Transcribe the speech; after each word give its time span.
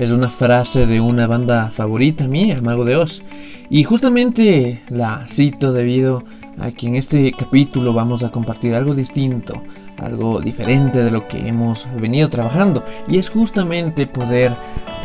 Es 0.00 0.12
una 0.12 0.30
frase 0.30 0.86
de 0.86 0.98
una 0.98 1.26
banda 1.26 1.70
favorita 1.70 2.26
mía, 2.26 2.62
Mago 2.62 2.86
de 2.86 2.96
Oz. 2.96 3.22
Y 3.68 3.84
justamente 3.84 4.82
la 4.88 5.26
cito 5.28 5.74
debido 5.74 6.24
a 6.58 6.70
que 6.70 6.86
en 6.86 6.94
este 6.94 7.30
capítulo 7.32 7.92
vamos 7.92 8.24
a 8.24 8.30
compartir 8.30 8.74
algo 8.74 8.94
distinto, 8.94 9.62
algo 10.00 10.40
diferente 10.40 11.02
de 11.02 11.10
lo 11.10 11.26
que 11.28 11.48
hemos 11.48 11.88
venido 11.96 12.28
trabajando. 12.28 12.84
Y 13.08 13.18
es 13.18 13.30
justamente 13.30 14.06
poder 14.06 14.54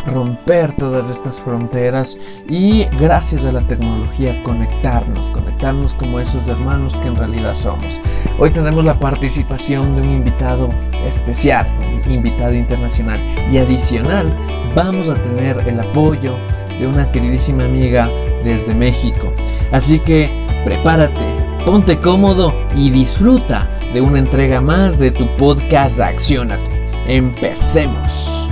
romper 0.08 0.76
todas 0.76 1.10
estas 1.10 1.42
fronteras 1.42 2.18
y 2.48 2.86
gracias 2.98 3.46
a 3.46 3.52
la 3.52 3.62
tecnología 3.62 4.42
conectarnos, 4.44 5.30
conectarnos 5.30 5.94
como 5.96 6.20
esos 6.20 6.48
hermanos 6.48 6.96
que 6.98 7.08
en 7.08 7.16
realidad 7.16 7.56
somos. 7.56 8.00
Hoy 8.40 8.52
tenemos 8.52 8.86
la 8.86 9.00
participación 9.00 9.96
de 9.96 10.02
un 10.04 10.12
invitado 10.12 10.70
especial, 11.06 11.68
un 12.06 12.12
invitado 12.12 12.54
internacional 12.54 13.20
y 13.52 13.58
adicional 13.58 14.32
vamos 14.76 15.10
a 15.10 15.16
tener 15.16 15.58
el 15.68 15.80
apoyo 15.80 16.36
de 16.80 16.86
una 16.86 17.12
queridísima 17.12 17.66
amiga 17.66 18.10
desde 18.44 18.76
México. 18.76 19.32
Así 19.72 20.00
que 20.00 20.30
prepárate, 20.66 21.26
ponte 21.66 22.00
cómodo 22.00 22.54
y 22.76 22.92
disfruta 22.92 23.70
de 23.96 24.02
una 24.02 24.20
entrega 24.20 24.60
más 24.60 25.00
de 25.00 25.10
tu 25.10 25.26
podcast 25.38 26.02
Acciónate. 26.02 26.70
Empecemos. 27.08 28.52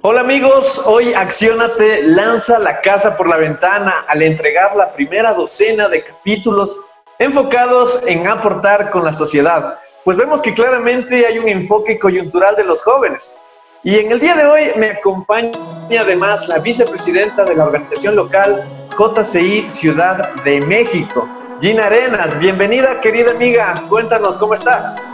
Hola 0.00 0.22
amigos, 0.22 0.80
hoy 0.86 1.12
Acciónate 1.12 2.02
lanza 2.02 2.58
la 2.58 2.80
casa 2.80 3.14
por 3.14 3.28
la 3.28 3.36
ventana 3.36 4.06
al 4.08 4.22
entregar 4.22 4.74
la 4.74 4.90
primera 4.94 5.34
docena 5.34 5.86
de 5.90 6.02
capítulos 6.02 6.80
enfocados 7.18 8.00
en 8.06 8.26
aportar 8.26 8.88
con 8.88 9.04
la 9.04 9.12
sociedad, 9.12 9.78
pues 10.02 10.16
vemos 10.16 10.40
que 10.40 10.54
claramente 10.54 11.26
hay 11.26 11.38
un 11.38 11.48
enfoque 11.48 11.98
coyuntural 11.98 12.56
de 12.56 12.64
los 12.64 12.80
jóvenes. 12.80 13.38
Y 13.84 13.96
en 13.98 14.12
el 14.12 14.18
día 14.18 14.34
de 14.34 14.46
hoy 14.46 14.72
me 14.78 14.92
acompaña 14.92 15.52
además 16.00 16.48
la 16.48 16.58
vicepresidenta 16.58 17.44
de 17.44 17.54
la 17.54 17.66
organización 17.66 18.16
local 18.16 18.88
JCI 18.98 19.68
Ciudad 19.68 20.34
de 20.36 20.62
México, 20.62 21.28
Gina 21.62 21.84
Arenas. 21.84 22.36
Bienvenida, 22.40 23.00
querida 23.00 23.30
amiga. 23.30 23.84
Cuéntanos, 23.88 24.36
¿cómo 24.36 24.52
estás? 24.52 25.06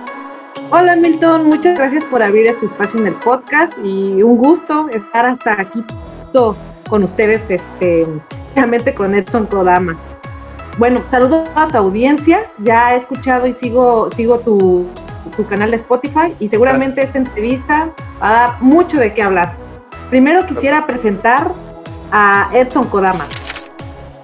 Hola 0.70 0.96
Milton, 0.96 1.44
muchas 1.44 1.77
gracias 1.77 2.02
por 2.04 2.22
abrir 2.22 2.46
este 2.46 2.64
espacio 2.64 3.00
en 3.00 3.08
el 3.08 3.14
podcast 3.16 3.74
y 3.84 4.22
un 4.22 4.38
gusto 4.38 4.88
estar 4.88 5.26
hasta 5.26 5.60
aquí 5.60 5.84
con 6.88 7.04
ustedes, 7.04 7.42
este, 7.50 8.06
realmente 8.54 8.94
con 8.94 9.14
Edson 9.14 9.44
Kodama. 9.44 9.94
Bueno, 10.78 11.02
saludo 11.10 11.44
a 11.54 11.69
tu 11.69 11.76
audiencia, 11.76 12.50
ya 12.60 12.94
he 12.94 13.00
escuchado 13.00 13.46
y 13.46 13.52
sigo, 13.56 14.08
sigo 14.16 14.38
tu, 14.38 14.86
tu 15.36 15.46
canal 15.48 15.72
de 15.72 15.76
Spotify 15.76 16.34
y 16.41 16.48
seguramente 16.48 17.02
esta 17.02 17.19
entrevista 17.19 17.91
va 18.22 18.28
a 18.28 18.32
dar 18.32 18.62
mucho 18.62 18.96
de 18.96 19.12
qué 19.12 19.22
hablar. 19.22 19.52
Primero 20.08 20.46
quisiera 20.46 20.86
presentar 20.86 21.52
a 22.10 22.48
Edson 22.54 22.84
Kodama. 22.84 23.26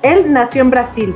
Él 0.01 0.33
nació 0.33 0.63
en 0.63 0.71
Brasil, 0.71 1.15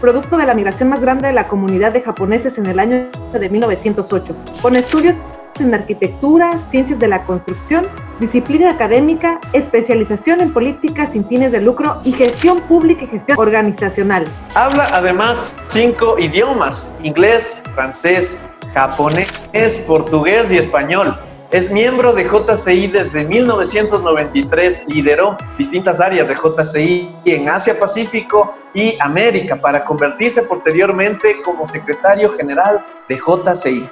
producto 0.00 0.36
de 0.36 0.46
la 0.46 0.54
migración 0.54 0.88
más 0.88 1.00
grande 1.00 1.28
de 1.28 1.32
la 1.32 1.46
comunidad 1.48 1.92
de 1.92 2.02
japoneses 2.02 2.56
en 2.58 2.66
el 2.66 2.78
año 2.78 3.08
de 3.32 3.48
1908, 3.48 4.34
con 4.62 4.76
estudios 4.76 5.16
en 5.58 5.74
arquitectura, 5.74 6.50
ciencias 6.70 6.98
de 6.98 7.08
la 7.08 7.24
construcción, 7.24 7.86
disciplina 8.18 8.70
académica, 8.70 9.38
especialización 9.52 10.40
en 10.40 10.52
políticas 10.52 11.10
sin 11.12 11.26
fines 11.26 11.52
de 11.52 11.60
lucro 11.60 12.00
y 12.04 12.12
gestión 12.12 12.60
pública 12.62 13.04
y 13.04 13.08
gestión 13.08 13.38
organizacional. 13.38 14.24
Habla 14.54 14.88
además 14.92 15.56
cinco 15.68 16.18
idiomas, 16.18 16.96
inglés, 17.02 17.62
francés, 17.74 18.42
japonés, 18.72 19.84
portugués 19.86 20.50
y 20.52 20.58
español. 20.58 21.18
Es 21.52 21.68
miembro 21.68 22.12
de 22.12 22.22
JCI 22.22 22.86
desde 22.86 23.24
1993, 23.24 24.84
lideró 24.86 25.36
distintas 25.58 26.00
áreas 26.00 26.28
de 26.28 26.36
JCI 26.36 27.08
en 27.24 27.48
Asia 27.48 27.76
Pacífico 27.76 28.54
y 28.72 28.96
América 29.00 29.56
para 29.56 29.84
convertirse 29.84 30.42
posteriormente 30.42 31.42
como 31.42 31.66
secretario 31.66 32.30
general 32.30 32.86
de 33.08 33.16
JCI. 33.16 33.84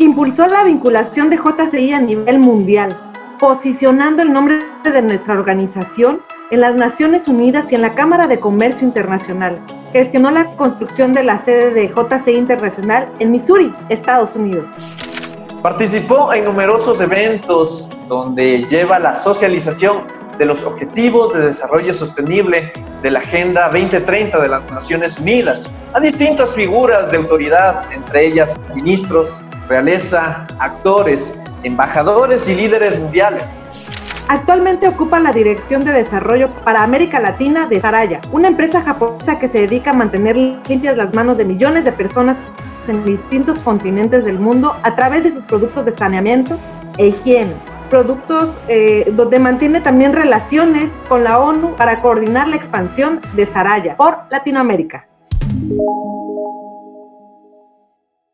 Impulsó 0.00 0.46
la 0.46 0.64
vinculación 0.64 1.30
de 1.30 1.38
JCI 1.38 1.94
a 1.94 2.00
nivel 2.00 2.38
mundial, 2.38 2.94
posicionando 3.40 4.20
el 4.20 4.30
nombre 4.30 4.58
de 4.84 5.00
nuestra 5.00 5.32
organización 5.32 6.20
en 6.50 6.60
las 6.60 6.74
Naciones 6.74 7.26
Unidas 7.26 7.64
y 7.70 7.74
en 7.74 7.80
la 7.80 7.94
Cámara 7.94 8.26
de 8.26 8.38
Comercio 8.38 8.86
Internacional. 8.86 9.58
Gestionó 9.94 10.30
la 10.30 10.44
construcción 10.56 11.14
de 11.14 11.22
la 11.22 11.42
sede 11.46 11.70
de 11.70 11.88
JCI 11.88 12.32
Internacional 12.32 13.08
en 13.18 13.30
Missouri, 13.30 13.74
Estados 13.88 14.36
Unidos. 14.36 14.66
Participó 15.62 16.34
en 16.34 16.44
numerosos 16.44 17.00
eventos 17.00 17.88
donde 18.08 18.64
lleva 18.64 18.98
la 18.98 19.14
socialización 19.14 20.08
de 20.36 20.44
los 20.44 20.64
Objetivos 20.64 21.32
de 21.32 21.46
Desarrollo 21.46 21.94
Sostenible 21.94 22.72
de 23.00 23.10
la 23.12 23.20
Agenda 23.20 23.68
2030 23.68 24.40
de 24.40 24.48
las 24.48 24.68
Naciones 24.72 25.20
Unidas 25.20 25.72
a 25.92 26.00
distintas 26.00 26.52
figuras 26.52 27.12
de 27.12 27.18
autoridad, 27.18 27.92
entre 27.92 28.26
ellas 28.26 28.56
ministros, 28.74 29.44
realeza, 29.68 30.48
actores, 30.58 31.40
embajadores 31.62 32.48
y 32.48 32.56
líderes 32.56 32.98
mundiales. 32.98 33.62
Actualmente 34.26 34.88
ocupa 34.88 35.20
la 35.20 35.30
Dirección 35.30 35.84
de 35.84 35.92
Desarrollo 35.92 36.48
para 36.64 36.82
América 36.82 37.20
Latina 37.20 37.68
de 37.68 37.80
Saraya, 37.80 38.20
una 38.32 38.48
empresa 38.48 38.82
japonesa 38.82 39.38
que 39.38 39.48
se 39.48 39.58
dedica 39.60 39.90
a 39.90 39.94
mantener 39.94 40.34
limpias 40.34 40.96
las 40.96 41.14
manos 41.14 41.36
de 41.38 41.44
millones 41.44 41.84
de 41.84 41.92
personas 41.92 42.36
en 42.88 43.04
distintos 43.04 43.58
continentes 43.60 44.24
del 44.24 44.38
mundo 44.38 44.76
a 44.82 44.94
través 44.94 45.24
de 45.24 45.32
sus 45.32 45.44
productos 45.44 45.84
de 45.84 45.96
saneamiento 45.96 46.58
e 46.98 47.08
higiene. 47.08 47.54
Productos 47.90 48.50
eh, 48.68 49.12
donde 49.12 49.38
mantiene 49.38 49.80
también 49.80 50.12
relaciones 50.12 50.90
con 51.08 51.24
la 51.24 51.38
ONU 51.38 51.74
para 51.76 52.00
coordinar 52.00 52.48
la 52.48 52.56
expansión 52.56 53.20
de 53.34 53.46
Saraya 53.46 53.96
por 53.96 54.18
Latinoamérica. 54.30 55.06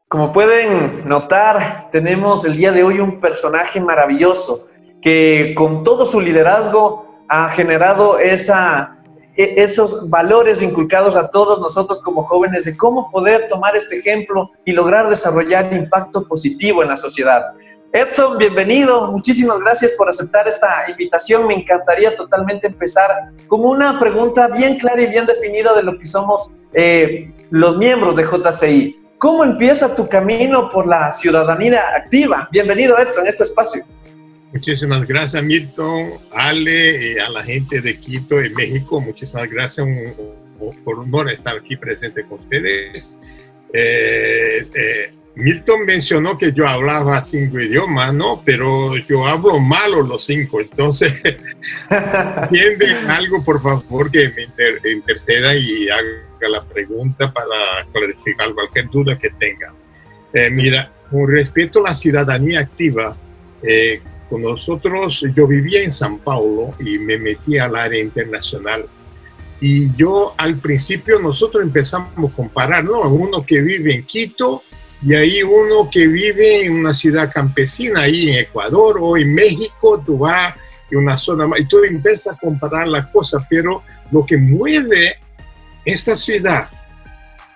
Como 0.09 0.33
pueden 0.33 1.07
notar, 1.07 1.89
tenemos 1.91 2.45
el 2.45 2.57
día 2.57 2.73
de 2.73 2.83
hoy 2.83 2.99
un 3.01 3.21
personaje 3.21 3.81
maravilloso 3.81 4.67
que 5.03 5.55
con 5.55 5.85
todo 5.85 6.07
su 6.07 6.21
liderazgo 6.21 7.25
ha 7.29 7.49
generado 7.51 8.19
esa, 8.19 8.98
esos 9.39 10.11
valores 10.11 10.63
inculcados 10.63 11.15
a 11.15 11.31
todos 11.31 11.61
nosotros 11.61 12.01
como 12.03 12.25
jóvenes 12.25 12.65
de 12.65 12.77
cómo 12.77 13.09
poder 13.09 13.47
tomar 13.49 13.77
este 13.77 13.99
ejemplo 13.99 14.51
y 14.65 14.73
lograr 14.73 15.09
desarrollar 15.09 15.73
impacto 15.73 16.27
positivo 16.27 16.83
en 16.83 16.89
la 16.89 16.97
sociedad. 16.97 17.43
Edson, 17.93 18.37
bienvenido. 18.37 19.07
Muchísimas 19.13 19.61
gracias 19.61 19.93
por 19.93 20.09
aceptar 20.09 20.49
esta 20.49 20.91
invitación. 20.91 21.47
Me 21.47 21.55
encantaría 21.55 22.17
totalmente 22.17 22.67
empezar 22.67 23.29
con 23.47 23.65
una 23.65 23.97
pregunta 23.99 24.49
bien 24.49 24.77
clara 24.77 25.01
y 25.03 25.07
bien 25.07 25.25
definida 25.25 25.73
de 25.73 25.85
lo 25.85 25.97
que 25.97 26.07
somos 26.07 26.55
eh, 26.75 27.33
los 27.51 27.79
miembros 27.79 28.17
de 28.17 28.25
JCI. 28.25 28.99
¿Cómo 29.19 29.45
empieza 29.45 29.95
tu 29.95 30.09
camino 30.09 30.69
por 30.69 30.87
la 30.87 31.13
ciudadanía 31.13 31.83
activa? 31.95 32.49
Bienvenido, 32.51 32.99
Edson, 32.99 33.25
a 33.25 33.29
este 33.29 33.45
espacio. 33.45 33.85
Muchísimas 34.53 35.07
gracias, 35.07 35.43
Milton, 35.43 36.15
Ale, 36.33 37.13
y 37.13 37.19
a 37.19 37.29
la 37.29 37.45
gente 37.45 37.81
de 37.81 37.99
Quito, 37.99 38.41
en 38.41 38.55
México. 38.55 39.01
Muchísimas 39.01 39.49
gracias 39.49 39.87
por 40.85 41.01
honor 41.01 41.31
estar 41.31 41.57
aquí 41.57 41.77
presente 41.77 42.25
con 42.25 42.39
ustedes. 42.39 43.17
Eh, 43.73 44.67
eh, 44.75 45.13
Milton 45.39 45.85
mencionó 45.85 46.37
que 46.37 46.53
yo 46.53 46.67
hablaba 46.67 47.23
cinco 47.23 47.61
idiomas, 47.61 48.13
¿no? 48.13 48.43
Pero 48.45 48.97
yo 48.97 49.25
hablo 49.25 49.61
malo 49.61 50.03
los 50.03 50.25
cinco, 50.25 50.61
entonces 50.61 51.23
entienden 51.91 53.09
algo, 53.09 53.45
por 53.45 53.63
favor, 53.63 54.11
que 54.11 54.31
me 54.31 54.49
interceda 54.93 55.55
y 55.55 55.89
haga 55.89 56.49
la 56.51 56.65
pregunta 56.65 57.33
para 57.33 57.87
clarificar 57.93 58.53
cualquier 58.53 58.91
duda 58.91 59.17
que 59.17 59.31
tenga. 59.31 59.73
Eh, 60.33 60.51
mira, 60.51 60.91
con 61.09 61.29
respecto 61.29 61.79
a 61.81 61.91
la 61.91 61.95
ciudadanía 61.95 62.59
activa, 62.59 63.17
eh, 63.63 64.01
con 64.29 64.43
nosotros, 64.43 65.25
yo 65.35 65.47
vivía 65.47 65.83
en 65.83 65.91
San 65.91 66.19
Paulo 66.19 66.75
y 66.81 66.99
me 66.99 67.19
metí 67.19 67.59
al 67.59 67.77
área 67.77 68.01
internacional. 68.01 68.87
Y 69.61 69.95
yo 69.97 70.35
al 70.37 70.59
principio 70.59 71.19
nosotros 71.19 71.63
empezamos 71.63 72.13
a 72.17 72.37
comparar, 72.37 72.85
¿no? 72.85 73.01
Uno 73.03 73.45
que 73.45 73.61
vive 73.61 73.95
en 73.95 74.05
Quito 74.05 74.63
y 75.03 75.15
ahí 75.15 75.43
uno 75.43 75.89
que 75.91 76.07
vive 76.07 76.65
en 76.65 76.73
una 76.73 76.93
ciudad 76.93 77.33
campesina, 77.33 78.03
ahí 78.03 78.29
en 78.29 78.37
Ecuador 78.37 78.99
o 79.01 79.17
en 79.17 79.35
México, 79.35 80.03
tú 80.05 80.19
vas 80.19 80.55
y 80.91 80.97
una 80.97 81.17
zona 81.17 81.47
más, 81.47 81.61
y 81.61 81.67
tú 81.67 81.85
empiezas 81.85 82.35
a 82.35 82.39
comparar 82.39 82.89
las 82.89 83.09
cosas, 83.09 83.45
pero 83.49 83.83
lo 84.11 84.25
que 84.25 84.39
mueve 84.39 85.17
esta 85.85 86.17
ciudad 86.17 86.71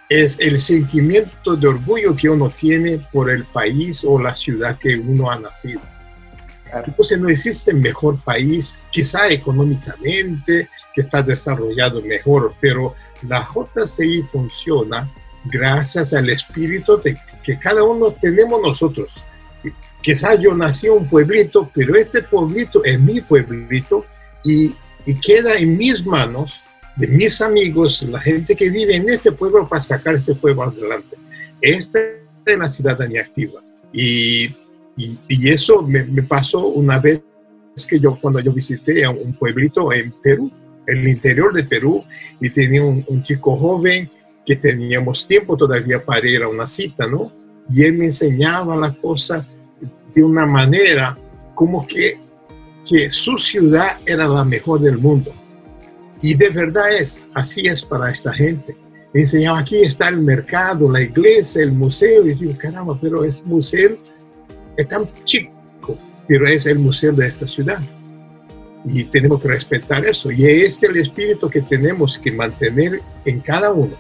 es 0.09 0.39
el 0.39 0.59
sentimiento 0.59 1.57
de 1.57 1.69
orgullo 1.69 2.15
que 2.15 2.29
uno 2.29 2.51
tiene 2.51 2.99
por 3.11 3.31
el 3.31 3.45
país 3.45 4.05
o 4.07 4.21
la 4.21 4.35
ciudad 4.35 4.79
que 4.79 4.97
uno 4.97 5.31
ha 5.31 5.39
nacido. 5.39 5.81
Entonces 6.87 7.19
no 7.19 7.29
existe 7.29 7.75
mejor 7.75 8.19
país, 8.23 8.81
quizá 8.91 9.29
económicamente, 9.29 10.69
que 10.95 11.01
está 11.01 11.23
desarrollado 11.23 12.01
mejor, 12.01 12.55
pero 12.61 12.95
la 13.29 13.47
JCI 13.47 14.23
funciona 14.23 15.11
gracias 15.45 16.13
al 16.15 16.31
espíritu 16.31 16.99
de 17.01 17.19
que 17.43 17.59
cada 17.59 17.83
uno 17.83 18.13
tenemos 18.13 18.61
nosotros. 18.61 19.23
Quizás 20.01 20.41
yo 20.41 20.55
nací 20.55 20.87
en 20.87 20.95
un 20.95 21.09
pueblito, 21.09 21.71
pero 21.75 21.95
este 21.95 22.23
pueblito 22.23 22.83
es 22.85 22.99
mi 22.99 23.21
pueblito 23.21 24.05
y, 24.43 24.75
y 25.07 25.15
queda 25.15 25.57
en 25.57 25.77
mis 25.77 26.05
manos, 26.05 26.61
de 26.97 27.07
mis 27.07 27.41
amigos, 27.41 28.03
la 28.03 28.21
gente 28.21 28.57
que 28.57 28.69
vive 28.69 28.97
en 28.97 29.09
este 29.09 29.33
pueblo 29.33 29.69
para 29.69 29.81
sacar 29.81 30.15
ese 30.15 30.35
pueblo 30.35 30.65
adelante. 30.65 31.17
Esta 31.61 31.99
es 32.45 32.59
la 32.59 32.69
ciudadanía 32.69 33.23
activa. 33.23 33.61
Y, 33.93 34.62
y, 34.97 35.49
eso 35.49 35.83
me, 35.83 36.05
pasó 36.23 36.67
una 36.67 36.99
vez 36.99 37.25
que 37.89 37.99
yo, 37.99 38.19
cuando 38.21 38.41
yo 38.41 38.53
visité 38.53 39.05
a 39.05 39.11
un 39.11 39.33
pueblito 39.35 39.93
en 39.93 40.13
Perú, 40.23 40.51
el 40.87 41.09
interior 41.09 41.53
de 41.55 41.65
Perú, 41.65 42.05
y 42.41 42.51
tenía 42.51 42.85
un, 42.85 43.23
chico 43.23 43.57
joven 43.57 44.11
que 44.45 44.57
teníamos 44.57 45.27
tiempo 45.27 45.57
todavía 45.57 46.03
para 46.05 46.29
ir 46.29 46.43
a 46.43 46.49
una 46.49 46.67
cita, 46.67 47.07
¿no? 47.07 47.33
Y 47.71 47.85
él 47.85 47.95
me 47.95 48.07
enseñaba 48.07 48.77
la 48.77 48.93
cosa 48.93 49.47
de 50.15 50.23
una 50.23 50.45
manera 50.45 51.17
como 51.55 51.87
que, 51.87 52.19
que 52.85 53.11
su 53.11 53.39
ciudad 53.39 53.99
era 54.05 54.29
la 54.29 54.45
mejor 54.45 54.81
del 54.81 54.99
mundo. 54.99 55.33
Y 56.21 56.35
de 56.35 56.51
verdad 56.51 56.93
es, 56.93 57.27
así 57.35 57.67
es 57.67 57.83
para 57.83 58.11
esta 58.11 58.33
gente. 58.33 58.77
Me 59.13 59.23
enseñaba, 59.23 59.59
aquí 59.59 59.77
está 59.77 60.09
el 60.09 60.19
mercado, 60.19 60.91
la 60.91 61.03
iglesia, 61.03 61.63
el 61.63 61.73
museo. 61.73 62.27
Y 62.27 62.37
yo 62.37 62.57
caramba, 62.57 62.99
pero 63.01 63.25
es 63.25 63.45
museo, 63.45 63.99
es 64.77 64.89
tan 64.89 65.09
chico, 65.25 65.53
pero 66.27 66.47
es 66.47 66.67
el 66.67 66.79
museo 66.79 67.13
de 67.13 67.27
esta 67.27 67.47
ciudad. 67.47 67.81
Y 68.85 69.05
tenemos 69.05 69.41
que 69.41 69.49
respetar 69.49 70.05
eso. 70.07 70.31
Y 70.31 70.45
este 70.45 70.87
es 70.87 70.93
el 70.93 70.97
espíritu 70.97 71.49
que 71.49 71.63
tenemos 71.63 72.19
que 72.19 72.33
mantener 72.33 73.01
en 73.25 73.41
cada 73.41 73.73
uno 73.73 73.97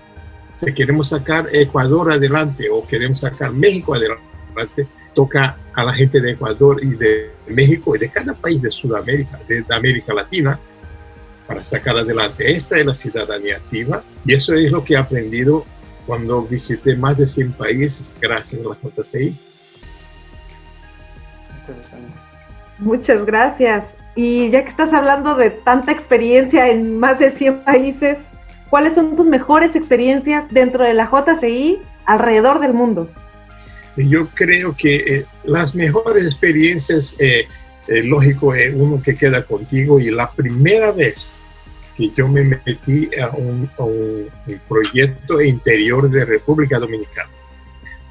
si 0.57 0.73
queremos 0.73 1.09
sacar 1.09 1.49
Ecuador 1.53 2.13
adelante 2.13 2.69
o 2.71 2.87
queremos 2.87 3.21
sacar 3.21 3.53
México 3.53 3.95
adelante, 3.95 4.87
toca 5.15 5.59
a 5.75 5.85
la 5.85 5.93
gente 5.93 6.21
de 6.21 6.33
Ecuador 6.33 6.79
y 6.83 6.95
de 6.95 7.33
México 7.49 7.97
y 7.97 7.99
de 7.99 8.09
cada 8.11 8.35
país 8.35 8.63
de 8.63 8.71
Sudamérica, 8.71 9.41
de, 9.49 9.65
América 9.71 10.15
Latina, 10.15 10.59
para 11.47 11.65
sacar 11.65 11.97
adelante. 11.97 12.53
Esta 12.53 12.79
es 12.79 12.87
la 12.87 12.95
ciudadanía 12.95 13.57
activa 13.57 14.05
y 14.25 14.35
eso 14.35 14.55
es 14.55 14.71
lo 14.71 14.85
que 14.85 14.95
he 14.95 14.97
aprendido 14.97 15.67
cuando 16.07 16.43
visité 16.43 16.95
más 16.97 17.17
de 17.17 17.27
100 17.27 17.53
países 17.55 18.15
gracias 18.21 18.61
a 18.65 18.69
la 18.69 18.77
JCI. 18.81 19.35
Interesante. 21.67 22.19
Muchas 22.79 23.25
gracias. 23.25 23.85
Y 24.15 24.51
ya 24.51 24.63
que 24.63 24.71
estás 24.71 24.93
hablando 24.93 25.35
de 25.35 25.51
tanta 25.51 25.93
experiencia 25.93 26.69
en 26.69 26.99
más 26.99 27.19
de 27.19 27.31
100 27.33 27.65
países, 27.65 28.19
¿Cuáles 28.73 28.95
son 28.95 29.15
tus 29.17 29.27
mejores 29.27 29.77
experiencias 29.77 30.45
dentro 30.51 30.83
de 30.83 30.95
la 30.95 31.05
JCI 31.05 31.77
alrededor 32.07 32.59
del 32.59 32.73
mundo? 32.73 33.07
Yo 33.99 34.29
creo 34.29 34.75
que 34.75 34.97
eh, 34.97 35.27
las 35.45 35.75
mejores 35.75 36.25
experiencias, 36.25 37.15
eh, 37.19 37.47
eh, 37.87 38.03
lógico, 38.03 38.55
es 38.55 38.73
uno 38.75 39.03
que 39.03 39.15
queda 39.15 39.45
contigo 39.45 40.01
y 40.01 40.11
la 40.11 40.31
primera 40.31 40.91
vez 40.91 41.35
que 41.99 42.09
yo 42.17 42.27
me 42.29 42.45
metí 42.45 43.11
a 43.21 43.29
un, 43.37 43.71
a 43.77 43.83
un, 43.85 44.31
proyecto 44.67 45.43
interior 45.43 46.09
de 46.09 46.25
República 46.25 46.79
Dominicana. 46.79 47.29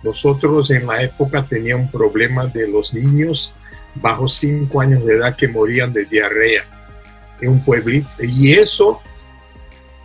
Nosotros 0.04 0.72
en 0.72 0.88
la 0.88 1.02
época 1.04 1.46
teníamos 1.48 1.86
un 1.86 1.92
problema 1.92 2.48
de 2.48 2.68
los 2.68 2.94
niños 2.94 3.54
bajo 3.96 4.28
5 4.28 4.82
años 4.82 5.06
de 5.06 5.16
edad 5.16 5.36
que 5.36 5.48
morían 5.48 5.94
de 5.94 6.06
diarrea 6.06 6.64
en 7.40 7.50
un 7.50 7.64
pueblito 7.64 8.10
y 8.20 8.54
eso 8.54 9.02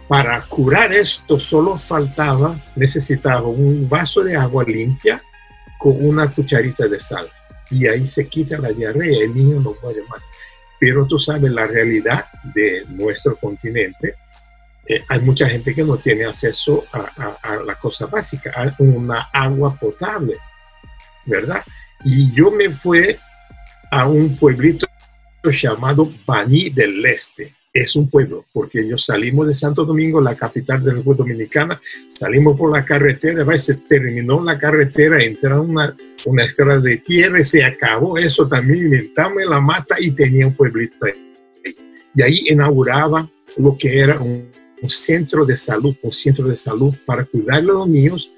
para 0.09 0.41
curar 0.43 0.93
esto 0.93 1.39
solo 1.39 1.77
faltaba, 1.77 2.59
necesitaba 2.77 3.49
un 3.49 3.89
vaso 3.89 4.23
de 4.23 4.37
agua 4.37 4.65
limpia 4.65 5.21
con 5.79 5.97
una 6.05 6.31
cucharita 6.31 6.87
de 6.87 7.01
sal. 7.01 7.29
Y 7.71 7.87
ahí 7.89 8.07
se 8.07 8.29
quita 8.29 8.59
la 8.59 8.71
diarrea, 8.71 9.25
el 9.25 9.35
niño 9.35 9.61
no 9.61 9.75
muere 9.83 10.03
más. 10.09 10.23
Pero 10.79 11.07
tú 11.07 11.19
sabes 11.19 11.51
la 11.51 11.67
realidad 11.67 12.27
de 12.55 12.85
nuestro 12.91 13.37
continente. 13.37 14.15
Eh, 14.89 15.03
hay 15.09 15.21
mucha 15.21 15.49
gente 15.49 15.75
que 15.75 15.83
no 15.83 15.97
tiene 15.97 16.27
acceso 16.27 16.85
a, 16.93 16.99
a, 17.17 17.55
a 17.55 17.57
la 17.63 17.75
cosa 17.75 18.07
básica, 18.07 18.53
a 18.55 18.75
una 18.79 19.29
agua 19.33 19.75
potable, 19.75 20.37
¿verdad? 21.25 21.65
Y 22.05 22.33
yo 22.33 22.51
me 22.51 22.71
fui 22.71 23.17
a 23.91 24.07
un 24.07 24.37
pueblito 24.37 24.87
llamado 25.45 26.13
Baní 26.27 26.71
del 26.71 27.05
Este 27.07 27.55
es 27.73 27.95
un 27.95 28.09
pueblo, 28.09 28.47
porque 28.53 28.81
ellos 28.81 29.05
salimos 29.05 29.47
de 29.47 29.53
Santo 29.53 29.85
Domingo, 29.85 30.21
la 30.21 30.35
capital 30.35 30.83
de 30.83 30.93
la 30.93 30.99
República 30.99 31.25
Dominicana, 31.25 31.81
salimos 32.09 32.59
por 32.59 32.73
la 32.73 32.85
carretera, 32.85 33.59
se 33.59 33.75
terminó 33.75 34.43
la 34.43 34.59
carretera, 34.59 35.23
entra 35.23 35.61
una, 35.61 35.95
una 36.25 36.45
de 36.81 36.97
tierra 36.99 37.39
y 37.39 37.45
se 37.45 37.63
acabó 37.63 38.17
eso 38.17 38.49
también, 38.49 38.87
inventamos 38.87 39.43
la 39.47 39.61
mata 39.61 39.97
y 39.99 40.11
tenía 40.13 40.47
un 40.47 40.55
pueblito 40.55 41.05
ahí. 41.05 41.13
Y 42.15 42.23
ahí 42.23 42.45
inauguraba 42.49 43.29
lo 43.59 43.77
que 43.77 43.99
era 43.99 44.21
un, 44.21 44.49
un 44.83 44.91
centro 44.91 45.45
de 45.45 45.57
salud, 45.57 45.97
un 46.03 46.13
centro 46.13 46.49
de 46.49 46.57
salud 46.57 46.95
para 47.05 47.25
cuidar 47.25 47.59
a 47.59 47.63
los 47.63 47.89
niños 47.89 48.31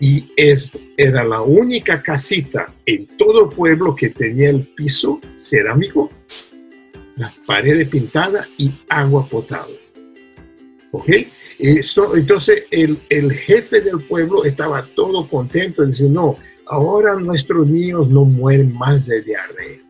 y 0.00 0.32
es, 0.36 0.70
era 0.96 1.24
la 1.24 1.42
única 1.42 2.02
casita 2.02 2.74
en 2.86 3.06
todo 3.06 3.48
el 3.48 3.54
pueblo 3.54 3.94
que 3.94 4.10
tenía 4.10 4.50
el 4.50 4.66
piso 4.66 5.20
cerámico 5.40 6.10
las 7.16 7.34
paredes 7.46 7.88
pintadas 7.88 8.46
y 8.56 8.72
agua 8.88 9.26
potable. 9.26 9.78
¿Ok? 10.92 11.10
Entonces 11.58 12.64
el, 12.70 12.98
el, 13.10 13.32
jefe 13.32 13.80
del 13.80 13.98
pueblo 14.00 14.44
estaba 14.44 14.86
todo 14.94 15.28
contento 15.28 15.84
decía, 15.84 16.06
no, 16.08 16.36
ahora 16.66 17.16
nuestros 17.16 17.68
niños 17.68 18.08
no 18.08 18.24
mueren 18.24 18.72
más 18.72 19.06
de 19.06 19.20
diarrea. 19.22 19.87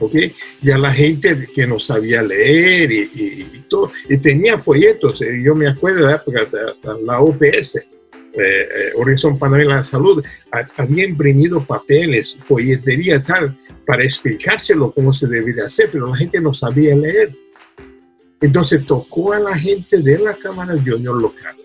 ¿Ok? 0.00 0.14
Ya 0.62 0.78
la 0.78 0.92
gente 0.92 1.46
que 1.54 1.66
no 1.66 1.78
sabía 1.78 2.22
leer 2.22 2.90
y, 2.90 3.62
todo, 3.68 3.92
y 4.08 4.16
tenía 4.16 4.58
folletos, 4.58 5.22
eh, 5.22 5.40
yo 5.44 5.54
me 5.54 5.68
acuerdo 5.68 6.00
de 6.00 6.06
la 6.06 6.14
época 6.16 6.44
de 6.44 7.04
la 7.04 7.20
OPS, 7.20 7.76
eh, 8.32 8.38
eh, 8.42 8.92
Horizon 8.94 9.38
Panamá 9.38 9.76
de 9.76 9.82
Salud, 9.82 10.22
había 10.76 11.04
imprimido 11.04 11.64
papeles, 11.64 12.36
folletería 12.40 13.20
tal, 13.22 13.58
para 13.84 14.04
explicárselo 14.04 14.92
cómo 14.92 15.12
se 15.12 15.26
debería 15.26 15.64
hacer, 15.64 15.88
pero 15.90 16.06
la 16.06 16.16
gente 16.16 16.40
no 16.40 16.54
sabía 16.54 16.94
leer. 16.94 17.32
Entonces 18.40 18.86
tocó 18.86 19.32
a 19.32 19.40
la 19.40 19.56
gente 19.56 19.98
de 19.98 20.18
la 20.18 20.34
Cámara 20.34 20.74
Junior 20.74 21.20
local, 21.20 21.56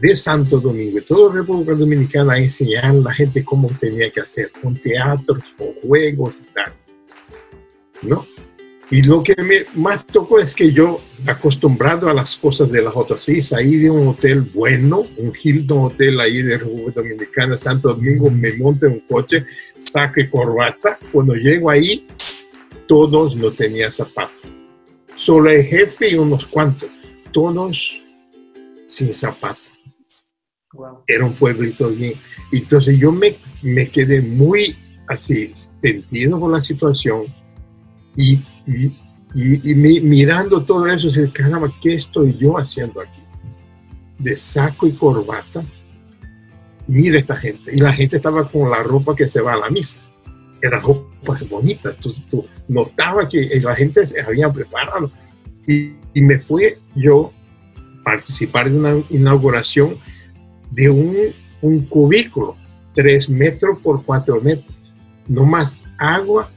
de 0.00 0.14
Santo 0.14 0.58
Domingo, 0.58 0.96
de 0.96 1.02
toda 1.02 1.32
República 1.32 1.72
Dominicana, 1.72 2.34
a 2.34 2.38
enseñar 2.38 2.86
a 2.86 2.92
la 2.92 3.14
gente 3.14 3.44
cómo 3.44 3.70
tenía 3.80 4.10
que 4.10 4.20
hacer, 4.20 4.50
con 4.60 4.74
teatros, 4.76 5.44
con 5.56 5.72
juegos 5.82 6.40
y 6.42 6.52
tal. 6.52 6.74
¿No? 8.02 8.26
Y 8.88 9.02
lo 9.02 9.22
que 9.22 9.34
me 9.42 9.64
más 9.74 10.06
tocó 10.06 10.38
es 10.38 10.54
que 10.54 10.70
yo, 10.70 11.00
acostumbrado 11.26 12.08
a 12.08 12.14
las 12.14 12.36
cosas 12.36 12.70
de 12.70 12.82
la 12.82 12.92
JCI, 12.92 13.40
salí 13.40 13.78
de 13.78 13.90
un 13.90 14.06
hotel 14.08 14.42
bueno, 14.42 15.06
un 15.16 15.32
Hilton 15.42 15.86
Hotel 15.86 16.20
ahí 16.20 16.40
de 16.40 16.58
República 16.58 17.00
Dominicana, 17.00 17.56
Santo 17.56 17.88
Domingo, 17.88 18.30
me 18.30 18.52
monto 18.52 18.86
en 18.86 18.92
un 18.92 19.00
coche, 19.00 19.44
saque 19.74 20.30
corbata. 20.30 20.98
Cuando 21.10 21.34
llego 21.34 21.68
ahí, 21.68 22.06
todos 22.86 23.34
no 23.34 23.50
tenían 23.50 23.90
zapatos. 23.90 24.36
Solo 25.16 25.50
el 25.50 25.64
jefe 25.64 26.10
y 26.10 26.14
unos 26.14 26.46
cuantos, 26.46 26.88
todos 27.32 28.00
sin 28.86 29.12
zapatos. 29.12 29.64
Wow. 30.72 31.02
Era 31.08 31.24
un 31.24 31.32
pueblito 31.32 31.88
bien. 31.88 32.14
Entonces 32.52 32.96
yo 33.00 33.10
me, 33.10 33.36
me 33.62 33.88
quedé 33.88 34.20
muy 34.20 34.76
así, 35.08 35.50
sentido 35.52 36.38
con 36.38 36.52
la 36.52 36.60
situación 36.60 37.26
y, 38.16 38.40
y, 38.66 38.86
y, 39.34 39.70
y 39.70 39.74
mirando 39.74 40.64
todo 40.64 40.86
eso, 40.86 41.10
se 41.10 41.30
caramba, 41.30 41.72
¿qué 41.80 41.94
estoy 41.94 42.36
yo 42.36 42.58
haciendo 42.58 43.00
aquí? 43.00 43.20
De 44.18 44.36
saco 44.36 44.86
y 44.86 44.92
corbata. 44.92 45.64
Mira 46.86 47.18
esta 47.18 47.36
gente. 47.36 47.74
Y 47.74 47.78
la 47.78 47.92
gente 47.92 48.16
estaba 48.16 48.48
con 48.48 48.70
la 48.70 48.82
ropa 48.82 49.14
que 49.14 49.28
se 49.28 49.40
va 49.40 49.54
a 49.54 49.58
la 49.58 49.70
misa. 49.70 50.00
Eran 50.62 50.82
ropas 50.82 51.46
bonitas. 51.48 51.96
Tú, 51.96 52.14
tú 52.30 52.46
notabas 52.68 53.28
que 53.28 53.60
la 53.60 53.74
gente 53.74 54.06
se 54.06 54.20
había 54.20 54.50
preparado. 54.50 55.10
Y, 55.66 55.92
y 56.14 56.20
me 56.22 56.38
fui 56.38 56.74
yo 56.94 57.32
a 58.00 58.04
participar 58.04 58.70
de 58.70 58.78
una 58.78 58.96
inauguración 59.10 59.96
de 60.70 60.88
un, 60.88 61.16
un 61.60 61.84
cubículo, 61.86 62.56
tres 62.94 63.28
metros 63.28 63.78
por 63.82 64.04
cuatro 64.04 64.40
metros. 64.40 64.74
No 65.26 65.44
más 65.44 65.76
agua 65.98 66.50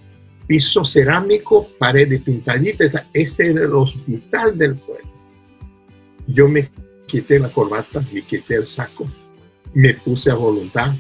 piso 0.50 0.84
cerámico, 0.84 1.68
paredes 1.78 2.24
pintaditas. 2.24 2.92
Este 3.14 3.52
era 3.52 3.66
el 3.66 3.74
hospital 3.74 4.58
del 4.58 4.76
pueblo. 4.78 5.08
Yo 6.26 6.50
me 6.50 6.72
quité 7.06 7.38
la 7.38 7.50
corbata, 7.50 8.04
me 8.12 8.24
quité 8.24 8.56
el 8.56 8.66
saco, 8.66 9.06
me 9.76 9.94
puse 9.94 10.32
a 10.32 10.34
voluntad. 10.34 10.96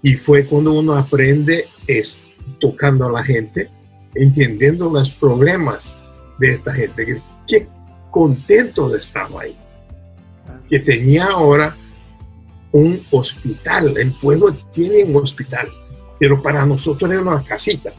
Y 0.00 0.14
fue 0.14 0.46
cuando 0.46 0.74
uno 0.74 0.94
aprende 0.94 1.66
es 1.88 2.22
tocando 2.60 3.06
a 3.06 3.10
la 3.10 3.24
gente, 3.24 3.68
entendiendo 4.14 4.88
los 4.88 5.10
problemas 5.10 5.92
de 6.38 6.50
esta 6.50 6.72
gente. 6.72 7.20
Qué 7.48 7.66
contento 8.12 8.88
de 8.90 8.98
estar 9.00 9.26
ahí. 9.40 9.56
Que 10.68 10.78
tenía 10.78 11.24
ahora 11.24 11.76
un 12.70 13.04
hospital. 13.10 13.96
El 13.96 14.12
pueblo 14.12 14.54
tiene 14.72 15.02
un 15.02 15.16
hospital, 15.16 15.68
pero 16.20 16.40
para 16.40 16.64
nosotros 16.64 17.10
era 17.10 17.22
una 17.22 17.42
casita, 17.42 17.92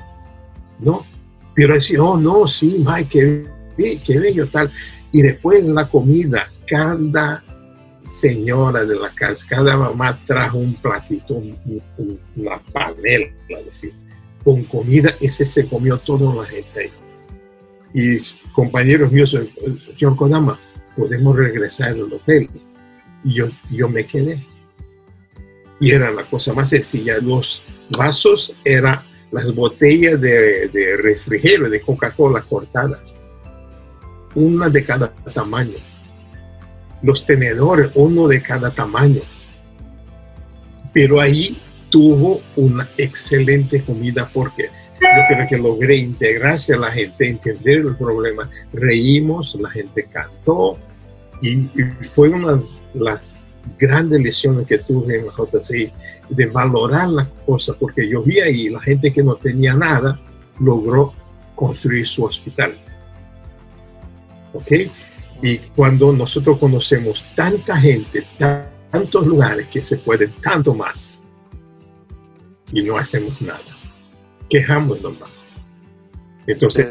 ¿no? 0.79 1.05
Pero 1.53 1.73
decía, 1.73 2.01
oh, 2.01 2.17
no, 2.17 2.47
sí, 2.47 2.83
Mike, 2.85 3.47
qué, 3.77 4.01
qué 4.03 4.19
bello 4.19 4.47
tal. 4.47 4.71
Y 5.11 5.21
después 5.21 5.63
la 5.65 5.87
comida, 5.87 6.51
cada 6.67 7.43
señora 8.03 8.83
de 8.85 8.95
la 8.95 9.09
casa, 9.09 9.45
cada 9.47 9.77
mamá 9.77 10.19
trajo 10.25 10.57
un 10.57 10.75
platito, 10.75 11.41
una 12.35 12.59
panela, 12.71 13.27
decir, 13.65 13.93
con 14.43 14.63
comida, 14.63 15.15
ese 15.21 15.45
se 15.45 15.65
comió 15.67 15.97
toda 15.97 16.33
la 16.35 16.45
gente 16.45 16.79
ahí. 16.79 16.91
Y 17.93 18.19
compañeros 18.51 19.11
míos, 19.11 19.37
señor 19.95 20.15
Kodama, 20.15 20.59
podemos 20.97 21.35
regresar 21.35 21.89
al 21.89 22.11
hotel. 22.11 22.49
Y 23.23 23.35
yo, 23.35 23.47
yo 23.71 23.87
me 23.87 24.05
quedé. 24.05 24.43
Y 25.79 25.91
era 25.91 26.11
la 26.11 26.23
cosa 26.23 26.53
más 26.53 26.69
sencilla. 26.69 27.19
Los 27.19 27.61
vasos 27.95 28.55
eran 28.65 29.01
las 29.33 29.53
botellas 29.53 30.21
de, 30.21 30.69
de 30.69 30.97
refrigerio, 30.97 31.69
de 31.69 31.81
Coca-Cola 31.81 32.41
cortadas. 32.41 33.01
Una 34.35 34.69
de 34.69 34.83
cada 34.85 35.13
tamaño 35.33 35.77
los 37.03 37.25
tenedores, 37.25 37.91
uno 37.93 38.27
de 38.27 38.41
cada 38.41 38.71
tamaño. 38.71 39.21
Pero 40.91 41.21
ahí 41.21 41.57
tuvo 41.89 42.41
una 42.55 42.89
excelente 42.97 43.83
comida 43.83 44.29
porque 44.33 44.63
yo 45.01 45.35
creo 45.35 45.47
que 45.47 45.57
logré 45.57 45.97
integrarse 45.97 46.73
a 46.73 46.77
la 46.77 46.89
gente, 46.89 47.27
entender 47.27 47.79
el 47.79 47.95
problema, 47.97 48.49
reímos, 48.71 49.55
la 49.59 49.69
gente 49.69 50.07
cantó 50.11 50.77
y, 51.41 51.67
fue 52.01 52.29
una 52.29 52.55
de 52.55 52.63
las 52.93 53.43
grandes 53.77 54.21
lecciones 54.21 54.67
que 54.67 54.79
tuve 54.79 55.17
en 55.17 55.27
la 55.27 55.33
JCI 55.33 55.91
de 56.29 56.45
valorar 56.47 57.09
la 57.09 57.29
cosa 57.45 57.73
porque 57.79 58.07
yo 58.07 58.21
vi 58.21 58.39
ahí 58.39 58.69
la 58.69 58.79
gente 58.79 59.11
que 59.11 59.23
no 59.23 59.35
tenía 59.35 59.73
nada 59.73 60.19
logró 60.59 61.13
construir 61.55 62.05
su 62.05 62.23
hospital. 62.23 62.75
¿Ok? 64.53 64.71
Y 65.41 65.57
cuando 65.75 66.13
nosotros 66.13 66.57
conocemos 66.57 67.25
tanta 67.35 67.77
gente, 67.77 68.25
tantos 68.37 69.27
lugares 69.27 69.67
que 69.67 69.81
se 69.81 69.97
pueden 69.97 70.31
tanto 70.41 70.73
más 70.73 71.17
y 72.71 72.81
no 72.83 72.97
hacemos 72.97 73.41
nada, 73.41 73.59
quejamos 74.49 75.01
nomás. 75.01 75.43
Entonces, 76.47 76.87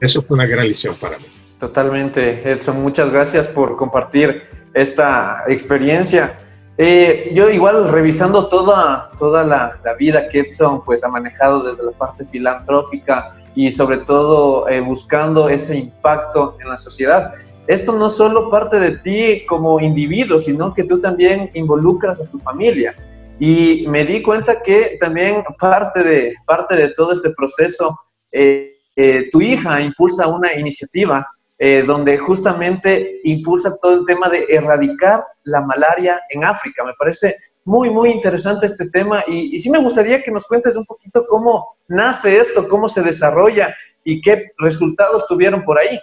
eso 0.00 0.20
fue 0.22 0.34
una 0.34 0.46
gran 0.46 0.66
lección 0.66 0.96
para 0.96 1.18
mí. 1.18 1.24
Totalmente, 1.58 2.50
Edson. 2.50 2.82
Muchas 2.82 3.10
gracias 3.10 3.48
por 3.48 3.76
compartir 3.76 4.53
esta 4.74 5.44
experiencia. 5.46 6.38
Eh, 6.76 7.30
yo 7.32 7.48
igual 7.48 7.88
revisando 7.88 8.48
toda, 8.48 9.10
toda 9.16 9.44
la, 9.44 9.80
vida 9.98 10.28
que 10.28 10.40
Edson 10.40 10.84
pues, 10.84 11.04
ha 11.04 11.08
manejado 11.08 11.62
desde 11.62 11.84
la 11.84 11.92
parte 11.92 12.24
filantrópica 12.24 13.36
y 13.54 13.70
sobre 13.70 13.98
todo 13.98 14.68
eh, 14.68 14.80
buscando 14.80 15.48
ese 15.48 15.76
impacto 15.76 16.58
en 16.60 16.68
la 16.68 16.76
sociedad 16.76 17.32
esto 17.66 17.96
no 17.96 18.10
solo 18.10 18.50
parte 18.50 18.78
de 18.78 18.98
ti 18.98 19.46
como 19.46 19.80
individuo, 19.80 20.38
sino 20.38 20.74
que 20.74 20.84
tú 20.84 21.00
también 21.00 21.50
involucras 21.54 22.20
a 22.20 22.26
tu 22.26 22.38
familia. 22.38 22.94
Y 23.38 23.86
me 23.88 24.04
di 24.04 24.22
cuenta 24.22 24.60
que 24.60 24.96
también 25.00 25.42
parte 25.58 26.02
de, 26.02 26.34
parte 26.46 26.76
de 26.76 26.90
todo 26.90 27.12
este 27.12 27.30
proceso, 27.30 27.98
eh, 28.30 28.74
eh, 28.96 29.28
tu 29.32 29.40
hija 29.40 29.80
impulsa 29.80 30.26
una 30.26 30.54
iniciativa 30.54 31.26
eh, 31.56 31.84
donde 31.86 32.18
justamente 32.18 33.20
impulsa 33.22 33.76
todo 33.80 34.00
el 34.00 34.04
tema 34.04 34.28
de 34.28 34.44
erradicar 34.48 35.24
la 35.44 35.60
malaria 35.60 36.20
en 36.30 36.44
África. 36.44 36.84
Me 36.84 36.94
parece 36.98 37.36
muy, 37.64 37.90
muy 37.90 38.10
interesante 38.10 38.66
este 38.66 38.88
tema 38.90 39.24
y, 39.26 39.58
sí 39.60 39.70
me 39.70 39.78
gustaría 39.78 40.22
que 40.22 40.30
nos 40.30 40.44
cuentes 40.44 40.76
un 40.76 40.84
poquito 40.84 41.24
cómo 41.28 41.76
nace 41.88 42.38
esto, 42.38 42.68
cómo 42.68 42.88
se 42.88 43.02
desarrolla 43.02 43.74
y 44.02 44.20
qué 44.20 44.52
resultados 44.58 45.26
tuvieron 45.28 45.64
por 45.64 45.78
ahí. 45.78 45.98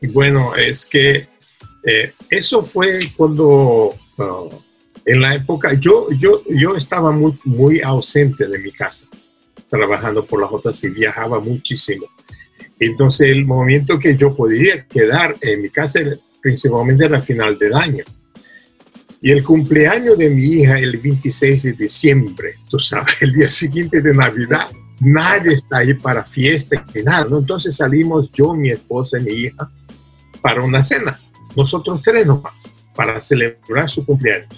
Bueno, 0.00 0.56
es 0.56 0.86
que 0.86 1.28
eh, 1.84 2.12
eso 2.30 2.62
fue 2.62 3.12
cuando, 3.16 3.94
uh, 4.16 4.48
en 5.04 5.20
la 5.20 5.34
época, 5.34 5.74
yo, 5.74 6.08
yo, 6.18 6.42
yo 6.48 6.74
estaba 6.74 7.10
muy, 7.10 7.38
muy 7.44 7.80
ausente 7.80 8.48
de 8.48 8.58
mi 8.58 8.72
casa, 8.72 9.06
trabajando 9.68 10.24
por 10.24 10.40
la 10.40 10.48
JC, 10.48 10.92
viajaba 10.92 11.38
muchísimo. 11.40 12.06
Entonces, 12.80 13.28
el 13.28 13.44
momento 13.44 13.98
que 13.98 14.16
yo 14.16 14.34
podía 14.34 14.86
quedar 14.86 15.36
en 15.42 15.62
mi 15.62 15.68
casa 15.68 16.00
principalmente 16.40 17.04
era 17.04 17.20
final 17.20 17.58
del 17.58 17.74
año. 17.74 18.04
Y 19.20 19.30
el 19.30 19.44
cumpleaños 19.44 20.16
de 20.16 20.30
mi 20.30 20.42
hija, 20.42 20.78
el 20.78 20.96
26 20.96 21.62
de 21.62 21.72
diciembre, 21.72 22.54
tú 22.70 22.78
sabes, 22.78 23.20
el 23.20 23.34
día 23.34 23.48
siguiente 23.48 24.00
de 24.00 24.14
Navidad, 24.14 24.68
nadie 25.00 25.54
está 25.54 25.78
ahí 25.78 25.92
para 25.92 26.24
fiesta 26.24 26.84
ni 26.94 27.02
nada. 27.02 27.26
Entonces 27.38 27.76
salimos 27.76 28.30
yo, 28.32 28.54
mi 28.54 28.70
esposa 28.70 29.18
y 29.18 29.24
mi 29.24 29.32
hija 29.32 29.70
para 30.40 30.62
una 30.62 30.82
cena. 30.82 31.20
Nosotros 31.54 32.00
tres 32.02 32.26
nomás, 32.26 32.70
para 32.94 33.20
celebrar 33.20 33.90
su 33.90 34.06
cumpleaños 34.06 34.48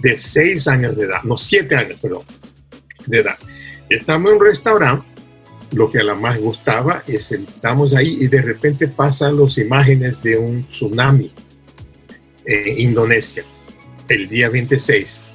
de 0.00 0.16
seis 0.16 0.68
años 0.68 0.96
de 0.96 1.04
edad, 1.04 1.22
no 1.24 1.36
siete 1.36 1.76
años, 1.76 1.98
perdón, 2.00 2.22
de 3.06 3.18
edad. 3.18 3.36
Estamos 3.90 4.30
en 4.30 4.38
un 4.38 4.44
restaurante, 4.44 5.06
lo 5.72 5.90
que 5.90 5.98
a 5.98 6.04
la 6.04 6.14
más 6.14 6.38
gustaba 6.38 7.02
es 7.06 7.32
estamos 7.32 7.94
ahí 7.94 8.18
y 8.20 8.28
de 8.28 8.42
repente 8.42 8.88
pasan 8.88 9.38
las 9.38 9.58
imágenes 9.58 10.22
de 10.22 10.36
un 10.36 10.62
tsunami 10.64 11.32
en 12.44 12.78
Indonesia, 12.78 13.44
el 14.08 14.28
día 14.28 14.48
26. 14.48 15.26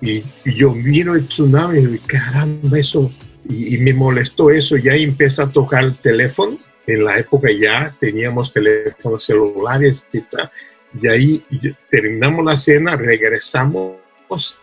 Y, 0.00 0.24
yo 0.44 0.74
miro 0.74 1.14
el 1.14 1.26
tsunami 1.26 1.78
y 1.78 2.76
eso, 2.76 3.10
y, 3.48 3.76
y 3.76 3.78
me 3.78 3.92
molestó 3.94 4.50
eso, 4.50 4.76
ya 4.76 4.94
empieza 4.94 5.44
a 5.44 5.50
tocar 5.50 5.84
el 5.84 5.96
teléfono 5.96 6.58
en 6.86 7.04
la 7.04 7.18
época 7.18 7.48
ya 7.50 7.96
teníamos 8.00 8.52
teléfonos 8.52 9.24
celulares 9.24 10.06
y 10.12 10.20
tal. 10.22 10.50
Y 11.00 11.08
ahí 11.08 11.44
terminamos 11.90 12.44
la 12.44 12.56
cena, 12.56 12.96
regresamos 12.96 13.96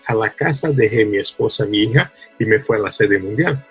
a 0.05 0.13
la 0.13 0.29
casa, 0.31 0.69
dejé 0.69 1.05
mi 1.05 1.17
esposa, 1.17 1.65
mi 1.65 1.83
hija, 1.83 2.11
y 2.39 2.45
me 2.45 2.59
fue 2.59 2.77
a 2.77 2.81
la 2.81 2.91
sede 2.91 3.19
mundial 3.19 3.63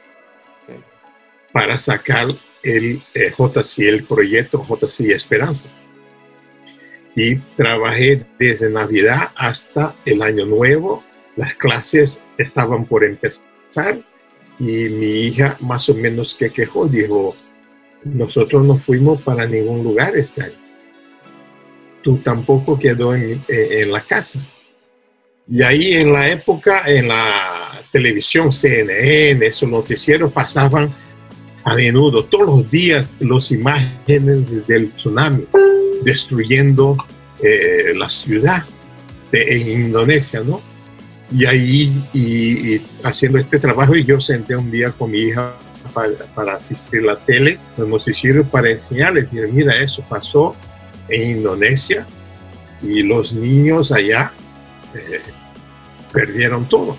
para 1.53 1.79
sacar 1.79 2.29
el 2.63 3.03
eh, 3.15 3.33
el 3.79 4.05
proyecto 4.05 4.65
JC 4.65 5.13
Esperanza. 5.13 5.71
Y 7.15 7.37
trabajé 7.57 8.25
desde 8.39 8.71
Navidad 8.71 9.31
hasta 9.35 9.95
el 10.05 10.23
Año 10.23 10.47
Nuevo. 10.47 11.03
Las 11.37 11.55
clases 11.55 12.23
estaban 12.37 12.85
por 12.85 13.05
empezar 13.05 14.01
y 14.59 14.89
mi 14.89 15.27
hija 15.27 15.57
más 15.61 15.89
o 15.89 15.95
menos 15.95 16.35
que 16.35 16.51
quejó, 16.51 16.87
dijo, 16.87 17.37
nosotros 18.05 18.65
no 18.65 18.77
fuimos 18.77 19.23
para 19.23 19.47
ningún 19.47 19.83
lugar 19.83 20.17
este 20.17 20.43
año. 20.43 20.59
Tú 22.03 22.19
tampoco 22.19 22.79
quedó 22.79 23.15
en, 23.15 23.43
eh, 23.49 23.83
en 23.83 23.93
la 23.93 24.01
casa. 24.01 24.41
Y 25.51 25.63
ahí 25.63 25.95
en 25.95 26.13
la 26.13 26.29
época, 26.29 26.83
en 26.87 27.09
la 27.09 27.81
televisión 27.91 28.53
CNN, 28.53 29.45
esos 29.47 29.69
noticieros 29.69 30.33
pasaban 30.33 30.93
a 31.65 31.75
menudo, 31.75 32.25
todos 32.25 32.47
los 32.47 32.71
días, 32.71 33.15
las 33.21 33.51
imágenes 33.51 34.67
del 34.67 34.93
tsunami 34.93 35.45
destruyendo 36.03 36.97
eh, 37.43 37.93
la 37.95 38.09
ciudad 38.09 38.65
de, 39.31 39.57
en 39.57 39.87
Indonesia, 39.87 40.41
¿no? 40.41 40.61
Y 41.31 41.45
ahí, 41.45 42.09
y, 42.15 42.81
haciendo 43.03 43.39
este 43.39 43.59
trabajo, 43.59 43.95
y 43.95 44.05
yo 44.05 44.21
senté 44.21 44.57
un 44.57 44.71
día 44.71 44.93
con 44.93 45.11
mi 45.11 45.21
hija 45.21 45.55
para, 46.35 46.55
asistir 46.55 47.01
a 47.01 47.13
la 47.13 47.17
tele, 47.17 47.59
los 47.77 47.89
noticieros 47.89 48.47
para 48.47 48.71
enseñarles, 48.71 49.31
mira, 49.33 49.77
eso 49.81 50.03
pasó 50.09 50.57
en 51.09 51.39
Indonesia 51.39 52.07
y 52.83 53.03
los 53.03 53.33
niños 53.33 53.93
allá 53.93 54.33
eh, 54.95 55.21
perdieron 56.13 56.67
todo. 56.67 56.97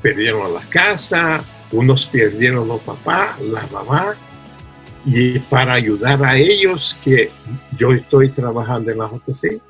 Perdieron 0.00 0.52
la 0.52 0.60
casa, 0.62 1.44
unos 1.72 2.06
perdieron 2.06 2.68
los 2.68 2.80
papás, 2.82 3.40
la 3.40 3.66
mamá, 3.68 4.14
y 5.04 5.38
para 5.40 5.74
ayudar 5.74 6.24
a 6.24 6.36
ellos 6.36 6.96
que 7.02 7.30
yo 7.76 7.92
estoy 7.92 8.28
trabajando 8.28 8.92
en 8.92 8.98
la 8.98 9.10
JC, 9.10 9.60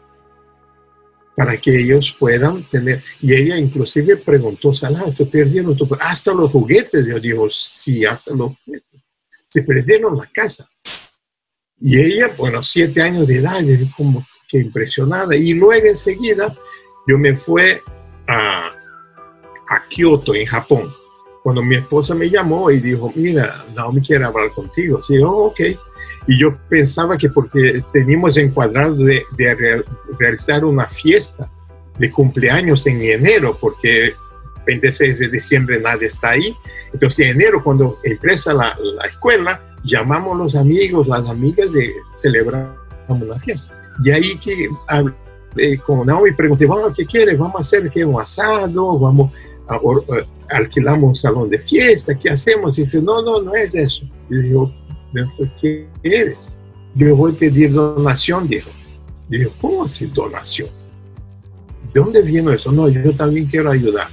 para 1.35 1.57
que 1.57 1.71
ellos 1.81 2.15
puedan 2.19 2.63
tener. 2.65 3.03
Y 3.21 3.35
ella 3.35 3.57
inclusive 3.57 4.17
preguntó, 4.17 4.75
Salah, 4.75 5.11
se 5.11 5.27
perdieron 5.27 5.77
hasta 6.01 6.35
los 6.35 6.53
juguetes. 6.53 7.07
Yo 7.07 7.19
digo, 7.19 7.49
sí, 7.49 8.05
hasta 8.05 8.35
los 8.35 8.53
juguetes. 8.65 9.05
Se 9.49 9.63
perdieron 9.63 10.17
la 10.17 10.27
casa. 10.27 10.69
Y 11.81 11.99
ella, 11.99 12.31
bueno, 12.37 12.63
siete 12.63 13.03
años 13.03 13.27
de 13.27 13.39
edad, 13.39 13.61
como 13.97 14.27
que 14.49 14.59
impresionada. 14.59 15.35
Y 15.35 15.55
luego 15.55 15.87
enseguida 15.87 16.55
yo 17.07 17.19
me 17.19 17.35
fui 17.35 17.63
a, 18.29 18.67
a 19.69 19.89
Kioto, 19.89 20.35
en 20.35 20.47
Japón. 20.47 20.95
Cuando 21.43 21.63
mi 21.63 21.77
esposa 21.77 22.15
me 22.15 22.31
llamó 22.31 22.71
y 22.71 22.81
dijo, 22.81 23.13
mira, 23.15 23.65
Naomi 23.75 24.01
quiere 24.01 24.25
hablar 24.25 24.53
contigo. 24.53 25.03
Sí, 25.03 25.19
oh, 25.19 25.47
ok. 25.47 25.61
Y 26.29 26.39
yo 26.39 26.57
pensaba 26.69 27.17
que 27.17 27.29
porque 27.29 27.83
teníamos 27.93 28.37
encuadrado 28.37 28.95
de, 28.95 29.25
de 29.37 29.85
realizar 30.19 30.65
una 30.65 30.87
fiesta 30.87 31.51
de 31.99 32.11
cumpleaños 32.11 32.87
en 32.87 33.03
enero, 33.03 33.59
porque 33.61 34.15
26 34.67 35.19
de 35.19 35.29
diciembre 35.29 35.81
nadie 35.81 36.07
está 36.07 36.31
ahí. 36.31 36.57
Entonces, 36.93 37.27
en 37.27 37.41
enero, 37.41 37.63
cuando 37.63 37.99
empieza 38.05 38.53
la, 38.53 38.77
la 38.81 39.05
escuela, 39.07 39.61
llamamos 39.85 40.35
a 40.35 40.39
los 40.39 40.55
amigos, 40.55 41.09
las 41.09 41.29
amigas 41.29 41.73
de 41.73 41.95
celebrar 42.15 42.75
una 43.09 43.39
fiesta. 43.39 43.75
Y 44.05 44.11
ahí 44.11 44.39
que 44.39 44.71
eh, 45.57 45.79
con 45.79 46.07
Naomi 46.07 46.33
pregunté, 46.33 46.67
bueno, 46.67 46.93
¿qué 46.95 47.05
quieres? 47.05 47.39
¿Vamos 47.39 47.57
a 47.57 47.61
hacer 47.61 47.91
¿qué, 47.91 48.05
un 48.05 48.21
asado? 48.21 48.99
¿Vamos 48.99 49.33
alquilamos 50.49 51.05
un 51.05 51.15
salón 51.15 51.51
de 51.51 51.59
fiesta? 51.59 52.15
¿Qué 52.17 52.31
hacemos? 52.31 52.79
Y 52.79 52.85
dice, 52.85 53.01
no, 53.01 53.23
no, 53.23 53.41
no 53.41 53.55
es 53.55 53.75
eso. 53.75 54.05
Y 54.31 54.37
digo, 54.37 54.73
¿qué 55.61 55.89
eres? 56.03 56.49
Yo 56.95 57.17
voy 57.17 57.33
a 57.33 57.39
pedir 57.39 57.73
donación, 57.73 58.49
dijo. 58.49 58.71
Y 59.31 59.39
digo, 59.39 59.53
¿cómo 59.61 59.85
así 59.85 60.07
donación? 60.07 60.69
¿De 61.93 62.01
dónde 62.01 62.23
viene 62.23 62.55
eso? 62.55 62.73
No, 62.73 62.89
yo 62.89 63.13
también 63.15 63.47
quiero 63.47 63.71
ayudar. 63.71 64.09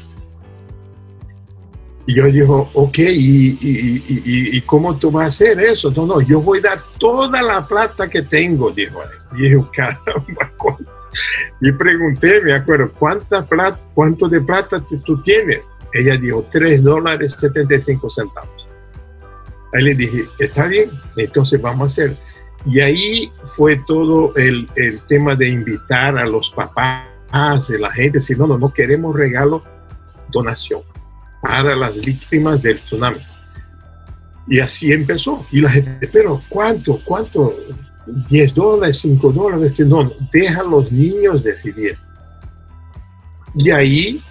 Y 2.06 2.15
yo 2.15 2.25
digo, 2.25 2.70
ok, 2.74 2.98
¿y, 2.98 3.58
y, 3.62 4.62
cómo 4.62 4.98
tú 4.98 5.12
vas 5.12 5.25
a 5.25 5.27
hacer 5.27 5.60
eso? 5.60 5.91
No, 5.91 6.08
no, 6.08 6.22
yo 6.22 6.41
voy 6.41 6.58
a 6.58 6.62
dar 6.62 6.84
toda 6.98 7.39
la 7.41 7.68
plata 7.68 8.10
que 8.10 8.24
tengo, 8.24 8.72
dijo. 8.72 9.00
Y 9.38 9.51
yo, 9.51 9.70
caramba, 9.72 10.51
y 11.61 11.71
pregunté, 11.71 12.41
me 12.41 12.53
acuerdo, 12.53 12.91
¿cuánta 12.97 13.45
plata, 13.45 13.79
¿cuánto 13.93 14.27
de 14.27 14.41
plata 14.41 14.83
tú 15.05 15.21
tienes? 15.21 15.61
Ella 15.93 16.17
dijo, 16.17 16.47
3 16.51 16.83
dólares 16.83 17.35
75 17.38 18.09
centavos. 18.09 18.67
Ahí 19.73 19.83
le 19.83 19.95
dije, 19.95 20.27
está 20.39 20.67
bien, 20.67 20.89
entonces 21.15 21.61
vamos 21.61 21.81
a 21.83 21.85
hacer. 21.85 22.17
Y 22.65 22.79
ahí 22.79 23.31
fue 23.45 23.81
todo 23.88 24.35
el, 24.35 24.67
el 24.75 24.99
tema 25.07 25.35
de 25.35 25.49
invitar 25.49 26.17
a 26.17 26.25
los 26.25 26.49
papás, 26.51 27.05
a 27.31 27.57
la 27.79 27.91
gente, 27.91 28.19
si 28.19 28.35
no, 28.35 28.47
no, 28.47 28.57
no 28.57 28.73
queremos 28.73 29.15
regalo, 29.15 29.63
donación 30.31 30.81
para 31.41 31.75
las 31.75 31.99
víctimas 32.01 32.61
del 32.61 32.81
tsunami. 32.81 33.19
Y 34.47 34.59
así 34.59 34.91
empezó. 34.91 35.45
Y 35.51 35.61
la 35.61 35.69
gente, 35.69 36.07
pero 36.07 36.41
¿cuánto? 36.49 36.99
¿Cuánto? 37.03 37.55
10 38.29 38.53
dólares, 38.53 38.99
5 39.01 39.31
dólares. 39.31 39.79
No, 39.79 40.11
deja 40.31 40.61
a 40.61 40.63
los 40.63 40.91
niños 40.91 41.43
decidir. 41.43 41.97
Y 43.55 43.71
ahí 43.71 44.21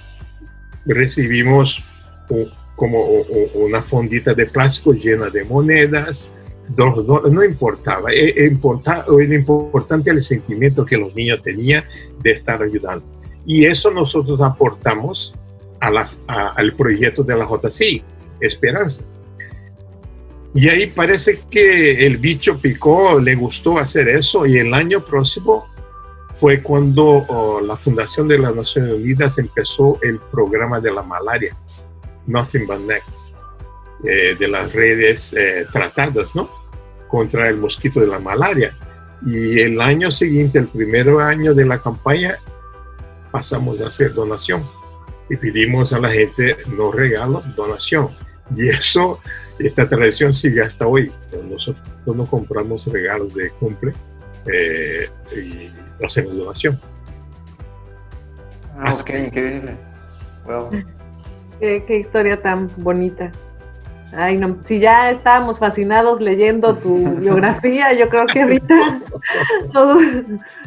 recibimos 0.86 1.82
como 2.76 3.04
una 3.54 3.82
fondita 3.82 4.34
de 4.34 4.46
plástico 4.46 4.92
llena 4.92 5.30
de 5.30 5.44
monedas, 5.44 6.30
dos 6.68 7.06
dólares, 7.06 7.32
no 7.32 7.44
importaba. 7.44 8.12
E, 8.12 8.28
e 8.36 8.46
importaba, 8.46 9.06
era 9.20 9.34
importante 9.34 10.10
el 10.10 10.22
sentimiento 10.22 10.84
que 10.84 10.96
los 10.96 11.14
niños 11.14 11.40
tenían 11.42 11.84
de 12.22 12.30
estar 12.32 12.62
ayudando. 12.62 13.04
Y 13.46 13.64
eso 13.64 13.90
nosotros 13.90 14.40
aportamos 14.40 15.34
al 15.80 16.74
proyecto 16.76 17.22
de 17.22 17.36
la 17.36 17.46
JCI, 17.46 18.02
Esperanza. 18.40 19.04
Y 20.54 20.68
ahí 20.68 20.86
parece 20.88 21.42
que 21.50 22.06
el 22.06 22.16
bicho 22.16 22.58
picó, 22.58 23.20
le 23.20 23.34
gustó 23.34 23.78
hacer 23.78 24.08
eso 24.08 24.46
y 24.46 24.58
el 24.58 24.72
año 24.72 25.04
próximo 25.04 25.68
fue 26.34 26.62
cuando 26.62 27.04
oh, 27.28 27.60
la 27.60 27.76
Fundación 27.76 28.28
de 28.28 28.38
las 28.38 28.54
Naciones 28.54 28.92
Unidas 28.92 29.38
empezó 29.38 29.98
el 30.02 30.18
programa 30.18 30.80
de 30.80 30.92
la 30.92 31.02
malaria, 31.02 31.56
Nothing 32.26 32.66
But 32.66 32.80
Next, 32.80 33.34
eh, 34.04 34.36
de 34.38 34.48
las 34.48 34.72
redes 34.72 35.34
eh, 35.34 35.66
tratadas, 35.72 36.34
¿no? 36.34 36.48
Contra 37.08 37.48
el 37.48 37.56
mosquito 37.56 38.00
de 38.00 38.06
la 38.06 38.18
malaria. 38.18 38.76
Y 39.26 39.60
el 39.60 39.80
año 39.80 40.10
siguiente, 40.10 40.60
el 40.60 40.68
primer 40.68 41.08
año 41.08 41.54
de 41.54 41.66
la 41.66 41.82
campaña, 41.82 42.38
pasamos 43.30 43.80
a 43.80 43.88
hacer 43.88 44.14
donación 44.14 44.64
y 45.28 45.36
pedimos 45.36 45.92
a 45.92 45.98
la 45.98 46.08
gente 46.08 46.56
no 46.68 46.92
regalo, 46.92 47.42
donación. 47.56 48.10
Y 48.56 48.68
eso, 48.68 49.20
esta 49.58 49.88
tradición 49.88 50.32
sigue 50.32 50.62
hasta 50.62 50.86
hoy. 50.86 51.12
Nosotros 51.48 51.84
no 52.06 52.26
compramos 52.26 52.86
regalos 52.86 53.34
de 53.34 53.50
cumple 53.50 53.92
eh, 54.46 55.08
y 55.36 55.70
hacemos 56.04 56.36
donación. 56.36 56.78
Ah, 58.78 58.94
ok, 59.00 59.10
increíble. 59.10 59.76
Wow. 60.46 60.70
Qué, 61.60 61.84
qué, 61.86 61.98
historia 61.98 62.40
tan 62.40 62.70
bonita. 62.76 63.30
Ay, 64.12 64.38
no, 64.38 64.56
si 64.66 64.78
ya 64.78 65.10
estábamos 65.10 65.58
fascinados 65.58 66.20
leyendo 66.20 66.74
tu 66.74 67.16
biografía, 67.20 67.92
yo 67.92 68.08
creo 68.08 68.26
que 68.26 68.42
ahorita 68.42 68.74
todo 69.72 69.98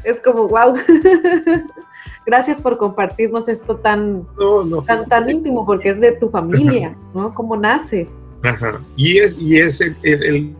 es 0.04 0.20
como 0.20 0.48
wow. 0.48 0.76
Gracias 2.26 2.62
por 2.62 2.78
compartirnos 2.78 3.48
esto 3.48 3.78
tan, 3.78 4.28
tan, 4.86 5.08
tan 5.10 5.30
íntimo, 5.30 5.66
porque 5.66 5.90
es 5.90 6.00
de 6.00 6.12
tu 6.14 6.30
familia, 6.30 6.96
¿no? 7.14 7.34
¿Cómo 7.34 7.58
nace? 7.58 8.08
Ajá. 8.44 8.80
Y 8.96 9.18
es, 9.18 9.40
y 9.40 9.58
es 9.58 9.82
el, 9.82 9.96
el, 10.04 10.56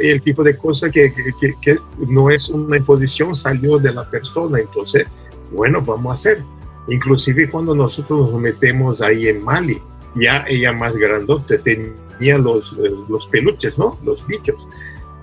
el 0.00 0.22
tipo 0.22 0.42
de 0.42 0.56
cosa 0.56 0.90
que, 0.90 1.12
que, 1.12 1.54
que, 1.60 1.76
no 2.08 2.30
es 2.30 2.48
una 2.48 2.76
imposición, 2.76 3.34
salió 3.34 3.78
de 3.78 3.92
la 3.92 4.08
persona. 4.08 4.60
Entonces, 4.60 5.06
bueno, 5.50 5.82
vamos 5.82 6.10
a 6.10 6.14
hacer. 6.14 6.42
Inclusive 6.88 7.50
cuando 7.50 7.74
nosotros 7.74 8.30
nos 8.30 8.40
metemos 8.40 9.00
ahí 9.02 9.28
en 9.28 9.44
Mali, 9.44 9.80
ya 10.14 10.44
ella 10.48 10.72
más 10.72 10.96
grandote 10.96 11.58
tenía 11.58 12.38
los, 12.38 12.72
los 13.08 13.26
peluches, 13.26 13.78
¿no? 13.78 13.98
Los 14.04 14.26
bichos. 14.26 14.56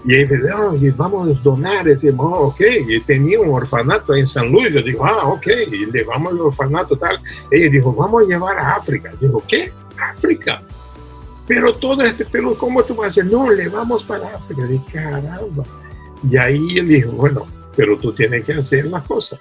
Y 0.05 0.15
ahí 0.15 0.25
me 0.25 0.91
vamos 0.91 1.29
a 1.29 1.41
donar. 1.41 1.87
Y 1.87 2.09
oh, 2.17 2.47
ok. 2.47 2.61
Y 2.87 2.99
tenía 3.01 3.39
un 3.39 3.53
orfanato 3.53 4.15
en 4.15 4.25
San 4.25 4.51
Luis. 4.51 4.73
Yo 4.73 4.81
digo, 4.81 5.05
ah, 5.05 5.27
ok. 5.27 5.47
Y 5.71 5.85
le 5.85 6.03
vamos 6.03 6.33
al 6.33 6.39
orfanato 6.41 6.97
tal. 6.97 7.19
Ella 7.51 7.69
dijo, 7.69 7.93
vamos 7.93 8.23
a 8.23 8.27
llevar 8.27 8.57
a 8.57 8.75
África. 8.75 9.11
Dijo, 9.19 9.43
¿qué? 9.47 9.71
África. 9.97 10.61
Pero 11.47 11.75
todo 11.75 12.03
este 12.03 12.25
pelo, 12.25 12.57
¿cómo 12.57 12.83
tú 12.83 12.95
vas 12.95 13.05
a 13.05 13.09
hacer? 13.09 13.25
No, 13.25 13.49
le 13.49 13.67
vamos 13.67 14.03
para 14.03 14.35
África. 14.35 14.65
De 14.65 14.81
caramba. 14.91 15.63
Y 16.29 16.37
ahí 16.37 16.77
él 16.77 16.87
dijo, 16.87 17.11
bueno, 17.11 17.45
pero 17.75 17.97
tú 17.97 18.13
tienes 18.13 18.45
que 18.45 18.53
hacer 18.53 18.85
las 18.85 19.03
cosas. 19.03 19.39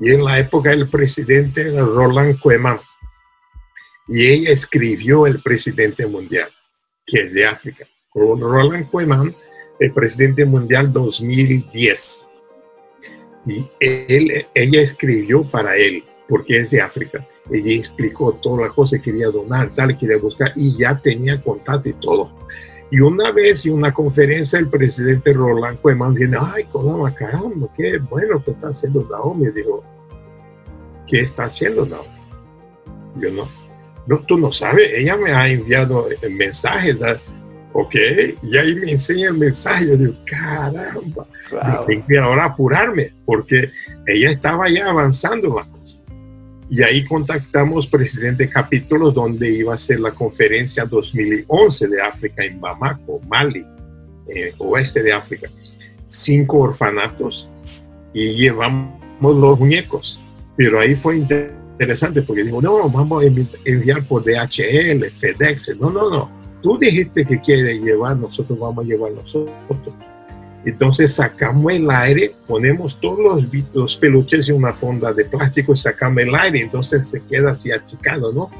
Y 0.00 0.10
en 0.10 0.24
la 0.24 0.38
época 0.38 0.72
el 0.72 0.88
presidente 0.88 1.68
era 1.72 1.84
Roland 1.84 2.38
Koeman. 2.40 2.80
Y 4.08 4.26
ella 4.26 4.50
escribió 4.50 5.26
el 5.26 5.42
presidente 5.42 6.06
mundial, 6.06 6.48
que 7.04 7.22
es 7.22 7.34
de 7.34 7.46
África. 7.46 7.84
Roland 8.14 8.90
Koeman 8.90 9.34
el 9.78 9.92
presidente 9.92 10.44
mundial 10.44 10.92
2010. 10.92 12.28
Y 13.46 13.66
él, 13.80 14.46
ella 14.54 14.80
escribió 14.80 15.42
para 15.44 15.76
él, 15.76 16.04
porque 16.28 16.58
es 16.58 16.70
de 16.70 16.80
África. 16.80 17.26
Ella 17.50 17.72
explicó 17.72 18.32
toda 18.34 18.66
la 18.66 18.72
cosa, 18.72 18.98
quería 18.98 19.28
donar, 19.28 19.72
tal, 19.74 19.96
quería 19.96 20.18
buscar, 20.18 20.52
y 20.54 20.76
ya 20.76 20.98
tenía 20.98 21.40
contacto 21.40 21.88
y 21.88 21.94
todo. 21.94 22.30
Y 22.90 23.00
una 23.00 23.32
vez 23.32 23.66
en 23.66 23.74
una 23.74 23.92
conferencia, 23.92 24.58
el 24.58 24.68
presidente 24.68 25.32
Roland 25.32 25.78
Koeman 25.80 26.14
viene, 26.14 26.38
ay, 26.40 26.66
caramba, 27.14 27.68
qué 27.76 27.98
bueno 27.98 28.42
que 28.42 28.52
está 28.52 28.68
haciendo 28.68 29.06
Naomi. 29.10 29.50
Dijo, 29.50 29.84
¿qué 31.06 31.20
está 31.20 31.44
haciendo 31.44 31.84
Naomi? 31.84 32.08
Yo 33.16 33.30
no, 33.30 33.48
no, 34.06 34.18
tú 34.20 34.38
no 34.38 34.50
sabes, 34.52 34.90
ella 34.94 35.16
me 35.16 35.32
ha 35.32 35.48
enviado 35.48 36.08
mensajes. 36.30 36.96
¿Ok? 37.72 37.94
Y 38.42 38.56
ahí 38.56 38.74
me 38.76 38.92
enseña 38.92 39.28
el 39.28 39.38
mensaje, 39.38 39.86
yo 39.88 39.96
digo, 39.96 40.14
caramba, 40.24 41.26
tengo 41.86 42.06
que 42.06 42.18
ahora 42.18 42.46
apurarme, 42.46 43.12
porque 43.24 43.70
ella 44.06 44.30
estaba 44.30 44.68
ya 44.68 44.88
avanzando 44.88 45.54
la 45.54 45.64
cosa. 45.64 46.00
Y 46.70 46.82
ahí 46.82 47.04
contactamos 47.04 47.86
presidente 47.86 48.48
capítulos 48.48 49.14
donde 49.14 49.50
iba 49.50 49.72
a 49.72 49.78
ser 49.78 50.00
la 50.00 50.12
conferencia 50.12 50.84
2011 50.84 51.88
de 51.88 52.02
África 52.02 52.44
en 52.44 52.60
Bamako, 52.60 53.20
Mali, 53.26 53.64
eh, 54.28 54.52
oeste 54.58 55.02
de 55.02 55.12
África. 55.12 55.48
Cinco 56.04 56.58
orfanatos 56.58 57.48
y 58.12 58.34
llevamos 58.34 59.00
los 59.20 59.58
muñecos. 59.58 60.20
Pero 60.56 60.78
ahí 60.78 60.94
fue 60.94 61.16
interesante 61.16 62.20
porque 62.20 62.44
dijo, 62.44 62.60
no, 62.60 62.90
vamos 62.90 63.24
a 63.24 63.28
enviar 63.64 64.06
por 64.06 64.22
DHL, 64.24 65.04
FedEx. 65.10 65.74
No, 65.80 65.90
no, 65.90 66.10
no 66.10 66.37
tú 66.62 66.78
dijiste 66.78 67.24
que 67.24 67.40
quieres 67.40 67.80
llevar, 67.80 68.16
nosotros 68.16 68.58
vamos 68.58 68.84
a 68.84 68.88
llevar 68.88 69.12
nosotros. 69.12 69.54
Entonces 70.64 71.14
sacamos 71.14 71.72
el 71.72 71.90
aire, 71.90 72.34
ponemos 72.46 72.98
todos 72.98 73.18
los, 73.18 73.44
los 73.72 73.96
peluches 73.96 74.48
en 74.48 74.56
una 74.56 74.72
fonda 74.72 75.12
de 75.12 75.24
plástico 75.24 75.72
y 75.72 75.76
sacamos 75.76 76.18
el 76.22 76.34
aire, 76.34 76.60
entonces 76.60 77.08
se 77.08 77.20
queda 77.22 77.52
así 77.52 77.70
achicado, 77.70 78.32
¿no? 78.32 78.50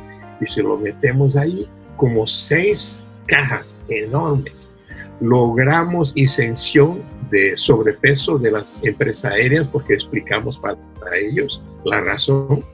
Y 0.41 0.47
si 0.47 0.63
lo 0.63 0.77
metemos 0.77 1.37
ahí, 1.37 1.69
como 1.97 2.27
seis 2.27 3.05
cajas 3.27 3.75
enormes, 3.89 4.69
logramos 5.21 6.13
isención 6.15 7.03
de 7.31 7.57
sobrepeso 7.57 8.39
de 8.39 8.53
las 8.53 8.83
empresas 8.85 9.33
aéreas 9.33 9.67
porque 9.69 9.95
explicamos 9.95 10.59
para, 10.59 10.79
ellos 11.17 11.63
la 11.85 12.01
razón. 12.01 12.65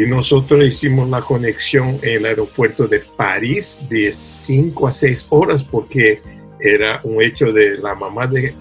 Y 0.00 0.06
nosotros 0.06 0.64
hicimos 0.64 1.10
la 1.10 1.20
conexión 1.20 1.98
en 2.00 2.16
el 2.16 2.24
aeropuerto 2.24 2.88
de 2.88 3.00
París 3.00 3.84
de 3.86 4.10
5 4.14 4.86
a 4.86 4.90
6 4.90 5.26
horas 5.28 5.62
porque 5.62 6.22
era 6.58 7.02
un 7.04 7.22
hecho 7.22 7.52
de 7.52 7.76
la 7.76 7.94
mamá 7.94 8.26
de, 8.26 8.54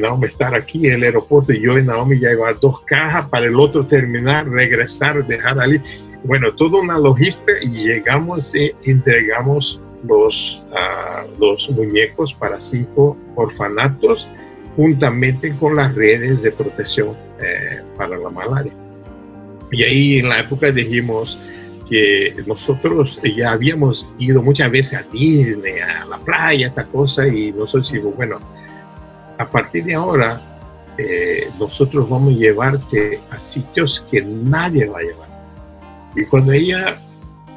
Naomi 0.00 0.24
estar 0.24 0.54
aquí 0.54 0.86
en 0.86 0.94
el 0.94 1.02
aeropuerto 1.02 1.52
y 1.52 1.60
yo 1.60 1.76
y 1.76 1.84
Naomi 1.84 2.18
ya 2.18 2.30
llevar 2.30 2.58
dos 2.58 2.80
cajas 2.86 3.28
para 3.28 3.44
el 3.44 3.60
otro 3.60 3.84
terminar, 3.84 4.48
regresar, 4.48 5.26
dejar 5.26 5.60
allí. 5.60 5.82
Bueno, 6.24 6.54
toda 6.54 6.80
una 6.80 6.98
logística 6.98 7.52
y 7.60 7.88
llegamos 7.88 8.54
y 8.54 8.72
entregamos 8.84 9.82
los, 10.02 10.62
uh, 10.70 11.38
los 11.38 11.68
muñecos 11.68 12.32
para 12.32 12.58
cinco 12.58 13.18
orfanatos 13.34 14.26
juntamente 14.76 15.54
con 15.56 15.76
las 15.76 15.94
redes 15.94 16.40
de 16.40 16.50
protección 16.52 17.14
eh, 17.38 17.82
para 17.98 18.16
la 18.16 18.30
malaria. 18.30 18.72
Y 19.72 19.82
ahí 19.82 20.18
en 20.18 20.28
la 20.28 20.40
época 20.40 20.70
dijimos, 20.70 21.38
que 21.90 22.36
nosotros 22.46 23.20
ya 23.36 23.50
habíamos 23.50 24.08
ido 24.16 24.42
muchas 24.42 24.70
veces 24.70 25.00
a 25.00 25.02
Disney, 25.02 25.80
a 25.80 26.04
la 26.04 26.18
playa, 26.18 26.68
esta 26.68 26.86
cosa, 26.86 27.26
y 27.26 27.50
nosotros 27.50 27.90
decimos, 27.90 28.14
bueno, 28.14 28.38
a 29.36 29.50
partir 29.50 29.84
de 29.84 29.94
ahora, 29.94 30.40
eh, 30.96 31.50
nosotros 31.58 32.08
vamos 32.08 32.34
a 32.34 32.38
llevarte 32.38 33.20
a 33.28 33.40
sitios 33.40 34.06
que 34.08 34.22
nadie 34.22 34.86
va 34.86 35.00
a 35.00 35.02
llevar. 35.02 35.28
Y 36.14 36.24
cuando 36.26 36.52
ella 36.52 37.02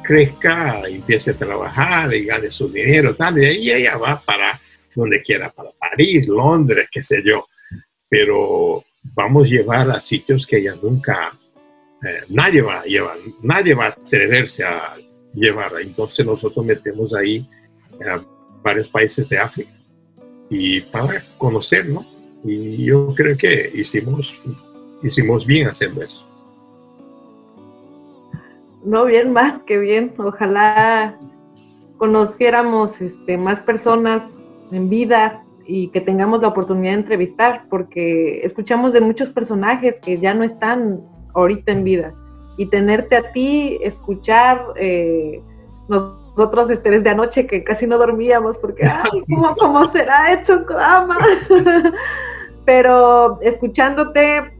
crezca, 0.02 0.82
empiece 0.88 1.30
a 1.30 1.38
trabajar 1.38 2.12
y 2.12 2.24
gane 2.24 2.50
su 2.50 2.68
dinero, 2.68 3.14
tal, 3.14 3.36
de 3.36 3.46
ahí 3.46 3.70
ella 3.70 3.96
va 3.96 4.20
para 4.20 4.60
donde 4.96 5.22
quiera, 5.22 5.50
para 5.50 5.70
París, 5.78 6.26
Londres, 6.26 6.88
qué 6.90 7.02
sé 7.02 7.22
yo. 7.24 7.46
Pero 8.08 8.84
vamos 9.14 9.44
a 9.44 9.48
llevar 9.48 9.90
a 9.92 10.00
sitios 10.00 10.44
que 10.44 10.58
ella 10.58 10.74
nunca 10.82 11.38
eh, 12.04 12.20
nadie 12.28 12.62
va 12.62 12.80
a 12.80 12.84
llevar, 12.84 13.16
nadie 13.42 13.74
va 13.74 13.86
a 13.86 13.88
atreverse 13.88 14.64
a 14.64 14.96
llevar. 15.32 15.72
Entonces 15.80 16.24
nosotros 16.24 16.64
metemos 16.64 17.14
ahí 17.14 17.48
a 18.06 18.20
varios 18.62 18.88
países 18.88 19.28
de 19.28 19.38
África 19.38 19.72
y 20.50 20.80
para 20.82 21.22
conocer, 21.38 21.88
¿no? 21.88 22.04
Y 22.44 22.84
yo 22.84 23.14
creo 23.14 23.36
que 23.36 23.70
hicimos, 23.74 24.38
hicimos 25.02 25.46
bien 25.46 25.68
haciendo 25.68 26.02
eso. 26.02 26.26
No, 28.84 29.06
bien, 29.06 29.32
más 29.32 29.62
que 29.62 29.78
bien. 29.78 30.12
Ojalá 30.18 31.18
conociéramos 31.96 33.00
este, 33.00 33.38
más 33.38 33.60
personas 33.60 34.22
en 34.70 34.90
vida 34.90 35.42
y 35.66 35.88
que 35.88 36.02
tengamos 36.02 36.42
la 36.42 36.48
oportunidad 36.48 36.92
de 36.92 36.98
entrevistar, 36.98 37.64
porque 37.70 38.44
escuchamos 38.44 38.92
de 38.92 39.00
muchos 39.00 39.30
personajes 39.30 39.94
que 40.00 40.18
ya 40.18 40.34
no 40.34 40.44
están 40.44 41.00
ahorita 41.34 41.72
en 41.72 41.84
vida. 41.84 42.12
Y 42.56 42.66
tenerte 42.66 43.16
a 43.16 43.32
ti, 43.32 43.78
escuchar, 43.82 44.64
eh, 44.76 45.42
nosotros 45.88 46.70
este, 46.70 46.90
desde 46.90 47.10
anoche 47.10 47.46
que 47.46 47.64
casi 47.64 47.86
no 47.86 47.98
dormíamos 47.98 48.56
porque, 48.58 48.82
ay, 49.12 49.22
¿cómo, 49.28 49.54
cómo 49.56 49.90
será 49.92 50.32
hecho 50.32 50.64
Kodama? 50.64 51.18
Pero 52.64 53.40
escuchándote, 53.42 54.52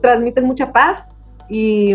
transmites 0.00 0.44
mucha 0.44 0.72
paz 0.72 1.04
y, 1.48 1.94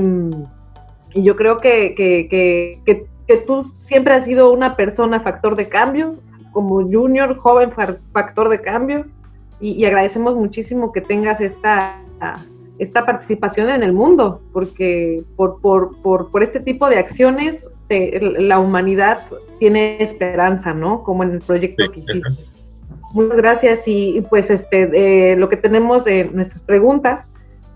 y 1.14 1.24
yo 1.24 1.36
creo 1.36 1.60
que, 1.60 1.96
que, 1.96 2.28
que, 2.30 3.06
que, 3.28 3.38
tú 3.38 3.72
siempre 3.80 4.14
has 4.14 4.26
sido 4.26 4.52
una 4.52 4.76
persona 4.76 5.22
factor 5.22 5.56
de 5.56 5.70
cambio, 5.70 6.16
como 6.52 6.82
junior, 6.82 7.38
joven 7.38 7.72
factor 7.72 8.50
de 8.50 8.62
cambio, 8.62 9.06
y, 9.60 9.72
y 9.72 9.86
agradecemos 9.86 10.36
muchísimo 10.36 10.92
que 10.92 11.02
tengas 11.02 11.40
esta 11.40 11.98
esta 12.80 13.06
participación 13.06 13.70
en 13.70 13.84
el 13.84 13.94
mundo, 13.94 14.42
porque 14.52 15.24
por, 15.36 15.62
por, 15.62 16.02
por, 16.02 16.32
por 16.32 16.44
este 16.44 16.60
tipo 16.60 16.90
de 16.90 16.98
acciones 16.98 17.64
la 17.90 18.60
humanidad 18.60 19.20
tiene 19.60 20.02
esperanza, 20.02 20.74
¿no? 20.74 21.04
Como 21.04 21.24
en 21.24 21.32
el 21.34 21.40
proyecto 21.40 21.92
que 21.92 22.00
hiciste. 22.00 22.44
Muchas 23.14 23.38
gracias 23.38 23.80
y, 23.86 24.22
pues 24.30 24.50
este 24.50 25.32
eh, 25.32 25.38
lo 25.38 25.48
que 25.50 25.58
tenemos 25.58 26.04
de 26.04 26.26
nuestras 26.26 26.62
preguntas 26.64 27.26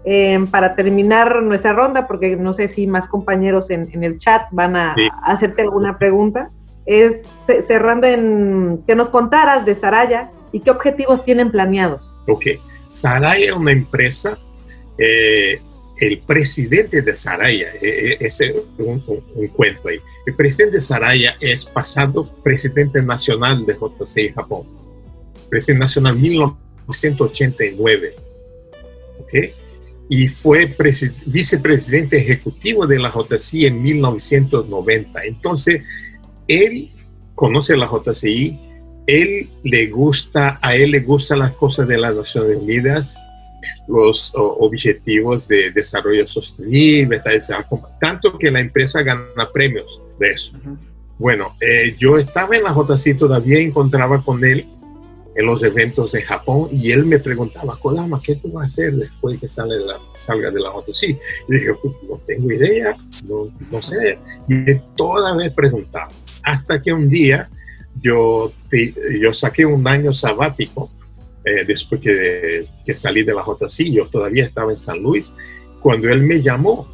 em, 0.04 0.48
para 0.48 0.76
terminar 0.76 1.42
nuestra 1.44 1.74
ronda, 1.74 2.08
porque 2.08 2.36
no 2.36 2.54
sé 2.54 2.68
si 2.70 2.88
más 2.88 3.08
compañeros 3.08 3.70
en, 3.70 3.88
en 3.94 4.04
el 4.04 4.20
chat 4.20 4.44
van 4.52 4.76
a, 4.76 4.96
hacerte 5.24 5.62
alguna 5.62 5.98
pregunta, 5.98 6.50
es 6.86 7.24
cerrando 7.68 8.08
en 8.08 8.82
que 8.88 8.96
nos 8.96 9.10
contaras 9.10 9.64
de 9.66 9.76
Saraya 9.76 10.32
y 10.52 10.62
qué 10.62 10.72
objetivos 10.72 11.24
tienen 11.24 11.52
planeados. 11.52 12.20
Ok, 12.28 12.46
Saraya 12.90 13.46
es 13.46 13.52
una 13.52 13.72
empresa 13.72 14.38
eh, 15.00 15.62
el 16.00 16.20
presidente 16.20 17.02
de 17.02 17.16
Saraya, 17.16 17.74
eh, 17.82 18.12
eh, 18.12 18.18
es 18.20 18.40
un, 18.78 19.00
cuento 19.50 19.88
ahí. 19.90 19.98
El 20.26 20.36
presidente 20.36 20.76
de 20.76 20.82
Saraya 20.82 21.36
es 21.40 21.66
pasado 21.66 22.30
presidente 22.44 23.02
nacional 23.02 23.66
de 23.66 23.76
JCI 23.76 24.30
Japón, 24.30 24.68
presidente 25.50 25.80
nacional 25.82 26.16
1989, 26.18 28.16
¿ok? 29.20 29.34
Y 30.10 30.28
fue 30.28 30.76
vicepresidente 31.26 32.18
ejecutivo 32.18 32.88
de 32.88 32.98
la 33.00 33.12
JCI 33.12 33.68
en 33.68 33.82
1990. 33.82 35.24
Entonces, 35.24 35.84
él 36.48 36.92
conoce 37.36 37.78
la 37.78 37.88
JCI, 37.88 38.60
él 39.06 39.50
le 39.64 39.88
gusta, 39.88 40.60
a 40.62 40.76
él 40.76 40.92
le 40.92 41.02
gustan 41.02 41.40
las 41.40 41.52
cosas 41.52 41.88
de 41.88 41.98
las 41.98 42.16
Naciones 42.16 42.58
Unidas, 42.58 43.20
los 43.88 44.32
objetivos 44.36 45.48
de 45.48 45.72
desarrollo 45.72 46.28
sostenible, 46.28 47.22
tanto 48.00 48.38
que 48.38 48.52
la 48.52 48.60
empresa 48.60 49.02
gana 49.02 49.50
premios 49.54 50.02
de 50.20 50.32
eso. 50.32 50.54
Bueno, 51.18 51.56
eh, 51.60 51.96
yo 51.98 52.18
estaba 52.18 52.56
en 52.56 52.64
la 52.64 52.74
JC, 52.74 53.18
todavía 53.18 53.60
encontraba 53.60 54.24
con 54.24 54.46
él 54.46 54.66
en 55.36 55.46
los 55.46 55.64
eventos 55.64 56.14
de 56.14 56.22
Japón 56.22 56.70
y 56.72 56.92
él 56.92 57.06
me 57.06 57.20
preguntaba, 57.20 57.78
Kodama, 57.78 58.22
¿qué 58.24 58.36
tú 58.36 58.52
vas 58.52 58.64
a 58.64 58.66
hacer 58.66 58.94
después 58.94 59.36
de 59.36 59.42
que 59.42 59.48
sale 59.48 59.80
la, 59.80 60.00
salga 60.26 60.50
de 60.50 60.60
la 60.60 60.70
JC? 60.70 61.04
Y 61.48 61.54
dije, 61.54 61.74
pues, 61.82 61.94
no 62.08 62.22
tengo 62.26 62.52
idea, 62.52 62.96
no, 63.28 63.50
no 63.70 63.82
sé. 63.82 64.18
Y 64.48 64.76
toda 64.96 65.36
vez 65.36 65.52
preguntaba, 65.52 66.10
hasta 66.44 66.82
que 66.82 66.94
un 66.94 67.10
día 67.10 67.50
yo, 68.02 68.52
yo 69.20 69.34
saqué 69.34 69.66
un 69.66 69.88
año 69.88 70.14
sabático 70.14 70.90
eh, 71.50 71.66
después 71.66 72.00
que, 72.02 72.66
que, 72.86 72.94
salí 72.94 73.24
de 73.24 73.34
la 73.34 73.44
JC, 73.44 73.92
yo 73.92 74.08
todavía 74.08 74.44
estaba 74.44 74.72
en 74.72 74.78
San 74.78 75.02
Luis, 75.02 75.34
cuando 75.82 76.10
él 76.10 76.22
me 76.22 76.42
llamó 76.42 76.88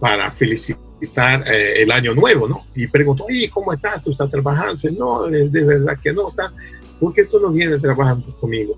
para 0.00 0.30
felicitar 0.30 1.44
eh, 1.46 1.82
el 1.82 1.90
año 1.92 2.14
nuevo, 2.14 2.48
¿no? 2.48 2.66
Y 2.74 2.86
preguntó, 2.86 3.26
¿y 3.28 3.48
¿cómo 3.48 3.72
estás? 3.72 4.02
¿Tú 4.02 4.12
estás 4.12 4.30
trabajando? 4.30 4.78
no, 4.98 5.24
de, 5.24 5.64
verdad 5.64 5.96
que 6.02 6.12
no, 6.12 6.30
está. 6.30 6.52
¿por 6.98 7.14
qué 7.14 7.24
tú 7.24 7.38
no 7.38 7.50
vienes 7.50 7.80
trabajando 7.80 8.36
conmigo? 8.38 8.76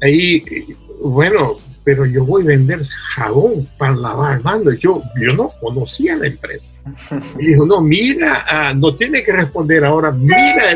Ahí, 0.00 0.44
bueno, 1.00 1.58
pero 1.84 2.06
yo 2.06 2.24
voy 2.24 2.42
a 2.42 2.46
vender 2.46 2.80
jabón 3.14 3.68
para 3.78 3.94
lavar 3.94 4.42
manos. 4.42 4.76
Yo, 4.78 5.02
yo 5.20 5.32
no 5.34 5.52
conocía 5.60 6.16
la 6.16 6.26
empresa. 6.26 6.72
Y 7.38 7.48
dijo, 7.48 7.66
no, 7.66 7.80
mira, 7.80 8.44
ah, 8.48 8.74
no 8.74 8.94
tiene 8.94 9.22
que 9.22 9.32
responder 9.32 9.84
ahora, 9.84 10.10
mira 10.12 10.74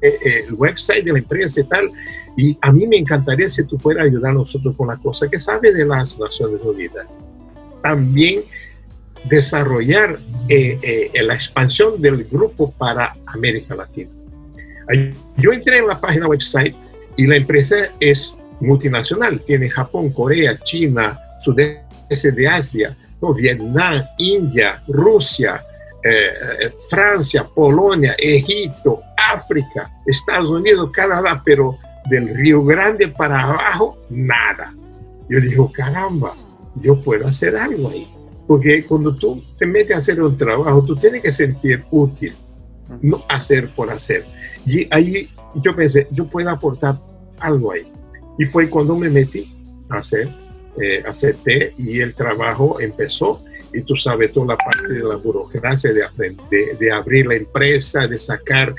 el 0.00 0.52
website 0.54 1.04
de 1.04 1.12
la 1.12 1.18
empresa 1.18 1.60
y 1.60 1.64
tal. 1.64 1.90
Y 2.36 2.58
a 2.60 2.72
mí 2.72 2.86
me 2.86 2.98
encantaría 2.98 3.48
si 3.48 3.64
tú 3.64 3.78
pudieras 3.78 4.06
ayudar 4.06 4.32
a 4.32 4.34
nosotros 4.34 4.76
con 4.76 4.88
la 4.88 4.96
cosa 4.96 5.28
que 5.28 5.38
sabe 5.38 5.72
de 5.72 5.84
las 5.84 6.18
Naciones 6.18 6.60
Unidas. 6.62 7.18
También 7.82 8.42
desarrollar 9.24 10.18
eh, 10.48 10.78
eh, 10.82 11.22
la 11.22 11.34
expansión 11.34 12.00
del 12.00 12.24
grupo 12.24 12.72
para 12.72 13.16
América 13.26 13.74
Latina. 13.74 14.10
Yo 15.36 15.52
entré 15.52 15.78
en 15.78 15.88
la 15.88 16.00
página 16.00 16.28
website 16.28 16.74
y 17.16 17.26
la 17.26 17.36
empresa 17.36 17.90
es 17.98 18.36
multinacional. 18.60 19.40
Tiene 19.40 19.68
Japón, 19.68 20.10
Corea, 20.10 20.56
China, 20.62 21.18
sudeste 21.40 22.30
de 22.32 22.48
Asia, 22.48 22.96
Vietnam, 23.36 24.04
India, 24.18 24.82
Rusia, 24.86 25.62
eh, 26.02 26.72
Francia, 26.88 27.44
Polonia, 27.44 28.14
Egipto, 28.18 29.00
África, 29.16 29.90
Estados 30.06 30.50
Unidos, 30.50 30.90
Canadá, 30.92 31.42
pero 31.44 31.78
del 32.08 32.34
Río 32.34 32.64
Grande 32.64 33.08
para 33.08 33.42
abajo, 33.42 33.98
nada. 34.10 34.74
Yo 35.28 35.40
digo, 35.40 35.72
caramba, 35.72 36.34
yo 36.80 37.00
puedo 37.02 37.26
hacer 37.26 37.56
algo 37.56 37.90
ahí. 37.90 38.08
Porque 38.46 38.84
cuando 38.84 39.16
tú 39.16 39.42
te 39.58 39.66
metes 39.66 39.94
a 39.94 39.98
hacer 39.98 40.22
un 40.22 40.36
trabajo, 40.36 40.84
tú 40.84 40.94
tienes 40.96 41.20
que 41.20 41.32
sentir 41.32 41.84
útil, 41.90 42.34
no 43.02 43.24
hacer 43.28 43.74
por 43.74 43.90
hacer. 43.90 44.24
Y 44.64 44.86
ahí 44.94 45.28
yo 45.56 45.74
pensé, 45.74 46.06
yo 46.12 46.24
puedo 46.26 46.48
aportar 46.50 47.00
algo 47.40 47.72
ahí. 47.72 47.90
Y 48.38 48.44
fue 48.44 48.70
cuando 48.70 48.94
me 48.94 49.10
metí 49.10 49.52
a 49.88 49.96
hacer, 49.96 50.28
eh, 50.80 51.02
hacer 51.06 51.36
té 51.42 51.74
y 51.76 52.00
el 52.00 52.14
trabajo 52.14 52.80
empezó. 52.80 53.42
Y 53.72 53.82
tú 53.82 53.96
sabes 53.96 54.32
toda 54.32 54.46
la 54.46 54.56
parte 54.56 54.88
de 54.88 55.00
la 55.00 55.16
burocracia, 55.16 55.92
de, 55.92 56.04
de, 56.50 56.76
de 56.78 56.92
abrir 56.92 57.26
la 57.26 57.34
empresa, 57.34 58.06
de 58.06 58.18
sacar 58.18 58.74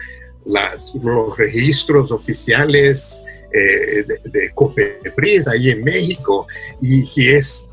las, 0.45 0.95
los 1.03 1.38
registros 1.38 2.12
oficiales 2.12 3.21
eh, 3.51 4.03
de, 4.05 4.19
de, 4.29 4.51
Cofepris 4.53 5.47
ahí 5.47 5.69
en 5.69 5.83
México 5.83 6.47
y 6.81 7.07
que 7.07 7.36
es 7.36 7.69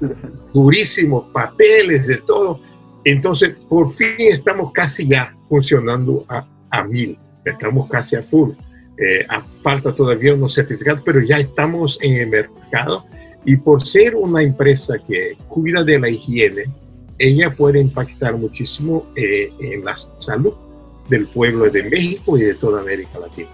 durísimo, 0.52 1.32
papeles, 1.32 2.06
de 2.06 2.18
todo. 2.18 2.60
Entonces, 3.04 3.56
por 3.68 3.92
fin 3.92 4.14
estamos 4.18 4.72
casi 4.72 5.06
ya 5.06 5.36
funcionando 5.48 6.24
a, 6.28 6.46
a 6.70 6.84
mil, 6.84 7.18
estamos 7.44 7.88
casi 7.88 8.16
a 8.16 8.22
full. 8.22 8.52
Eh, 8.96 9.26
a 9.28 9.40
falta 9.40 9.92
todavía 9.92 10.34
unos 10.34 10.54
certificados, 10.54 11.02
pero 11.04 11.20
ya 11.20 11.38
estamos 11.38 11.98
en 12.00 12.16
el 12.16 12.28
mercado 12.28 13.04
y 13.44 13.56
por 13.56 13.84
ser 13.84 14.16
una 14.16 14.42
empresa 14.42 14.96
que 15.06 15.36
cuida 15.48 15.84
de 15.84 15.98
la 15.98 16.08
higiene, 16.08 16.64
ella 17.18 17.54
puede 17.54 17.80
impactar 17.80 18.36
muchísimo 18.36 19.06
eh, 19.16 19.52
en 19.60 19.84
la 19.84 19.96
salud 19.96 20.54
del 21.08 21.26
pueblo 21.26 21.70
de 21.70 21.84
México 21.84 22.36
y 22.38 22.42
de 22.42 22.54
toda 22.54 22.80
América 22.80 23.18
Latina. 23.18 23.50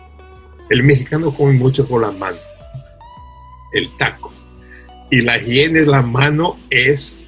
El 0.69 0.85
mexicano 0.85 1.35
come 1.35 1.53
mucho 1.53 1.87
con 1.89 2.03
la 2.03 2.13
mano, 2.13 2.39
el 3.73 3.97
taco. 3.97 4.33
Y 5.11 5.23
la 5.23 5.37
higiene 5.39 5.81
de 5.81 5.87
la 5.87 6.03
mano 6.03 6.57
es 6.71 7.27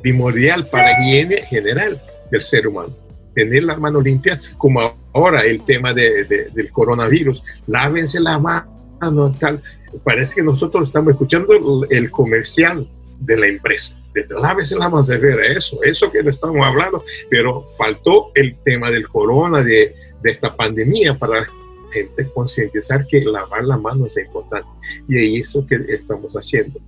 primordial 0.00 0.68
para 0.68 0.92
la 0.92 1.00
higiene 1.00 1.42
general 1.42 2.00
del 2.30 2.42
ser 2.42 2.68
humano. 2.68 2.94
Tener 3.34 3.64
la 3.64 3.76
mano 3.76 4.00
limpia, 4.00 4.40
como 4.56 4.80
ahora 5.12 5.44
el 5.44 5.64
tema 5.64 5.92
de, 5.92 6.24
de, 6.24 6.50
del 6.50 6.70
coronavirus, 6.70 7.42
lávense 7.66 8.20
la 8.20 8.38
mano, 8.38 9.34
tal. 9.40 9.60
Parece 10.02 10.36
que 10.36 10.42
nosotros 10.42 10.88
estamos 10.88 11.12
escuchando 11.12 11.86
el 11.88 12.10
comercial 12.10 12.88
de 13.20 13.36
la 13.36 13.46
empresa. 13.46 14.00
De 14.12 14.26
lávense 14.28 14.76
la 14.76 14.88
mano, 14.88 15.04
de 15.04 15.18
ver 15.18 15.40
eso, 15.40 15.82
eso 15.82 16.10
que 16.10 16.18
estamos 16.18 16.64
hablando, 16.64 17.04
pero 17.28 17.64
faltó 17.78 18.30
el 18.34 18.56
tema 18.64 18.90
del 18.90 19.08
corona, 19.08 19.62
de, 19.62 19.94
de 20.22 20.30
esta 20.30 20.54
pandemia 20.54 21.18
para 21.18 21.44
gente 21.90 22.28
concientizar 22.32 23.06
que 23.06 23.24
lavar 23.24 23.64
la 23.64 23.76
mano 23.76 24.06
es 24.06 24.16
importante. 24.16 24.68
Y 25.08 25.40
es 25.40 25.48
eso 25.48 25.66
que 25.66 25.80
estamos 25.88 26.34
haciendo. 26.34 26.80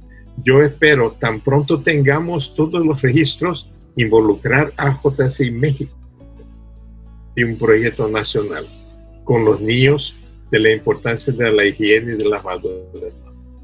Yo 0.45 0.63
espero 0.63 1.13
tan 1.13 1.41
pronto 1.41 1.81
tengamos 1.81 2.55
todos 2.55 2.85
los 2.85 3.01
registros, 3.01 3.71
involucrar 3.97 4.73
a 4.77 5.01
JCI 5.03 5.51
México 5.51 5.97
y 7.35 7.45
un 7.45 7.57
proyecto 7.57 8.09
nacional 8.09 8.67
con 9.25 9.45
los 9.45 9.61
niños 9.61 10.15
de 10.51 10.59
la 10.59 10.71
importancia 10.73 11.33
de 11.33 11.53
la 11.53 11.65
higiene 11.65 12.13
y 12.13 12.17
de 12.17 12.29
lavado 12.29 12.69
de 12.93 13.13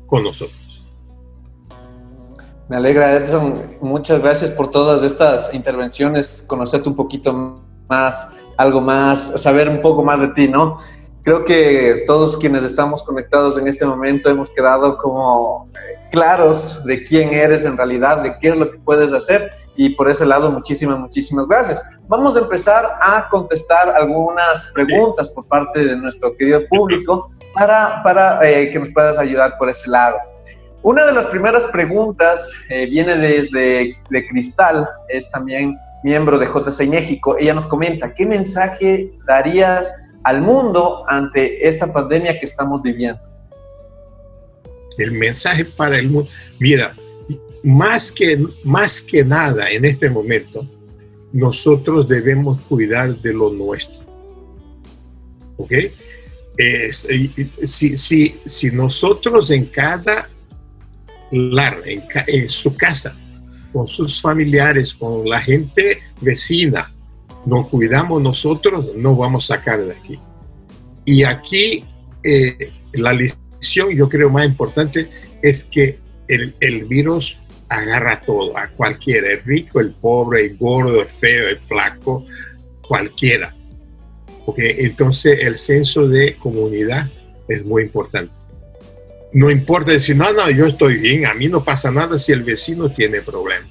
con 0.07 0.25
nosotros. 0.25 0.59
Me 2.69 2.77
alegra, 2.77 3.17
Edson. 3.17 3.79
Muchas 3.81 4.21
gracias 4.21 4.51
por 4.51 4.71
todas 4.71 5.03
estas 5.05 5.53
intervenciones, 5.55 6.45
conocerte 6.47 6.89
un 6.89 6.97
poquito 6.97 7.63
más, 7.89 8.29
algo 8.57 8.81
más, 8.81 9.41
saber 9.41 9.69
un 9.69 9.81
poco 9.81 10.05
más 10.05 10.21
de 10.21 10.29
ti, 10.29 10.49
¿no? 10.49 10.79
Creo 11.23 11.45
que 11.45 12.05
todos 12.07 12.37
quienes 12.37 12.65
estamos 12.65 13.03
conectados 13.03 13.59
en 13.59 13.69
este 13.69 13.85
momento 13.87 14.29
hemos 14.29 14.51
quedado 14.51 14.97
como 14.99 15.71
eh, 15.75 15.99
claros 16.11 16.85
de 16.85 17.05
quién 17.05 17.33
eres 17.33 17.65
en 17.65 17.77
realidad, 17.77 18.19
de 18.19 18.39
qué 18.39 18.49
es 18.49 18.57
lo 18.57 18.71
que 18.71 18.79
puedes 18.79 19.13
hacer 19.13 19.53
y 19.77 19.91
por 19.91 20.11
ese 20.11 20.27
lado 20.27 20.51
muchísimas, 20.51 20.99
muchísimas 20.99 21.47
gracias. 21.47 21.83
Vamos 22.09 22.37
a 22.37 22.41
empezar 22.41 22.99
a 23.01 23.29
contestar 23.29 23.89
algunas 23.91 24.71
preguntas 24.75 25.29
por 25.29 25.47
parte 25.47 25.85
de 25.85 25.97
nuestro 25.97 26.37
querido 26.37 26.67
público 26.69 27.31
para, 27.55 28.03
para 28.03 28.41
eh, 28.49 28.71
que 28.71 28.79
nos 28.79 28.91
puedas 28.91 29.19
ayudar 29.19 29.57
por 29.59 29.71
ese 29.71 29.89
lado. 29.89 30.17
Una 30.83 31.07
de 31.07 31.13
las 31.13 31.27
primeras 31.27 31.67
preguntas 31.67 32.53
eh, 32.69 32.87
viene 32.87 33.17
desde 33.17 33.97
de 34.11 34.27
Cristal, 34.27 34.89
es 35.09 35.31
también 35.31 35.79
miembro 36.03 36.39
de 36.39 36.47
JCI 36.47 36.89
México. 36.89 37.37
Ella 37.39 37.55
nos 37.55 37.67
comenta, 37.67 38.13
¿qué 38.13 38.27
mensaje 38.27 39.13
darías 39.25 39.95
al 40.25 40.41
mundo 40.41 41.05
ante 41.09 41.67
esta 41.67 41.93
pandemia 41.93 42.39
que 42.39 42.47
estamos 42.47 42.83
viviendo? 42.83 43.21
El 44.99 45.13
mensaje 45.13 45.65
para 45.65 45.99
el 45.99 46.11
mundo, 46.11 46.29
mira, 46.59 46.95
más 47.63 48.11
que, 48.11 48.45
más 48.65 49.01
que 49.01 49.25
nada 49.25 49.71
en 49.71 49.85
este 49.85 50.11
momento, 50.11 50.67
nosotros 51.33 52.09
debemos 52.09 52.61
cuidar 52.63 53.17
de 53.17 53.33
lo 53.33 53.51
nuestro. 53.51 54.03
¿Ok? 55.57 55.73
Si, 56.93 57.97
si, 57.97 58.41
si, 58.45 58.71
nosotros 58.71 59.51
en 59.51 59.67
cada 59.67 60.29
lar, 61.31 61.81
en, 61.87 62.05
en 62.27 62.49
su 62.51 62.77
casa, 62.77 63.17
con 63.73 63.87
sus 63.87 64.21
familiares, 64.21 64.93
con 64.93 65.27
la 65.29 65.41
gente 65.41 66.03
vecina, 66.21 66.92
nos 67.45 67.69
cuidamos 67.69 68.23
nosotros, 68.23 68.95
no 68.97 69.17
vamos 69.17 69.51
a 69.51 69.57
sacar 69.57 69.85
de 69.85 69.93
aquí. 69.93 70.19
Y 71.05 71.25
aquí 71.25 71.85
eh, 72.23 72.73
la 72.93 73.13
lección, 73.13 73.91
yo 73.91 74.09
creo, 74.09 74.31
más 74.31 74.47
importante 74.47 75.09
es 75.43 75.65
que 75.65 75.99
el, 76.29 76.85
virus 76.85 77.39
agarra 77.69 78.21
todo, 78.21 78.57
a 78.57 78.69
cualquiera, 78.69 79.33
el 79.33 79.43
rico, 79.43 79.81
el 79.81 79.93
pobre, 79.93 80.45
el 80.45 80.57
gordo, 80.57 81.01
el 81.01 81.09
feo, 81.09 81.49
el 81.49 81.59
flaco, 81.59 82.25
cualquiera. 82.87 83.55
Porque 84.47 84.77
entonces 84.81 85.45
el 85.45 85.59
senso 85.59 86.09
de 86.09 86.37
comunidad 86.37 87.11
es 87.49 87.65
muy 87.65 87.83
importante. 87.83 88.33
No 89.33 89.51
importa 89.51 89.93
decir, 89.93 90.17
no, 90.17 90.33
no, 90.33 90.51
yo 90.51 90.67
estoy 90.67 90.97
bien, 90.97 91.27
a 91.27 91.35
mí 91.35 91.49
no 91.49 91.65
pasa 91.65 91.91
nada 91.91 92.19
si 92.19 92.33
el 92.33 92.43
vecino 92.43 92.91
tiene 92.91 93.23
problemas. 93.23 93.71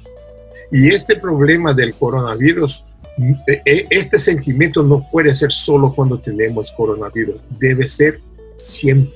Y 0.72 0.90
este 0.90 1.18
problema 1.18 1.74
del 1.74 1.94
coronavirus 1.94 2.86
este 3.56 4.18
sentimiento 4.18 4.84
no 4.84 5.08
puede 5.12 5.34
ser 5.34 5.52
solo 5.52 5.94
cuando 5.94 6.20
tenemos 6.20 6.72
coronavirus, 6.72 7.42
debe 7.60 7.86
ser 7.86 8.22
siempre. 8.58 9.16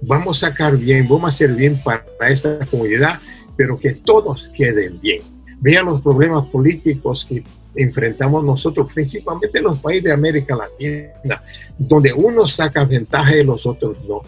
Vamos 0.00 0.42
a 0.42 0.48
sacar 0.48 0.76
bien, 0.76 1.04
vamos 1.08 1.24
a 1.24 1.28
hacer 1.28 1.54
bien 1.54 1.80
para 1.82 2.04
esta 2.28 2.66
comunidad, 2.66 3.20
pero 3.56 3.78
que 3.78 3.94
todos 3.94 4.50
queden 4.56 5.00
bien. 5.00 5.22
Vean 5.60 5.86
los 5.86 6.00
problemas 6.00 6.46
políticos 6.46 7.24
que 7.24 7.44
enfrentamos 7.74 8.44
nosotros, 8.44 8.92
principalmente 8.92 9.58
en 9.58 9.64
los 9.64 9.78
países 9.78 10.04
de 10.04 10.12
América 10.12 10.56
Latina, 10.56 11.40
donde 11.78 12.12
unos 12.12 12.54
sacan 12.54 12.88
ventaja 12.88 13.36
y 13.36 13.44
los 13.44 13.64
otros 13.64 13.96
no. 14.08 14.22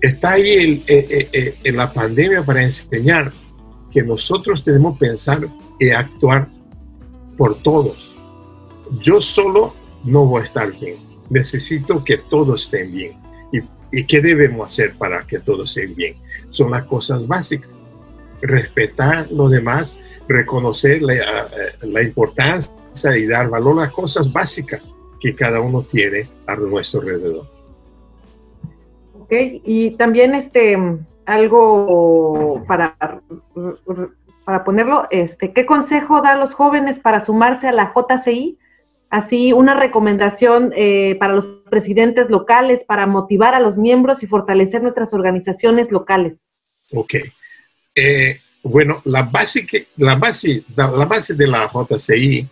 Está 0.00 0.32
ahí 0.32 0.50
el, 0.50 0.82
el, 0.86 1.28
el, 1.32 1.54
el, 1.62 1.76
la 1.76 1.92
pandemia 1.92 2.44
para 2.44 2.62
enseñar 2.62 3.32
que 3.90 4.02
nosotros 4.02 4.62
tenemos 4.62 4.98
que 4.98 5.06
pensar 5.06 5.48
y 5.78 5.90
actuar 5.90 6.48
por 7.38 7.62
todos. 7.62 8.14
Yo 9.00 9.20
solo 9.20 9.72
no 10.04 10.26
voy 10.26 10.42
a 10.42 10.44
estar 10.44 10.70
bien. 10.72 10.96
Necesito 11.30 12.04
que 12.04 12.18
todos 12.18 12.64
estén 12.64 12.92
bien. 12.92 13.16
¿Y, 13.90 14.04
qué 14.04 14.20
debemos 14.20 14.66
hacer 14.66 14.94
para 14.98 15.22
que 15.22 15.38
todos 15.38 15.74
estén 15.74 15.94
bien? 15.94 16.16
Son 16.50 16.70
las 16.70 16.82
cosas 16.82 17.26
básicas. 17.26 17.70
Respetar 18.42 19.30
los 19.32 19.50
demás, 19.50 19.98
reconocer 20.28 21.02
la, 21.02 21.14
eh, 21.14 21.86
la 21.86 22.02
importancia 22.02 22.74
y 23.16 23.26
dar 23.26 23.48
valor 23.48 23.78
a 23.78 23.86
las 23.86 23.92
cosas 23.92 24.30
básicas 24.30 24.82
que 25.18 25.34
cada 25.34 25.60
uno 25.60 25.82
tiene 25.82 26.28
a 26.46 26.54
nuestro 26.56 27.00
alrededor. 27.00 27.46
Ok, 29.20 29.32
y 29.64 29.96
también 29.96 30.34
este 30.34 30.76
algo 31.28 32.64
para 32.66 32.96
para 34.48 34.64
ponerlo, 34.64 35.06
este, 35.10 35.52
¿qué 35.52 35.66
consejo 35.66 36.22
da 36.22 36.32
a 36.32 36.38
los 36.38 36.54
jóvenes 36.54 36.98
para 36.98 37.22
sumarse 37.22 37.68
a 37.68 37.72
la 37.72 37.92
JCI? 37.94 38.56
Así, 39.10 39.52
una 39.52 39.78
recomendación 39.78 40.72
eh, 40.74 41.16
para 41.20 41.34
los 41.34 41.44
presidentes 41.68 42.30
locales 42.30 42.80
para 42.88 43.06
motivar 43.06 43.54
a 43.54 43.60
los 43.60 43.76
miembros 43.76 44.22
y 44.22 44.26
fortalecer 44.26 44.82
nuestras 44.82 45.12
organizaciones 45.12 45.90
locales. 45.90 46.38
Ok. 46.92 47.16
Eh, 47.94 48.40
bueno, 48.62 49.02
la 49.04 49.24
base, 49.24 49.66
que, 49.66 49.88
la, 49.98 50.14
base, 50.14 50.64
la 50.74 51.04
base 51.04 51.34
de 51.34 51.46
la 51.46 51.70
JCI 51.70 52.48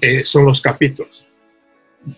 eh, 0.00 0.24
son 0.24 0.44
los 0.44 0.60
capítulos. 0.60 1.24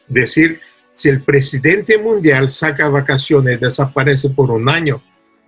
Decir, 0.08 0.60
si 0.90 1.10
el 1.10 1.22
presidente 1.24 1.98
mundial 1.98 2.48
saca 2.48 2.88
vacaciones, 2.88 3.60
desaparece 3.60 4.30
por 4.30 4.50
un 4.50 4.66
año, 4.70 5.02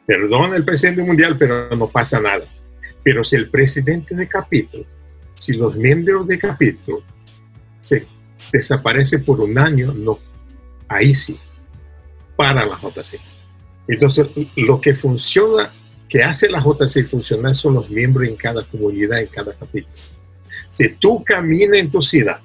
perdón 0.04 0.52
el 0.52 0.62
presidente 0.62 1.02
mundial, 1.02 1.38
pero 1.38 1.74
no 1.74 1.88
pasa 1.88 2.20
nada 2.20 2.44
pero 3.03 3.25
si 3.25 3.37
el 3.37 3.49
presidente 3.49 4.15
de 4.15 4.29
capítulo, 4.29 4.85
si 5.35 5.55
los 5.55 5.77
miembros 5.77 6.27
de 6.27 6.38
capítulo 6.38 7.03
se 7.81 8.07
desaparecen 8.53 9.25
por 9.25 9.41
un 9.41 9.59
año, 9.59 9.93
no, 9.93 10.19
ahí 10.88 11.15
sí, 11.15 11.38
para 12.37 12.65
la 12.65 12.79
JC. 12.79 13.19
Entonces, 13.88 14.29
lo 14.57 14.81
que 14.81 14.95
funciona, 14.95 15.73
que 16.09 16.23
hace 16.23 16.49
la 16.49 16.61
JC 16.61 17.07
funcionar 17.07 17.55
son 17.55 17.75
los 17.75 17.91
miembros 17.91 18.29
en 18.29 18.37
cada 18.37 18.62
comunidad, 18.65 19.21
en 19.21 19.27
cada 19.27 19.55
capítulo. 19.55 20.03
Si 20.69 20.88
tú 20.91 21.25
caminas 21.25 21.79
en 21.79 21.91
tu 21.91 22.03
ciudad, 22.03 22.41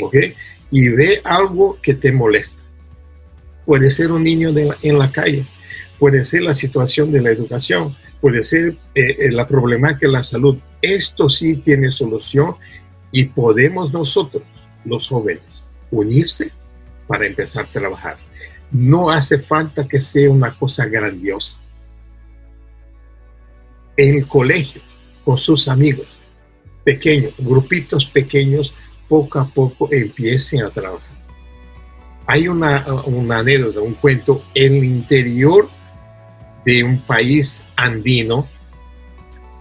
¿ok? 0.00 0.16
Y 0.70 0.88
ve 0.88 1.20
algo 1.22 1.78
que 1.80 1.94
te 1.94 2.10
molesta, 2.10 2.60
puede 3.64 3.90
ser 3.90 4.10
un 4.10 4.24
niño 4.24 4.52
en 4.82 4.98
la 4.98 5.12
calle, 5.12 5.44
puede 5.98 6.24
ser 6.24 6.42
la 6.42 6.54
situación 6.54 7.12
de 7.12 7.20
la 7.20 7.30
educación, 7.30 7.94
puede 8.20 8.42
ser 8.42 8.76
eh, 8.94 9.16
eh, 9.18 9.30
la 9.30 9.46
problemática 9.46 10.06
de 10.06 10.12
la 10.12 10.22
salud. 10.22 10.58
Esto 10.82 11.28
sí 11.28 11.56
tiene 11.56 11.90
solución 11.90 12.56
y 13.10 13.24
podemos 13.24 13.92
nosotros, 13.92 14.42
los 14.84 15.06
jóvenes, 15.08 15.66
unirse 15.90 16.52
para 17.06 17.26
empezar 17.26 17.64
a 17.64 17.68
trabajar. 17.68 18.18
No 18.70 19.10
hace 19.10 19.38
falta 19.38 19.88
que 19.88 20.00
sea 20.00 20.30
una 20.30 20.56
cosa 20.56 20.86
grandiosa. 20.86 21.58
El 23.96 24.26
colegio, 24.26 24.82
con 25.24 25.38
sus 25.38 25.68
amigos, 25.68 26.06
pequeños, 26.84 27.34
grupitos 27.38 28.06
pequeños, 28.06 28.74
poco 29.08 29.38
a 29.38 29.48
poco 29.48 29.88
empiecen 29.90 30.62
a 30.62 30.70
trabajar. 30.70 31.16
Hay 32.26 32.46
una, 32.46 32.84
una 33.04 33.38
anécdota, 33.38 33.80
un 33.80 33.94
cuento, 33.94 34.44
en 34.54 34.76
el 34.76 34.84
interior 34.84 35.68
de 36.68 36.84
un 36.84 36.98
país 37.00 37.62
andino 37.76 38.46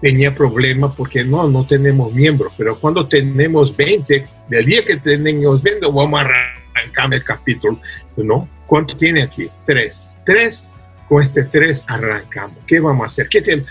tenía 0.02 0.36
problemas 0.36 0.93
porque 0.98 1.24
no, 1.24 1.48
no 1.48 1.65
tenemos 1.65 2.13
miembros, 2.13 2.52
pero 2.58 2.78
cuando 2.78 3.08
tenemos 3.08 3.74
20, 3.78 4.28
del 4.50 4.65
día 4.65 4.84
que 4.84 4.98
tenemos 4.98 5.62
20, 5.62 5.88
vamos 5.88 6.20
a 6.20 6.24
arrancar 6.24 7.13
el 7.13 7.24
capítulo. 7.24 7.80
No, 8.17 8.50
¿cuánto 8.67 8.98
tiene 8.98 9.24
aquí? 9.24 9.50
Tres. 9.65 10.06
Tres, 10.26 10.70
con 11.08 11.22
este 11.22 11.46
tres 11.46 11.86
arrancamos. 11.88 12.58
¿Qué 12.67 12.82
vamos 12.82 13.04
a 13.04 13.06
hacer? 13.06 13.30
¿Qué 13.30 13.63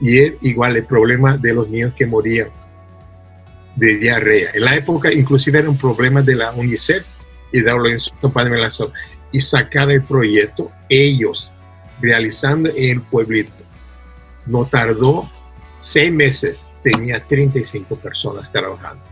Y 0.00 0.18
es 0.18 0.32
igual 0.40 0.76
el 0.76 0.84
problema 0.84 1.36
de 1.36 1.54
los 1.54 1.68
niños 1.68 1.92
que 1.94 2.04
morían 2.04 2.48
de 3.76 3.96
diarrea. 3.98 4.50
En 4.54 4.64
la 4.64 4.74
época 4.74 5.12
inclusive 5.12 5.60
era 5.60 5.70
un 5.70 5.78
problema 5.78 6.20
de 6.20 6.34
la 6.34 6.50
UNICEF 6.50 7.06
y 7.52 7.60
de 7.60 7.66
la 7.66 7.76
Organización 7.76 8.32
Panamericana 8.32 8.92
y 9.30 9.40
sacar 9.40 9.88
el 9.92 10.02
proyecto 10.02 10.72
ellos 10.88 11.54
realizando 12.02 12.68
en 12.70 12.90
el 12.90 13.00
pueblito. 13.00 13.52
No 14.44 14.66
tardó 14.66 15.30
seis 15.78 16.12
meses, 16.12 16.56
tenía 16.82 17.20
35 17.20 17.96
personas 17.96 18.50
trabajando. 18.50 19.02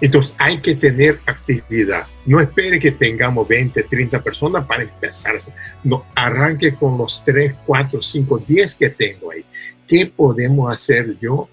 Entonces 0.00 0.36
hay 0.38 0.58
que 0.58 0.74
tener 0.74 1.18
actividad. 1.26 2.06
No 2.24 2.40
espere 2.40 2.78
que 2.78 2.92
tengamos 2.92 3.48
20, 3.48 3.82
30 3.82 4.22
personas 4.22 4.64
para 4.64 4.84
empezar. 4.84 5.36
No, 5.82 6.06
arranque 6.14 6.74
con 6.74 6.96
los 6.96 7.22
3, 7.24 7.54
4, 7.66 8.00
5, 8.00 8.44
10 8.46 8.74
que 8.76 8.90
tengo 8.90 9.32
ahí. 9.32 9.44
¿Qué 9.88 10.06
podemos 10.06 10.72
hacer 10.72 11.18
yo 11.18 11.48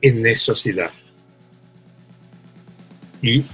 en 0.00 0.24
esa 0.26 0.54
ciudad? 0.54 0.90
Y 3.20 3.44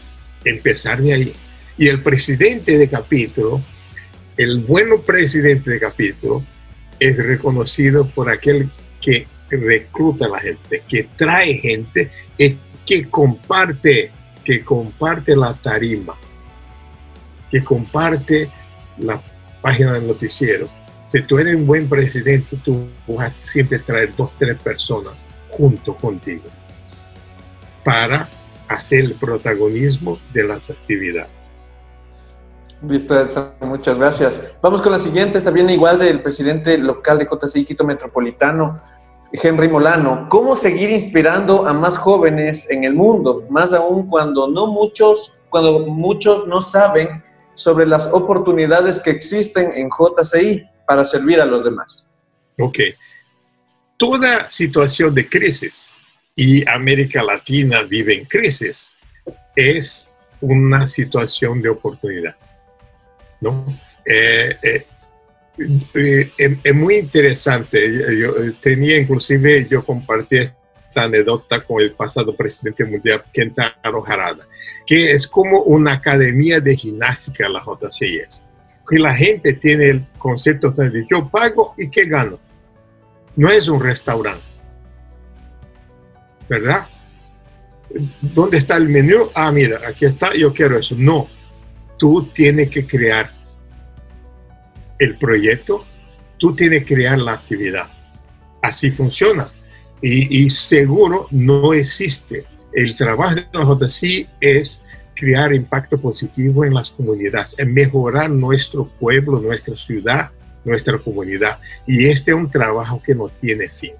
empezar 0.44 1.00
de 1.00 1.12
ahí. 1.14 1.35
Y 1.78 1.88
el 1.88 2.02
presidente 2.02 2.76
de 2.76 2.88
capítulo 2.88 3.62
el 4.37 4.61
bueno 4.61 5.01
presidente 5.03 5.70
de 5.70 5.81
capítulo 5.81 6.44
es 6.99 7.18
reconocido 7.18 8.07
por 8.07 8.31
aquel 8.31 8.70
que 9.01 9.27
recluta 9.51 10.27
a 10.27 10.31
la 10.31 10.40
gente, 10.40 10.83
que 10.88 11.05
trae 11.16 11.55
gente 11.55 12.11
y 12.38 12.57
que 12.87 13.09
comparte, 13.09 14.11
que 14.44 14.64
comparte 14.64 15.37
la 15.37 15.55
tarima, 15.55 16.14
que 17.51 17.62
comparte 17.62 18.51
la 18.99 19.20
página 19.62 19.92
del 19.94 20.07
noticiero. 20.07 20.68
Si 21.09 21.23
tú 21.23 21.38
eres 21.38 21.55
un 21.55 21.66
buen 21.66 21.88
presidente, 21.88 22.57
tú 22.64 22.88
vas 23.07 23.31
a 23.31 23.35
siempre 23.40 23.79
traer 23.79 24.14
dos, 24.16 24.31
tres 24.38 24.61
personas 24.61 25.25
junto 25.51 25.94
contigo 25.94 26.44
para 27.85 28.29
hacer 28.66 29.05
el 29.05 29.14
protagonismo 29.14 30.18
de 30.33 30.42
las 30.42 30.70
actividades. 30.70 31.43
Listo, 32.82 33.26
muchas 33.60 33.98
gracias. 33.98 34.52
Vamos 34.60 34.82
con 34.82 34.92
la 34.92 34.98
siguiente, 34.98 35.38
está 35.38 35.50
bien 35.50 35.70
igual 35.70 35.98
del 35.98 36.20
presidente 36.22 36.76
local 36.78 37.18
de 37.18 37.26
JCI 37.26 37.64
Quito 37.64 37.84
Metropolitano, 37.84 38.80
Henry 39.32 39.68
Molano. 39.68 40.28
¿Cómo 40.28 40.54
seguir 40.54 40.90
inspirando 40.90 41.66
a 41.66 41.72
más 41.72 41.96
jóvenes 41.96 42.70
en 42.70 42.84
el 42.84 42.94
mundo? 42.94 43.44
Más 43.50 43.72
aún 43.72 44.08
cuando 44.08 44.48
no 44.48 44.66
muchos, 44.66 45.34
cuando 45.48 45.80
muchos 45.80 46.46
no 46.46 46.60
saben 46.60 47.22
sobre 47.54 47.87
las 47.87 48.12
oportunidades 48.12 48.98
que 48.98 49.10
existen 49.10 49.72
en 49.74 49.88
JCI 49.88 50.64
para 50.87 51.04
servir 51.04 51.40
a 51.40 51.46
los 51.46 51.64
demás. 51.64 52.10
Ok. 52.58 52.78
Toda 53.96 54.50
situación 54.50 55.14
de 55.14 55.28
crisis, 55.28 55.92
y 56.37 56.68
América 56.68 57.22
Latina 57.22 57.82
vive 57.82 58.14
en 58.14 58.24
crisis, 58.24 58.92
es 59.54 60.10
una 60.40 60.87
situación 60.87 61.62
de 61.62 61.68
oportunidad. 61.68 62.37
¿No? 63.44 63.66
Eh, 64.07 64.57
eh, 64.62 64.87
eh, 65.94 66.59
es 66.64 66.74
muy 66.74 66.96
interesante. 66.96 68.18
Yo, 68.18 68.35
tenía 68.61 68.96
inclusive, 68.98 69.66
yo 69.68 69.85
compartí 69.85 70.38
esta 70.38 71.02
anécdota 71.02 71.62
con 71.62 71.80
el 71.80 71.92
pasado 71.92 72.35
presidente 72.35 72.85
mundial, 72.85 73.22
Kentaro 73.33 74.04
Harada, 74.07 74.46
que 74.87 75.12
es 75.12 75.28
como 75.28 75.62
una 75.62 75.92
academia 75.92 76.59
de 76.61 76.76
gimnástica 76.76 77.48
la 77.48 77.62
JCIS. 77.62 78.42
Que 78.88 78.98
la 78.98 79.14
gente 79.14 79.54
tiene 79.54 79.88
el 79.88 80.07
concepto 80.18 80.70
de 80.70 81.07
yo 81.09 81.28
pago 81.30 81.74
y 81.78 81.88
qué 81.88 82.04
gano. 82.04 82.38
No 83.37 83.50
es 83.50 83.68
un 83.68 83.83
restaurante. 83.83 84.44
¿Verdad? 86.48 86.87
¿Dónde 88.20 88.59
está 88.59 88.76
el 88.76 88.88
menú? 88.88 89.30
Ah, 89.35 89.50
mira, 89.50 89.80
aquí 89.87 90.04
está, 90.04 90.35
yo 90.35 90.52
quiero 90.52 90.78
eso. 90.78 90.94
No, 90.98 91.28
tú 91.98 92.30
tienes 92.35 92.70
que 92.70 92.87
crear 92.87 93.30
el 94.98 95.16
proyecto, 95.16 95.85
tú 96.38 96.54
tienes 96.54 96.85
que 96.85 96.94
crear 96.94 97.18
la 97.18 97.33
actividad. 97.33 97.87
Así 98.62 98.90
funciona. 98.90 99.48
Y, 100.00 100.50
seguro 100.50 101.28
no 101.30 101.72
existe. 101.72 102.44
El 102.72 102.96
trabajo 102.96 103.37
de 103.37 103.46
la 103.52 103.64
JC 103.64 104.28
es 104.40 104.85
crear 105.14 105.54
impacto 105.54 105.98
positivo 105.98 106.64
en 106.64 106.74
las 106.74 106.90
comunidades, 106.90 107.54
en 107.57 107.72
mejorar 107.72 108.28
nuestro 108.28 108.87
pueblo, 108.87 109.40
nuestra 109.40 109.76
ciudad, 109.76 110.30
nuestra 110.64 110.98
comunidad. 110.98 111.59
Y 111.87 112.07
este 112.07 112.33
es 112.33 112.37
un 112.37 112.50
trabajo 112.50 113.00
que 113.02 113.14
no 113.14 113.28
tiene 113.28 113.68
fin. 113.68 113.92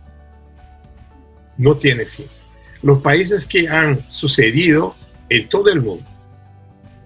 No 1.57 1.77
tiene 1.77 2.05
fin. 2.05 2.27
Los 2.83 2.99
países 2.99 3.47
que 3.47 3.69
han 3.69 4.05
sucedido 4.11 4.97
en 5.31 5.49
todo 5.49 5.71
el 5.71 5.81
mundo, 5.81 6.05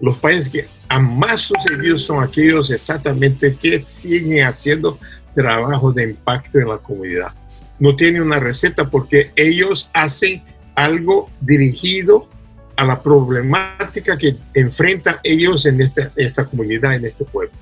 los 0.01 0.17
países 0.17 0.49
que 0.49 0.67
han 0.87 1.17
más 1.17 1.41
sucedido 1.41 1.97
son 1.97 2.23
aquellos 2.23 2.71
exactamente 2.71 3.55
que 3.55 3.79
siguen 3.79 4.45
haciendo 4.45 4.97
trabajo 5.33 5.91
de 5.91 6.03
impacto 6.03 6.59
en 6.59 6.69
la 6.69 6.77
comunidad. 6.77 7.33
No 7.79 7.95
tienen 7.95 8.21
una 8.21 8.39
receta 8.39 8.89
porque 8.89 9.31
ellos 9.35 9.89
hacen 9.93 10.43
algo 10.75 11.29
dirigido 11.41 12.29
a 12.75 12.85
la 12.85 13.01
problemática 13.01 14.17
que 14.17 14.37
enfrentan 14.53 15.17
ellos 15.23 15.65
en 15.65 15.81
esta, 15.81 16.11
esta 16.15 16.45
comunidad, 16.45 16.95
en 16.95 17.05
este 17.05 17.25
pueblo. 17.25 17.53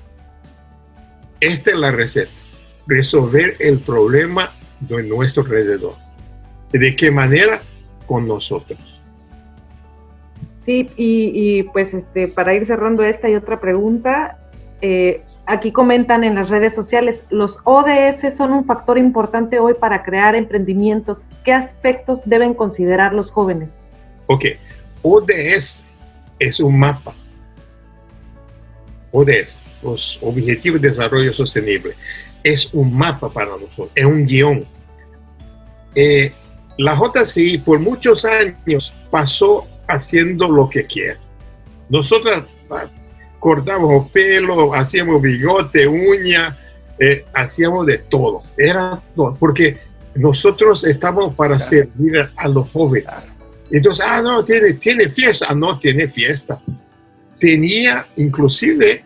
Esta 1.40 1.70
es 1.70 1.76
la 1.76 1.90
receta, 1.90 2.30
resolver 2.86 3.56
el 3.58 3.80
problema 3.80 4.52
de 4.80 5.02
nuestro 5.02 5.42
alrededor. 5.42 5.96
¿De 6.72 6.94
qué 6.94 7.10
manera? 7.10 7.62
Con 8.06 8.26
nosotros. 8.26 8.97
Sí, 10.68 10.86
y, 10.98 11.62
pues 11.62 11.94
este, 11.94 12.28
para 12.28 12.52
ir 12.52 12.66
cerrando 12.66 13.02
esta 13.02 13.26
y 13.30 13.34
otra 13.34 13.58
pregunta, 13.58 14.36
eh, 14.82 15.22
aquí 15.46 15.72
comentan 15.72 16.24
en 16.24 16.34
las 16.34 16.50
redes 16.50 16.74
sociales, 16.74 17.22
los 17.30 17.56
ODS 17.64 18.36
son 18.36 18.52
un 18.52 18.66
factor 18.66 18.98
importante 18.98 19.60
hoy 19.60 19.72
para 19.72 20.02
crear 20.02 20.34
emprendimientos. 20.34 21.16
¿Qué 21.42 21.54
aspectos 21.54 22.20
deben 22.26 22.52
considerar 22.52 23.14
los 23.14 23.30
jóvenes? 23.30 23.70
Ok, 24.26 24.44
ODS 25.00 25.84
es 26.38 26.60
un 26.60 26.78
mapa. 26.78 27.14
ODS, 29.10 29.62
los 29.82 30.18
Objetivos 30.20 30.82
de 30.82 30.88
Desarrollo 30.88 31.32
Sostenible, 31.32 31.94
es 32.44 32.68
un 32.74 32.94
mapa 32.94 33.30
para 33.30 33.52
nosotros, 33.52 33.90
es 33.94 34.04
un 34.04 34.26
guion. 34.26 34.66
Eh, 35.94 36.30
la 36.76 36.94
JCI 36.94 37.56
por 37.56 37.78
muchos 37.78 38.26
años 38.26 38.92
pasó 39.10 39.66
haciendo 39.88 40.48
lo 40.48 40.68
que 40.68 40.86
quiera. 40.86 41.18
Nosotros 41.88 42.44
ah, 42.70 42.86
cortábamos 43.38 44.10
pelo, 44.10 44.74
hacíamos 44.74 45.20
bigote, 45.20 45.86
uña, 45.86 46.56
eh, 46.98 47.24
hacíamos 47.34 47.86
de 47.86 47.98
todo. 47.98 48.42
Era 48.56 49.02
todo, 49.16 49.34
porque 49.34 49.78
nosotros 50.14 50.84
estamos 50.84 51.34
para 51.34 51.58
servir 51.58 52.30
a 52.36 52.48
los 52.48 52.70
jóvenes. 52.70 53.08
Entonces, 53.70 54.04
ah, 54.06 54.22
no, 54.22 54.44
tiene, 54.44 54.74
tiene 54.74 55.08
fiesta. 55.08 55.46
Ah, 55.48 55.54
no, 55.54 55.78
tiene 55.78 56.08
fiesta. 56.08 56.60
Tenía 57.38 58.06
inclusive 58.16 59.04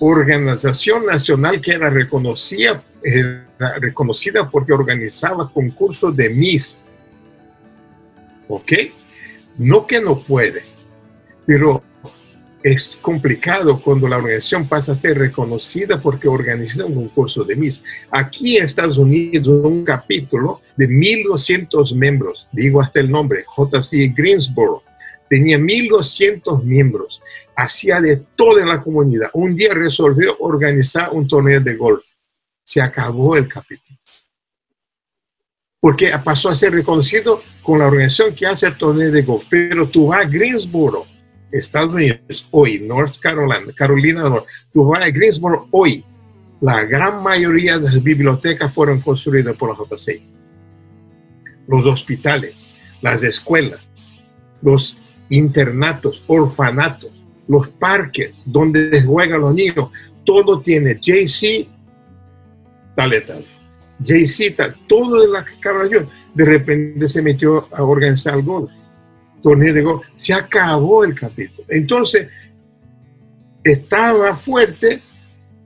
organización 0.00 1.06
nacional 1.06 1.60
que 1.60 1.72
era 1.72 1.90
reconocida, 1.90 2.82
era 3.02 3.44
reconocida 3.78 4.48
porque 4.50 4.72
organizaba 4.72 5.50
concursos 5.50 6.14
de 6.16 6.30
Miss. 6.30 6.84
¿Ok? 8.48 8.72
No 9.60 9.86
que 9.86 10.00
no 10.00 10.18
puede, 10.20 10.62
pero 11.44 11.82
es 12.62 12.98
complicado 13.02 13.78
cuando 13.82 14.08
la 14.08 14.16
organización 14.16 14.66
pasa 14.66 14.92
a 14.92 14.94
ser 14.94 15.18
reconocida 15.18 16.00
porque 16.00 16.28
organiza 16.28 16.86
un 16.86 16.94
concurso 16.94 17.44
de 17.44 17.56
Miss. 17.56 17.84
Aquí 18.10 18.56
en 18.56 18.64
Estados 18.64 18.96
Unidos, 18.96 19.48
un 19.62 19.84
capítulo 19.84 20.62
de 20.78 20.88
1.200 20.88 21.94
miembros, 21.94 22.48
digo 22.52 22.80
hasta 22.80 23.00
el 23.00 23.10
nombre, 23.10 23.44
JC 23.54 24.14
Greensboro, 24.16 24.82
tenía 25.28 25.58
1.200 25.58 26.62
miembros, 26.62 27.20
hacía 27.54 28.00
de 28.00 28.16
toda 28.34 28.64
la 28.64 28.80
comunidad. 28.80 29.28
Un 29.34 29.54
día 29.54 29.74
resolvió 29.74 30.38
organizar 30.38 31.10
un 31.12 31.28
torneo 31.28 31.60
de 31.60 31.76
golf. 31.76 32.06
Se 32.62 32.80
acabó 32.80 33.36
el 33.36 33.46
capítulo. 33.46 33.89
Porque 35.80 36.10
pasó 36.22 36.50
a 36.50 36.54
ser 36.54 36.72
reconocido 36.72 37.42
con 37.62 37.78
la 37.78 37.86
organización 37.86 38.34
que 38.34 38.46
hace 38.46 38.66
el 38.66 38.76
torneo 38.76 39.10
de 39.10 39.22
golf. 39.22 39.44
Pero 39.48 39.88
tú 39.88 40.08
vas 40.08 40.26
a 40.26 40.28
Greensboro, 40.28 41.06
Estados 41.50 41.94
Unidos, 41.94 42.46
hoy, 42.50 42.80
North 42.80 43.16
Carolina, 43.18 43.72
Carolina 43.74 44.22
del 44.22 44.32
Norte, 44.32 44.48
tú 44.72 44.84
vas 44.84 45.02
a 45.02 45.10
Greensboro 45.10 45.66
hoy, 45.70 46.04
la 46.60 46.84
gran 46.84 47.22
mayoría 47.22 47.78
de 47.78 47.84
las 47.84 48.02
bibliotecas 48.02 48.72
fueron 48.72 49.00
construidas 49.00 49.56
por 49.56 49.70
la 49.70 49.76
JC. 49.76 50.20
Los 51.66 51.86
hospitales, 51.86 52.68
las 53.00 53.22
escuelas, 53.22 53.88
los 54.60 54.96
internatos, 55.30 56.22
orfanatos, 56.26 57.10
los 57.48 57.68
parques 57.68 58.44
donde 58.46 59.02
juegan 59.02 59.40
los 59.40 59.54
niños, 59.54 59.90
todo 60.24 60.60
tiene 60.60 60.98
JC, 61.00 61.66
tal 62.94 63.12
tal. 63.24 63.44
JC, 64.00 64.56
tal, 64.56 64.76
todo 64.86 65.20
de 65.20 65.28
la 65.28 65.44
carrera. 65.60 66.06
De 66.34 66.44
repente 66.44 67.06
se 67.08 67.22
metió 67.22 67.68
a 67.74 67.82
organizar 67.82 68.40
golf 68.42 68.72
torneo 69.42 69.74
de 69.74 69.82
golf, 69.82 70.06
se 70.14 70.32
acabó 70.32 71.04
el 71.04 71.14
capítulo. 71.14 71.66
Entonces, 71.68 72.28
estaba 73.64 74.34
fuerte, 74.34 75.02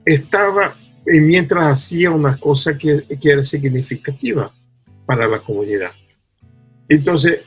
estaba, 0.03 0.75
mientras 1.05 1.65
hacía 1.65 2.11
una 2.11 2.37
cosa 2.37 2.77
que, 2.77 3.03
que 3.19 3.29
era 3.29 3.43
significativa 3.43 4.53
para 5.05 5.27
la 5.27 5.39
comunidad. 5.39 5.91
Entonces, 6.87 7.41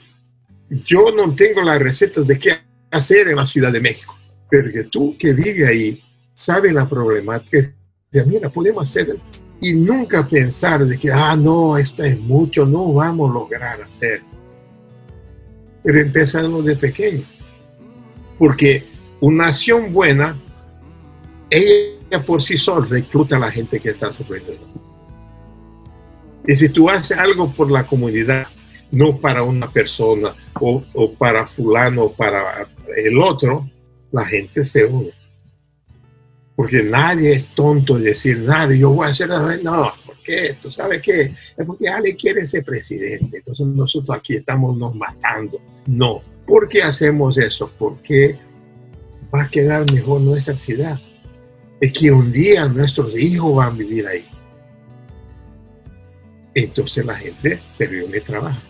yo 0.68 1.10
no 1.14 1.34
tengo 1.34 1.62
la 1.62 1.78
receta 1.78 2.20
de 2.20 2.38
qué 2.38 2.58
hacer 2.90 3.28
en 3.28 3.36
la 3.36 3.46
Ciudad 3.46 3.72
de 3.72 3.80
México, 3.80 4.16
pero 4.50 4.70
que 4.70 4.84
tú 4.84 5.16
que 5.18 5.32
vives 5.32 5.68
ahí, 5.68 6.02
sabes 6.34 6.72
la 6.72 6.88
problemática, 6.88 7.58
mira, 8.26 8.48
podemos 8.48 8.88
hacer, 8.88 9.16
y 9.60 9.74
nunca 9.74 10.26
pensar 10.26 10.86
de 10.86 10.98
que, 10.98 11.10
ah, 11.10 11.36
no, 11.36 11.76
esto 11.76 12.02
es 12.02 12.18
mucho, 12.20 12.64
no 12.64 12.92
vamos 12.92 13.30
a 13.30 13.34
lograr 13.34 13.82
hacer 13.82 14.22
pero 15.88 16.00
empezando 16.00 16.62
de 16.62 16.76
pequeño. 16.76 17.24
Porque 18.38 18.84
una 19.20 19.46
nación 19.46 19.90
buena, 19.90 20.36
ella 21.48 22.22
por 22.26 22.42
sí 22.42 22.58
sola 22.58 22.86
recluta 22.86 23.36
a 23.36 23.38
la 23.38 23.50
gente 23.50 23.80
que 23.80 23.88
está 23.88 24.08
a 24.08 24.12
su 24.12 24.22
alrededor. 24.22 24.68
Y 26.46 26.54
si 26.54 26.68
tú 26.68 26.90
haces 26.90 27.16
algo 27.16 27.50
por 27.50 27.70
la 27.70 27.86
comunidad, 27.86 28.46
no 28.90 29.18
para 29.18 29.42
una 29.42 29.70
persona 29.70 30.34
o, 30.60 30.82
o 30.92 31.12
para 31.14 31.46
fulano 31.46 32.04
o 32.04 32.12
para 32.12 32.68
el 32.94 33.18
otro, 33.18 33.68
la 34.12 34.26
gente 34.26 34.66
se 34.66 34.84
une. 34.84 35.12
Porque 36.58 36.82
nadie 36.82 37.34
es 37.34 37.54
tonto 37.54 37.98
de 37.98 38.06
decir, 38.06 38.36
nadie, 38.40 38.80
yo 38.80 38.90
voy 38.90 39.06
a 39.06 39.10
hacer 39.10 39.28
nada. 39.28 39.56
No, 39.62 39.92
qué? 40.24 40.56
¿Tú 40.60 40.72
sabes 40.72 41.00
qué? 41.00 41.32
Es 41.56 41.64
porque 41.64 41.88
Ale 41.88 42.16
quiere 42.16 42.44
ser 42.48 42.64
presidente. 42.64 43.36
Entonces 43.38 43.64
nosotros 43.64 44.18
aquí 44.18 44.34
estamos 44.34 44.76
nos 44.76 44.92
matando. 44.92 45.60
No. 45.86 46.20
¿Por 46.44 46.68
qué 46.68 46.82
hacemos 46.82 47.38
eso? 47.38 47.70
Porque 47.78 48.36
va 49.32 49.44
a 49.44 49.48
quedar 49.48 49.88
mejor 49.92 50.20
nuestra 50.20 50.58
ciudad. 50.58 50.98
Es 51.80 51.92
que 51.96 52.10
un 52.10 52.32
día 52.32 52.66
nuestros 52.66 53.16
hijos 53.16 53.54
van 53.54 53.74
a 53.74 53.76
vivir 53.76 54.08
ahí. 54.08 54.26
Entonces 56.54 57.06
la 57.06 57.14
gente 57.14 57.60
se 57.72 57.86
reúne 57.86 58.18
y 58.18 58.20
trabaja. 58.20 58.60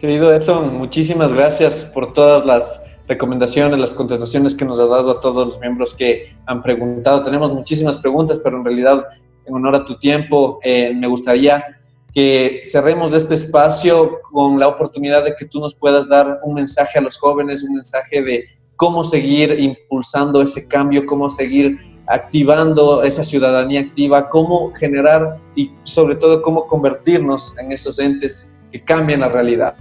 Querido 0.00 0.34
Edson, 0.34 0.74
muchísimas 0.74 1.34
gracias 1.34 1.84
por 1.84 2.14
todas 2.14 2.46
las 2.46 2.82
recomendaciones, 3.08 3.78
las 3.78 3.94
contestaciones 3.94 4.54
que 4.54 4.64
nos 4.64 4.80
ha 4.80 4.86
dado 4.86 5.10
a 5.10 5.20
todos 5.20 5.46
los 5.46 5.60
miembros 5.60 5.94
que 5.94 6.34
han 6.46 6.62
preguntado. 6.62 7.22
Tenemos 7.22 7.52
muchísimas 7.52 7.96
preguntas, 7.96 8.40
pero 8.42 8.58
en 8.58 8.64
realidad, 8.64 9.04
en 9.44 9.54
honor 9.54 9.76
a 9.76 9.84
tu 9.84 9.98
tiempo, 9.98 10.60
eh, 10.62 10.92
me 10.94 11.06
gustaría 11.06 11.78
que 12.14 12.60
cerremos 12.64 13.14
este 13.14 13.34
espacio 13.34 14.20
con 14.30 14.58
la 14.58 14.68
oportunidad 14.68 15.24
de 15.24 15.34
que 15.34 15.46
tú 15.46 15.60
nos 15.60 15.74
puedas 15.74 16.08
dar 16.08 16.40
un 16.44 16.54
mensaje 16.54 16.98
a 16.98 17.02
los 17.02 17.16
jóvenes, 17.16 17.64
un 17.64 17.74
mensaje 17.74 18.22
de 18.22 18.44
cómo 18.76 19.02
seguir 19.02 19.58
impulsando 19.58 20.42
ese 20.42 20.68
cambio, 20.68 21.06
cómo 21.06 21.30
seguir 21.30 21.78
activando 22.06 23.02
esa 23.04 23.24
ciudadanía 23.24 23.80
activa, 23.80 24.28
cómo 24.28 24.72
generar 24.74 25.38
y 25.54 25.70
sobre 25.82 26.16
todo 26.16 26.42
cómo 26.42 26.66
convertirnos 26.66 27.56
en 27.58 27.72
esos 27.72 27.98
entes 27.98 28.50
que 28.70 28.82
cambian 28.82 29.20
la 29.20 29.28
realidad. 29.28 29.76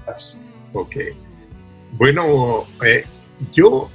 Ok. 0.74 0.96
Bueno, 1.94 2.66
eh, 2.86 3.04
yo 3.54 3.90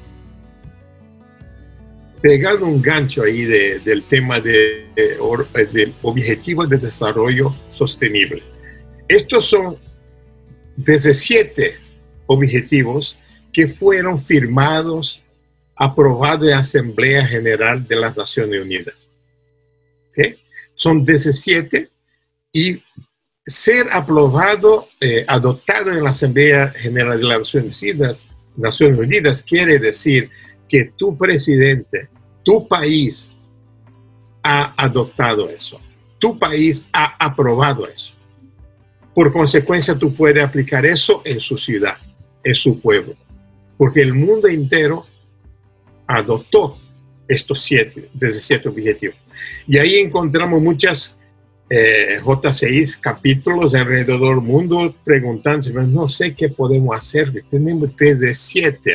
pegando 2.21 2.67
un 2.67 2.83
gancho 2.83 3.23
ahí 3.23 3.45
del 3.45 4.03
tema 4.05 4.41
de, 4.41 4.87
de, 4.95 5.95
objetivos 6.03 6.69
de 6.69 6.79
desarrollo 6.79 7.55
sostenible. 7.71 8.43
Estos 9.07 9.45
son 9.45 9.77
17 10.77 11.77
objetivos 12.27 13.17
que 13.53 13.69
fueron 13.69 14.19
firmados, 14.19 15.23
aprobados 15.77 16.45
en 16.45 16.51
la 16.51 16.59
Asamblea 16.59 17.27
General 17.27 17.87
de 17.87 17.97
las 17.97 18.17
Naciones 18.17 18.63
Unidas. 18.63 19.11
Son 20.75 21.07
17 21.07 21.89
y 22.53 22.83
ser 23.47 23.89
aprobado, 23.91 24.89
eh, 25.01 25.25
adoptado 25.27 25.93
en 25.93 26.05
la 26.05 26.11
Asamblea 26.11 26.69
General 26.71 27.19
de 27.19 27.25
las 27.25 27.39
Naciones 27.39 27.81
Unidas, 27.83 28.29
Naciones 28.57 28.99
Unidas 28.99 29.43
quiere 29.43 29.79
decir 29.79 30.31
que 30.69 30.87
tu 30.97 31.17
presidente, 31.17 32.09
tu 32.43 32.67
país 32.67 33.35
ha 34.43 34.75
adoptado 34.77 35.49
eso, 35.49 35.81
tu 36.19 36.39
país 36.39 36.87
ha 36.93 37.17
aprobado 37.25 37.87
eso. 37.89 38.15
Por 39.15 39.33
consecuencia, 39.33 39.99
tú 39.99 40.15
puedes 40.15 40.45
aplicar 40.45 40.85
eso 40.85 41.23
en 41.25 41.41
su 41.41 41.57
ciudad, 41.57 41.97
en 42.45 42.55
su 42.55 42.81
pueblo, 42.81 43.15
porque 43.79 44.03
el 44.03 44.15
mundo 44.15 44.49
entero 44.49 45.07
adoptó 46.07 46.79
estos 47.27 47.63
siete, 47.63 48.09
17 48.15 48.69
objetivos. 48.69 49.17
Y 49.67 49.79
ahí 49.79 49.97
encontramos 49.97 50.63
muchas 50.63 51.16
eh, 51.69 52.21
J6 52.23 53.01
capítulos 53.01 53.75
alrededor 53.75 54.37
del 54.37 54.45
mundo 54.45 54.95
preguntándose, 55.05 55.73
no 55.73 56.07
sé 56.07 56.35
qué 56.35 56.49
podemos 56.49 56.97
hacer, 56.97 57.33
tenemos 57.51 57.97
de 57.97 58.35
siete. 58.35 58.93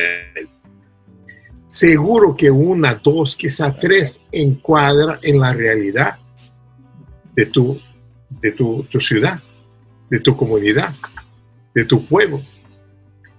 Seguro 1.66 2.34
que 2.36 2.50
una, 2.50 2.94
dos, 2.94 3.36
quizá 3.36 3.76
tres 3.76 4.20
encuadra 4.30 5.18
en 5.22 5.38
la 5.38 5.52
realidad 5.52 6.18
de 7.34 7.46
tu, 7.46 7.80
de 8.40 8.52
tu, 8.52 8.86
ciudad, 9.00 9.40
de 10.10 10.20
tu 10.20 10.36
comunidad, 10.36 10.94
de 11.74 11.84
tu 11.84 12.06
pueblo. 12.06 12.42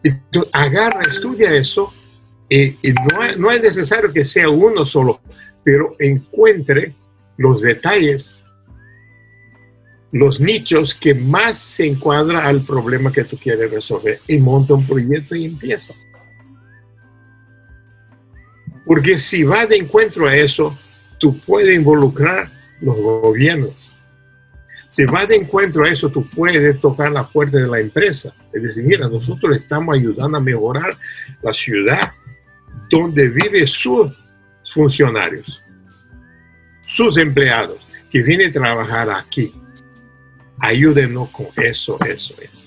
Entonces, 0.04 0.52
agarra, 0.54 1.02
estudia 1.08 1.56
eso 1.56 1.94
y, 2.50 2.76
no 3.38 3.52
es 3.52 3.62
necesario 3.62 4.12
que 4.12 4.24
sea 4.24 4.50
uno 4.50 4.86
solo, 4.86 5.22
pero 5.64 5.96
encuentre 5.98 6.94
los 7.38 7.62
detalles 7.62 8.43
los 10.14 10.39
nichos 10.39 10.93
que 10.93 11.16
más 11.16 11.57
se 11.57 11.88
encuadra 11.88 12.45
al 12.45 12.61
problema 12.61 13.11
que 13.11 13.24
tú 13.24 13.36
quieres 13.36 13.72
resolver 13.72 14.22
y 14.28 14.38
monta 14.38 14.76
un 14.76 14.86
proyecto 14.86 15.36
y 15.36 15.45
empieza. 15.45 15.95
Porque 18.86 19.18
si 19.18 19.43
va 19.43 19.66
de 19.66 19.78
encuentro 19.78 20.28
a 20.28 20.36
eso, 20.36 20.78
tú 21.20 21.39
puedes 21.39 21.76
involucrar 21.76 22.51
los 22.80 22.95
gobiernos. 22.95 23.91
Si 24.88 25.03
va 25.05 25.26
de 25.26 25.36
encuentro 25.36 25.84
a 25.84 25.89
eso, 25.89 26.09
tú 26.09 26.30
puedes 26.30 26.80
tocar 26.80 27.11
la 27.11 27.28
puerta 27.28 27.57
de 27.57 27.68
la 27.68 27.80
empresa. 27.80 28.36
Es 28.53 28.61
decir, 28.61 28.84
mira, 28.84 29.09
nosotros 29.09 29.57
estamos 29.57 29.95
ayudando 29.95 30.38
a 30.38 30.41
mejorar 30.41 30.95
la 31.41 31.51
ciudad 31.51 32.14
donde 32.88 33.30
viven 33.30 33.66
sus 33.66 34.11
funcionarios, 34.64 35.59
sus 36.82 37.18
empleados 37.18 37.80
que 38.11 38.22
vienen 38.22 38.49
a 38.49 38.53
trabajar 38.53 39.09
aquí 39.09 39.51
ayúdenos 40.64 41.30
con 41.30 41.47
eso, 41.57 41.97
eso, 42.05 42.34
eso. 42.39 42.64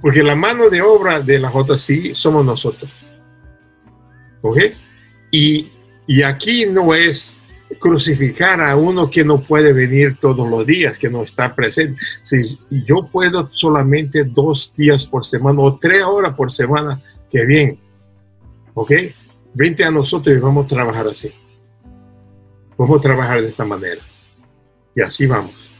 Porque 0.00 0.22
la 0.22 0.34
mano 0.34 0.70
de 0.70 0.80
obra 0.80 1.20
de 1.20 1.38
la 1.38 1.52
JCI 1.52 2.14
somos 2.14 2.44
nosotros. 2.44 2.90
¿Ok? 4.40 4.58
Y, 5.30 5.68
y 6.06 6.22
aquí 6.22 6.64
no 6.66 6.94
es 6.94 7.38
crucificar 7.78 8.62
a 8.62 8.76
uno 8.76 9.10
que 9.10 9.24
no 9.24 9.42
puede 9.42 9.74
venir 9.74 10.16
todos 10.18 10.48
los 10.48 10.66
días, 10.66 10.96
que 10.96 11.10
no 11.10 11.22
está 11.22 11.54
presente. 11.54 12.00
Si 12.22 12.58
yo 12.70 13.06
puedo 13.12 13.50
solamente 13.52 14.24
dos 14.24 14.72
días 14.74 15.06
por 15.06 15.24
semana 15.24 15.60
o 15.60 15.78
tres 15.78 16.02
horas 16.02 16.34
por 16.34 16.50
semana, 16.50 17.00
qué 17.30 17.44
bien. 17.44 17.78
¿Ok? 18.72 18.90
Vente 19.52 19.84
a 19.84 19.90
nosotros 19.90 20.34
y 20.34 20.40
vamos 20.40 20.64
a 20.64 20.68
trabajar 20.68 21.08
así. 21.08 21.30
Vamos 22.78 22.98
a 22.98 23.02
trabajar 23.02 23.42
de 23.42 23.48
esta 23.48 23.66
manera. 23.66 24.00
Y 24.94 25.00
así 25.00 25.26
vamos. 25.26 25.70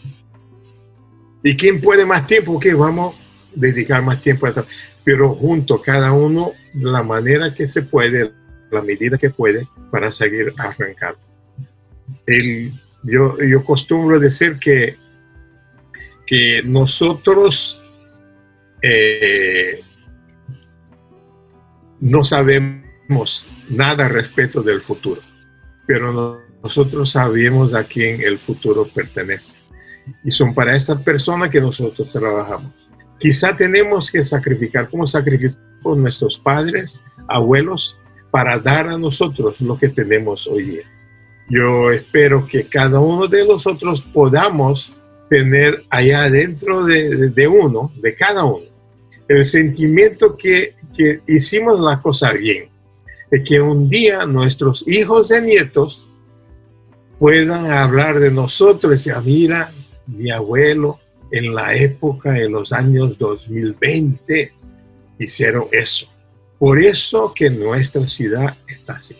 ¿Y 1.42 1.56
quién 1.56 1.80
puede 1.80 2.06
más 2.06 2.26
tiempo? 2.26 2.52
Ok, 2.52 2.66
vamos 2.76 3.14
a 3.14 3.18
dedicar 3.54 4.02
más 4.02 4.20
tiempo 4.20 4.46
a 4.46 4.50
esto. 4.50 4.66
Pero 5.04 5.34
junto, 5.34 5.80
cada 5.82 6.12
uno 6.12 6.52
de 6.72 6.90
la 6.90 7.02
manera 7.02 7.52
que 7.52 7.66
se 7.68 7.82
puede, 7.82 8.32
la 8.70 8.82
medida 8.82 9.18
que 9.18 9.30
puede, 9.30 9.66
para 9.90 10.10
seguir 10.10 10.54
arrancando. 10.56 11.18
El, 12.26 12.72
yo, 13.02 13.36
yo 13.38 13.64
costumbro 13.64 14.20
decir 14.20 14.58
que, 14.58 14.96
que 16.26 16.62
nosotros 16.64 17.82
eh, 18.80 19.82
no 22.00 22.24
sabemos 22.24 23.48
nada 23.68 24.08
respecto 24.08 24.62
del 24.62 24.80
futuro, 24.80 25.20
pero 25.86 26.41
nosotros 26.62 27.10
sabemos 27.10 27.74
a 27.74 27.84
quién 27.84 28.22
el 28.22 28.38
futuro 28.38 28.86
pertenece. 28.86 29.54
Y 30.24 30.30
son 30.30 30.54
para 30.54 30.76
esa 30.76 30.98
persona 31.02 31.50
que 31.50 31.60
nosotros 31.60 32.08
trabajamos. 32.10 32.72
Quizá 33.18 33.56
tenemos 33.56 34.10
que 34.10 34.22
sacrificar, 34.22 34.88
como 34.88 35.06
sacrificó 35.06 35.94
nuestros 35.96 36.38
padres, 36.38 37.02
abuelos, 37.28 37.98
para 38.30 38.58
dar 38.58 38.88
a 38.88 38.98
nosotros 38.98 39.60
lo 39.60 39.76
que 39.78 39.88
tenemos 39.88 40.46
hoy 40.46 40.62
día. 40.64 40.82
Yo 41.48 41.90
espero 41.90 42.46
que 42.46 42.66
cada 42.66 42.98
uno 43.00 43.26
de 43.26 43.46
nosotros 43.46 44.00
podamos 44.00 44.94
tener 45.28 45.84
allá 45.90 46.28
dentro 46.30 46.84
de, 46.84 47.48
uno, 47.48 47.92
de 48.00 48.14
cada 48.14 48.44
uno, 48.44 48.66
el 49.28 49.44
sentimiento 49.44 50.36
que, 50.36 50.74
que 50.96 51.20
hicimos 51.26 51.80
la 51.80 52.00
cosa 52.00 52.32
bien, 52.32 52.68
de 53.30 53.42
que 53.42 53.60
un 53.60 53.88
día 53.88 54.26
nuestros 54.26 54.84
hijos 54.86 55.30
y 55.30 55.40
nietos 55.40 56.08
puedan 57.22 57.70
hablar 57.70 58.18
de 58.18 58.32
nosotros 58.32 58.90
y 58.90 58.94
decir, 58.96 59.12
ah, 59.12 59.22
mira, 59.24 59.72
mi 60.08 60.32
abuelo 60.32 60.98
en 61.30 61.54
la 61.54 61.72
época 61.72 62.32
de 62.32 62.48
los 62.48 62.72
años 62.72 63.16
2020 63.16 64.52
hicieron 65.20 65.66
eso. 65.70 66.06
Por 66.58 66.80
eso 66.80 67.32
que 67.32 67.48
nuestra 67.48 68.08
ciudad 68.08 68.56
está 68.66 68.94
así. 68.94 69.14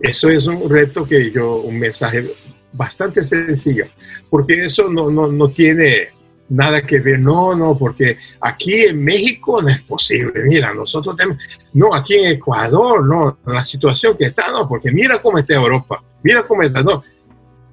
Eso 0.00 0.28
es 0.28 0.48
un 0.48 0.68
reto 0.68 1.06
que 1.06 1.30
yo, 1.30 1.58
un 1.58 1.78
mensaje 1.78 2.34
bastante 2.72 3.22
sencillo, 3.22 3.86
porque 4.28 4.64
eso 4.64 4.88
no, 4.88 5.08
no, 5.12 5.28
no 5.28 5.50
tiene 5.50 6.08
nada 6.48 6.82
que 6.82 6.98
ver, 6.98 7.20
no, 7.20 7.54
no, 7.54 7.78
porque 7.78 8.18
aquí 8.40 8.86
en 8.86 9.00
México 9.00 9.62
no 9.62 9.68
es 9.68 9.80
posible, 9.82 10.42
mira, 10.42 10.74
nosotros 10.74 11.16
tenemos, 11.16 11.40
no, 11.72 11.94
aquí 11.94 12.14
en 12.14 12.32
Ecuador, 12.32 13.06
no, 13.06 13.38
la 13.46 13.64
situación 13.64 14.16
que 14.18 14.24
está, 14.24 14.50
no, 14.50 14.68
porque 14.68 14.90
mira 14.90 15.22
cómo 15.22 15.38
está 15.38 15.54
Europa, 15.54 16.02
mira 16.24 16.42
cómo 16.42 16.62
está, 16.62 16.82
no, 16.82 17.04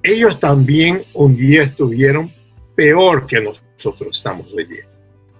ellos 0.02 0.38
también 0.38 1.04
un 1.14 1.36
día 1.36 1.62
estuvieron 1.62 2.30
peor 2.76 3.26
que 3.26 3.40
nosotros 3.40 4.16
estamos 4.16 4.52
hoy 4.52 4.66
día, 4.66 4.84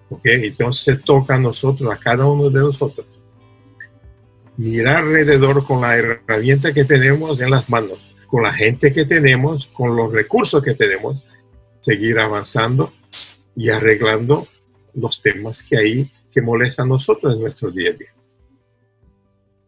¿ok? 0.09 0.21
Entonces 0.25 1.03
toca 1.05 1.35
a 1.35 1.39
nosotros, 1.39 1.93
a 1.93 1.99
cada 1.99 2.27
uno 2.27 2.49
de 2.49 2.61
nosotros, 2.61 3.07
mirar 4.57 4.97
alrededor 4.97 5.65
con 5.65 5.83
la 5.83 5.97
herramienta 5.97 6.73
que 6.73 6.85
tenemos 6.85 7.41
en 7.41 7.51
las 7.51 7.69
manos, 7.69 8.15
con 8.27 8.43
la 8.43 8.53
gente 8.53 8.93
que 8.93 9.05
tenemos, 9.05 9.67
con 9.67 9.95
los 9.95 10.11
recursos 10.11 10.63
que 10.63 10.75
tenemos, 10.75 11.23
seguir 11.81 12.19
avanzando 12.19 12.93
y 13.55 13.69
arreglando 13.69 14.47
los 14.95 15.21
temas 15.21 15.63
que 15.63 15.77
hay 15.77 16.13
que 16.31 16.41
molestan 16.41 16.87
a 16.87 16.91
nosotros 16.91 17.35
en 17.35 17.43
nuestro 17.43 17.71
día 17.71 17.91
a 17.91 17.93
día. 17.93 18.15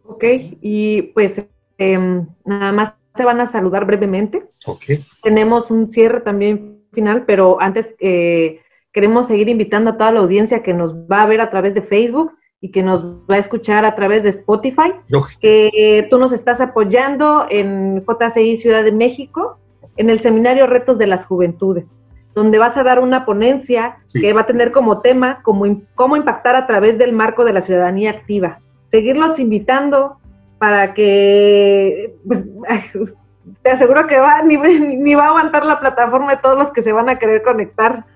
Ok, 0.04 0.24
y 0.62 1.02
pues 1.02 1.32
em, 1.76 2.26
nada 2.44 2.72
más 2.72 2.92
te 3.14 3.24
van 3.24 3.40
a 3.40 3.50
saludar 3.50 3.84
brevemente. 3.86 4.44
Ok. 4.66 4.84
Tenemos 5.22 5.70
un 5.70 5.90
cierre 5.90 6.20
también 6.20 6.80
final, 6.92 7.24
pero 7.26 7.60
antes 7.60 7.86
eh, 8.00 8.60
queremos 8.92 9.26
seguir 9.26 9.48
invitando 9.48 9.90
a 9.90 9.96
toda 9.96 10.12
la 10.12 10.20
audiencia 10.20 10.62
que 10.62 10.74
nos 10.74 10.94
va 10.94 11.22
a 11.22 11.26
ver 11.26 11.40
a 11.40 11.50
través 11.50 11.74
de 11.74 11.82
Facebook 11.82 12.32
y 12.60 12.70
que 12.70 12.82
nos 12.82 13.04
va 13.30 13.36
a 13.36 13.38
escuchar 13.38 13.84
a 13.84 13.94
través 13.94 14.22
de 14.22 14.30
Spotify, 14.30 14.94
que 15.40 16.06
tú 16.08 16.18
nos 16.18 16.32
estás 16.32 16.60
apoyando 16.62 17.46
en 17.50 18.02
JCI 18.06 18.56
Ciudad 18.56 18.82
de 18.82 18.92
México, 18.92 19.58
en 19.96 20.08
el 20.08 20.20
seminario 20.20 20.66
Retos 20.66 20.96
de 20.96 21.06
las 21.06 21.26
Juventudes, 21.26 21.90
donde 22.34 22.56
vas 22.56 22.76
a 22.78 22.82
dar 22.82 23.00
una 23.00 23.26
ponencia 23.26 23.98
que 24.12 24.32
va 24.32 24.42
a 24.42 24.46
tener 24.46 24.72
como 24.72 25.02
tema 25.02 25.42
cómo, 25.42 25.66
cómo 25.94 26.16
impactar 26.16 26.56
a 26.56 26.66
través 26.66 26.96
del 26.96 27.12
marco 27.12 27.44
de 27.44 27.52
la 27.52 27.60
ciudadanía 27.60 28.10
activa. 28.10 28.60
Seguirlos 28.90 29.38
invitando 29.38 30.16
para 30.64 30.94
que, 30.94 32.14
pues, 32.26 32.42
te 33.60 33.70
aseguro 33.70 34.06
que 34.06 34.16
va, 34.16 34.40
ni, 34.40 34.56
ni 34.56 35.14
va 35.14 35.24
a 35.24 35.28
aguantar 35.28 35.66
la 35.66 35.78
plataforma 35.78 36.30
de 36.30 36.38
todos 36.38 36.56
los 36.56 36.72
que 36.72 36.80
se 36.80 36.90
van 36.90 37.10
a 37.10 37.18
querer 37.18 37.42
conectar, 37.42 38.06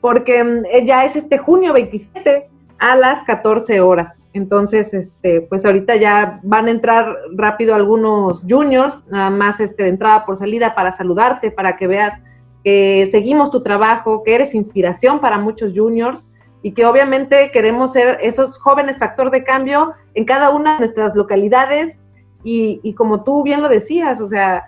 porque 0.00 0.42
mm, 0.42 0.86
ya 0.86 1.04
es 1.04 1.14
este 1.14 1.38
junio 1.38 1.72
27 1.72 2.48
a 2.80 2.96
las 2.96 3.22
14 3.22 3.80
horas. 3.80 4.20
Entonces, 4.32 4.92
este, 4.92 5.42
pues 5.42 5.64
ahorita 5.64 5.94
ya 5.94 6.40
van 6.42 6.66
a 6.66 6.72
entrar 6.72 7.16
rápido 7.36 7.76
algunos 7.76 8.42
juniors, 8.42 8.96
nada 9.08 9.30
más 9.30 9.60
este, 9.60 9.84
de 9.84 9.90
entrada 9.90 10.26
por 10.26 10.36
salida 10.36 10.74
para 10.74 10.96
saludarte, 10.96 11.52
para 11.52 11.76
que 11.76 11.86
veas 11.86 12.20
que 12.64 13.08
seguimos 13.12 13.52
tu 13.52 13.62
trabajo, 13.62 14.24
que 14.24 14.34
eres 14.34 14.52
inspiración 14.52 15.20
para 15.20 15.38
muchos 15.38 15.72
juniors 15.72 16.20
y 16.64 16.72
que 16.72 16.84
obviamente 16.84 17.52
queremos 17.52 17.92
ser 17.92 18.18
esos 18.20 18.58
jóvenes 18.58 18.98
factor 18.98 19.30
de 19.30 19.44
cambio 19.44 19.92
en 20.14 20.24
cada 20.24 20.50
una 20.50 20.72
de 20.72 20.78
nuestras 20.80 21.14
localidades 21.14 21.96
y, 22.42 22.92
como 22.94 23.22
tú 23.22 23.44
bien 23.44 23.62
lo 23.62 23.68
decías, 23.68 24.20
o 24.20 24.28
sea, 24.28 24.64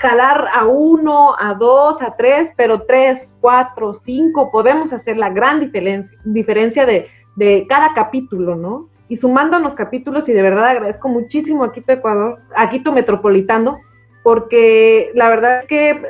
jalar 0.00 0.48
a 0.52 0.66
uno, 0.66 1.36
a 1.38 1.54
dos, 1.54 2.02
a 2.02 2.16
tres, 2.16 2.50
pero 2.56 2.82
tres, 2.82 3.28
cuatro, 3.40 4.00
cinco, 4.04 4.50
podemos 4.50 4.92
hacer 4.92 5.16
la 5.16 5.30
gran 5.30 5.60
diferencia, 5.60 6.18
diferencia 6.24 6.84
de 6.84 7.08
de 7.36 7.66
cada 7.68 7.94
capítulo, 7.94 8.54
¿no? 8.54 8.88
Y 9.08 9.16
sumando 9.16 9.58
los 9.58 9.74
capítulos, 9.74 10.28
y 10.28 10.32
de 10.32 10.42
verdad 10.42 10.66
agradezco 10.66 11.08
muchísimo 11.08 11.64
a 11.64 11.72
Quito 11.72 11.92
Ecuador, 11.92 12.38
a 12.56 12.70
Quito 12.70 12.92
Metropolitano, 12.92 13.80
porque 14.22 15.10
la 15.14 15.28
verdad 15.28 15.60
es 15.60 15.66
que 15.66 16.02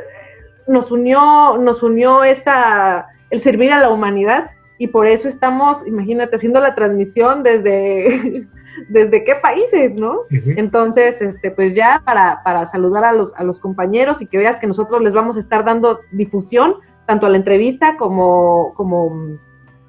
nos 0.68 0.90
unió, 0.90 1.58
nos 1.58 1.82
unió 1.82 2.24
esta, 2.24 3.08
el 3.30 3.40
servir 3.40 3.72
a 3.72 3.80
la 3.80 3.90
humanidad, 3.90 4.50
y 4.78 4.88
por 4.88 5.06
eso 5.06 5.28
estamos, 5.28 5.86
imagínate, 5.86 6.36
haciendo 6.36 6.60
la 6.60 6.74
transmisión 6.74 7.42
desde, 7.42 8.46
desde 8.88 9.24
qué 9.24 9.36
países, 9.36 9.94
¿no? 9.94 10.20
Entonces, 10.30 11.20
este, 11.20 11.50
pues 11.50 11.74
ya 11.74 12.02
para, 12.04 12.42
para 12.42 12.66
saludar 12.70 13.04
a 13.04 13.12
los, 13.12 13.32
a 13.36 13.44
los 13.44 13.60
compañeros 13.60 14.20
y 14.20 14.26
que 14.26 14.38
veas 14.38 14.56
que 14.58 14.66
nosotros 14.66 15.02
les 15.02 15.12
vamos 15.12 15.36
a 15.36 15.40
estar 15.40 15.64
dando 15.64 16.00
difusión, 16.12 16.76
tanto 17.06 17.26
a 17.26 17.28
la 17.28 17.36
entrevista 17.36 17.96
como, 17.96 18.72
como 18.74 19.38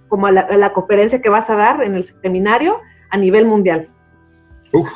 como 0.08 0.30
la, 0.30 0.48
la, 0.56 0.72
conferencia 0.72 1.22
que 1.22 1.30
vas 1.30 1.50
a 1.50 1.56
dar 1.56 1.82
en 1.84 1.96
el 1.96 2.06
seminario 2.22 2.80
a 3.10 3.18
nivel 3.18 3.46
mundial. 3.46 3.90
Uf. 4.72 4.90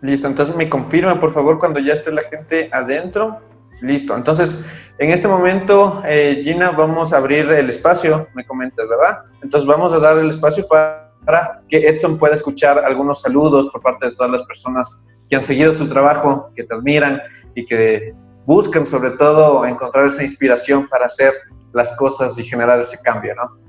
Listo, 0.03 0.29
entonces 0.29 0.55
me 0.55 0.69
confirma 0.69 1.19
por 1.19 1.31
favor 1.31 1.59
cuando 1.59 1.81
ya 1.81 1.93
esté 1.93 2.13
la 2.13 2.23
gente 2.23 2.69
adentro. 2.73 3.41
Listo, 3.81 4.17
entonces 4.17 4.65
en 4.99 5.11
este 5.11 5.29
momento, 5.29 6.03
eh, 6.05 6.41
Gina, 6.43 6.73
vamos 6.73 7.13
a 7.13 7.19
abrir 7.19 7.49
el 7.51 7.69
espacio, 7.69 8.27
me 8.35 8.45
comentas, 8.45 8.89
¿verdad? 8.89 9.23
Entonces 9.43 9.67
vamos 9.67 9.93
a 9.93 10.01
dar 10.01 10.19
el 10.19 10.29
espacio 10.29 10.67
para, 10.67 11.63
que 11.69 11.87
Edson 11.87 12.19
pueda 12.19 12.35
escuchar 12.35 12.79
algunos 12.79 13.21
saludos 13.21 13.69
por 13.69 13.81
parte 13.81 14.07
de 14.07 14.13
todas 14.17 14.33
las 14.33 14.43
personas 14.43 15.07
que 15.29 15.37
han 15.37 15.45
seguido 15.45 15.77
tu 15.77 15.89
trabajo, 15.89 16.51
que 16.57 16.65
te 16.65 16.75
admiran 16.75 17.21
y 17.55 17.65
que 17.65 18.15
buscan 18.45 18.87
sobre 18.87 19.11
todo 19.11 19.65
encontrar 19.67 20.07
esa 20.07 20.25
inspiración 20.25 20.89
para 20.89 21.07
hacer 21.07 21.35
las 21.73 21.97
cosas 21.97 22.37
y 22.39 22.45
generar 22.45 22.81
ese 22.81 22.99
cambio, 23.03 23.35
¿no? 23.35 23.69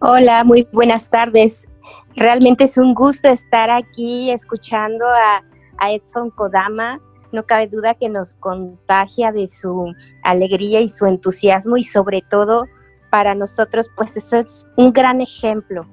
Hola, 0.00 0.44
muy 0.44 0.68
buenas 0.72 1.08
tardes. 1.08 1.66
Realmente 2.14 2.64
es 2.64 2.76
un 2.76 2.94
gusto 2.94 3.28
estar 3.28 3.70
aquí 3.70 4.30
escuchando 4.30 5.06
a, 5.06 5.42
Edson 5.90 6.30
Kodama. 6.30 6.98
No 7.36 7.44
cabe 7.44 7.66
duda 7.66 7.92
que 7.92 8.08
nos 8.08 8.34
contagia 8.36 9.30
de 9.30 9.46
su 9.46 9.92
alegría 10.22 10.80
y 10.80 10.88
su 10.88 11.04
entusiasmo 11.04 11.76
y 11.76 11.82
sobre 11.82 12.22
todo 12.22 12.64
para 13.10 13.34
nosotros 13.34 13.90
pues 13.94 14.16
es 14.16 14.66
un 14.78 14.90
gran 14.90 15.20
ejemplo. 15.20 15.86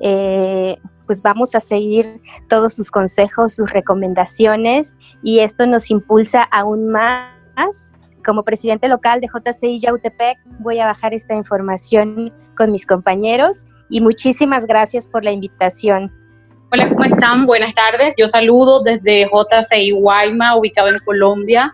Eh, 0.00 0.76
pues 1.06 1.22
vamos 1.22 1.54
a 1.54 1.60
seguir 1.60 2.20
todos 2.46 2.74
sus 2.74 2.90
consejos, 2.90 3.54
sus 3.54 3.72
recomendaciones 3.72 4.98
y 5.22 5.38
esto 5.38 5.66
nos 5.66 5.90
impulsa 5.90 6.42
aún 6.42 6.88
más 6.88 7.94
como 8.22 8.42
presidente 8.42 8.86
local 8.86 9.22
de 9.22 9.28
JCI 9.28 9.78
Yautepec, 9.78 10.40
voy 10.58 10.78
a 10.78 10.86
bajar 10.86 11.14
esta 11.14 11.34
información 11.34 12.34
con 12.54 12.70
mis 12.70 12.84
compañeros 12.84 13.66
y 13.88 14.02
muchísimas 14.02 14.66
gracias 14.66 15.08
por 15.08 15.24
la 15.24 15.32
invitación. 15.32 16.12
Hola, 16.74 16.88
¿cómo 16.88 17.04
están? 17.04 17.44
Buenas 17.44 17.74
tardes. 17.74 18.14
Yo 18.16 18.28
saludo 18.28 18.82
desde 18.82 19.26
JCI 19.26 19.90
Guayma, 19.90 20.56
ubicado 20.56 20.88
en 20.88 21.00
Colombia. 21.00 21.70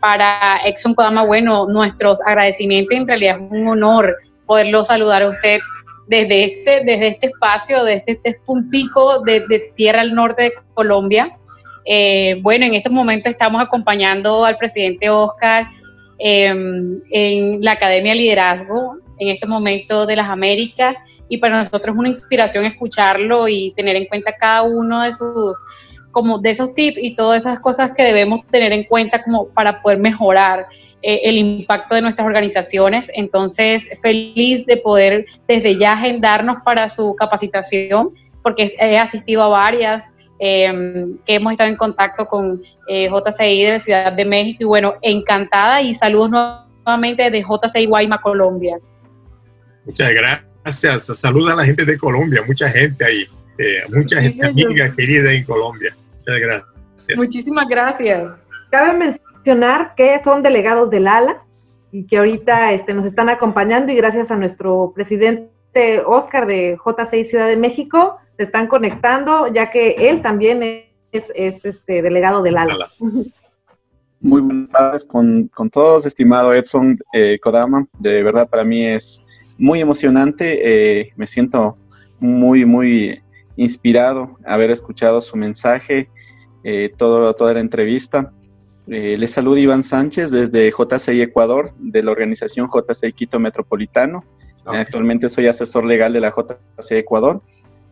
Para 0.00 0.62
Exxon 0.64 0.94
Kodama, 0.94 1.26
bueno, 1.26 1.66
nuestros 1.66 2.22
agradecimientos. 2.22 2.96
En 2.96 3.06
realidad 3.06 3.36
es 3.38 3.50
un 3.50 3.68
honor 3.68 4.16
poderlo 4.46 4.82
saludar 4.82 5.20
a 5.20 5.28
usted 5.28 5.60
desde 6.06 6.44
este, 6.44 6.84
desde 6.86 7.08
este 7.08 7.26
espacio, 7.26 7.84
desde 7.84 8.12
este 8.12 8.40
puntico 8.46 9.20
de, 9.20 9.72
tierra 9.76 10.00
al 10.00 10.14
norte 10.14 10.44
de 10.44 10.52
Colombia. 10.72 11.36
Eh, 11.84 12.38
bueno, 12.40 12.64
en 12.64 12.72
estos 12.72 12.94
momentos 12.94 13.30
estamos 13.30 13.60
acompañando 13.60 14.46
al 14.46 14.56
presidente 14.56 15.10
Oscar 15.10 15.66
em, 16.18 16.96
en 17.10 17.62
la 17.62 17.72
Academia 17.72 18.12
de 18.12 18.18
Liderazgo, 18.18 18.96
en 19.20 19.28
este 19.28 19.46
momento 19.46 20.06
de 20.06 20.16
las 20.16 20.28
Américas, 20.28 20.98
y 21.28 21.38
para 21.38 21.58
nosotros 21.58 21.94
es 21.94 21.98
una 21.98 22.08
inspiración 22.08 22.64
escucharlo 22.64 23.46
y 23.48 23.72
tener 23.76 23.94
en 23.94 24.06
cuenta 24.06 24.32
cada 24.36 24.62
uno 24.62 25.02
de 25.02 25.12
sus 25.12 25.56
como 26.10 26.38
de 26.38 26.50
esos 26.50 26.74
tips 26.74 26.98
y 27.00 27.14
todas 27.14 27.44
esas 27.44 27.60
cosas 27.60 27.92
que 27.92 28.02
debemos 28.02 28.44
tener 28.48 28.72
en 28.72 28.84
cuenta 28.84 29.22
como 29.22 29.48
para 29.48 29.80
poder 29.80 29.98
mejorar 29.98 30.66
eh, 31.02 31.20
el 31.24 31.38
impacto 31.38 31.94
de 31.94 32.02
nuestras 32.02 32.26
organizaciones. 32.26 33.10
Entonces, 33.14 33.88
feliz 34.02 34.66
de 34.66 34.76
poder 34.78 35.26
desde 35.46 35.78
ya 35.78 35.92
agendarnos 35.92 36.58
para 36.64 36.88
su 36.88 37.14
capacitación, 37.14 38.10
porque 38.42 38.74
he 38.78 38.98
asistido 38.98 39.42
a 39.42 39.48
varias, 39.48 40.10
em, 40.38 41.16
que 41.26 41.34
hemos 41.34 41.52
estado 41.52 41.70
en 41.70 41.76
contacto 41.76 42.26
con 42.26 42.62
eh, 42.88 43.08
JCI 43.08 43.62
de 43.62 43.70
la 43.70 43.78
Ciudad 43.78 44.12
de 44.12 44.24
México 44.24 44.64
y 44.64 44.66
bueno, 44.66 44.94
encantada 45.02 45.80
y 45.82 45.94
saludos 45.94 46.30
nuevamente 46.84 47.30
de 47.30 47.42
JCI 47.42 47.86
Guayma, 47.86 48.20
Colombia. 48.20 48.78
Muchas 49.84 50.10
gracias. 50.12 51.18
Saluda 51.18 51.52
a 51.52 51.56
la 51.56 51.64
gente 51.64 51.84
de 51.84 51.98
Colombia, 51.98 52.42
mucha 52.46 52.68
gente 52.68 53.04
ahí, 53.04 53.26
eh, 53.58 53.82
mucha 53.88 54.20
gente 54.20 54.46
amiga, 54.46 54.94
querida 54.94 55.32
en 55.32 55.44
Colombia. 55.44 55.96
Muchas 56.18 56.40
gracias. 56.40 57.16
Muchísimas 57.16 57.68
gracias. 57.68 58.30
Cabe 58.70 58.96
mencionar 58.96 59.94
que 59.96 60.20
son 60.22 60.42
delegados 60.42 60.90
del 60.90 61.08
ALA 61.08 61.42
y 61.92 62.06
que 62.06 62.18
ahorita 62.18 62.72
este, 62.72 62.94
nos 62.94 63.06
están 63.06 63.28
acompañando 63.28 63.90
y 63.90 63.96
gracias 63.96 64.30
a 64.30 64.36
nuestro 64.36 64.92
presidente 64.94 66.02
Oscar 66.06 66.46
de 66.46 66.76
J6 66.78 67.30
Ciudad 67.30 67.48
de 67.48 67.56
México 67.56 68.18
se 68.36 68.44
están 68.44 68.68
conectando, 68.68 69.52
ya 69.52 69.70
que 69.70 70.08
él 70.08 70.22
también 70.22 70.62
es, 71.12 71.32
este, 71.34 72.02
delegado 72.02 72.42
del 72.42 72.56
ALA. 72.56 72.90
Muy 74.20 74.42
buenas 74.42 74.70
tardes 74.70 75.04
con, 75.04 75.48
con 75.48 75.70
todos, 75.70 76.06
estimado 76.06 76.54
Edson 76.54 76.98
eh, 77.12 77.38
Kodama. 77.42 77.86
De 77.98 78.22
verdad 78.22 78.48
para 78.48 78.64
mí 78.64 78.84
es 78.84 79.22
muy 79.60 79.80
emocionante, 79.80 81.00
eh, 81.00 81.12
me 81.16 81.26
siento 81.26 81.76
muy, 82.18 82.64
muy 82.64 83.20
inspirado 83.56 84.38
haber 84.46 84.70
escuchado 84.70 85.20
su 85.20 85.36
mensaje, 85.36 86.08
eh, 86.64 86.92
todo, 86.96 87.34
toda 87.34 87.54
la 87.54 87.60
entrevista. 87.60 88.32
Eh, 88.88 89.16
les 89.18 89.30
saluda 89.30 89.60
Iván 89.60 89.82
Sánchez 89.82 90.30
desde 90.30 90.72
JCI 90.72 91.20
Ecuador, 91.20 91.72
de 91.78 92.02
la 92.02 92.10
organización 92.10 92.68
JCI 92.68 93.12
Quito 93.12 93.38
Metropolitano. 93.38 94.24
Actualmente 94.64 95.28
soy 95.28 95.46
asesor 95.46 95.84
legal 95.84 96.12
de 96.12 96.20
la 96.20 96.32
JCI 96.32 96.96
Ecuador. 96.96 97.42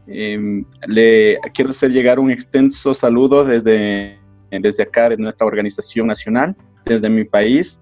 Em, 0.06 0.64
le 0.86 1.38
quiero 1.52 1.70
hacer 1.70 1.90
llegar 1.90 2.18
un 2.18 2.30
extenso 2.30 2.94
saludo 2.94 3.44
desde, 3.44 4.18
desde 4.50 4.82
acá, 4.84 5.10
de 5.10 5.18
nuestra 5.18 5.46
organización 5.46 6.06
nacional, 6.06 6.56
desde 6.86 7.10
mi 7.10 7.24
país. 7.24 7.80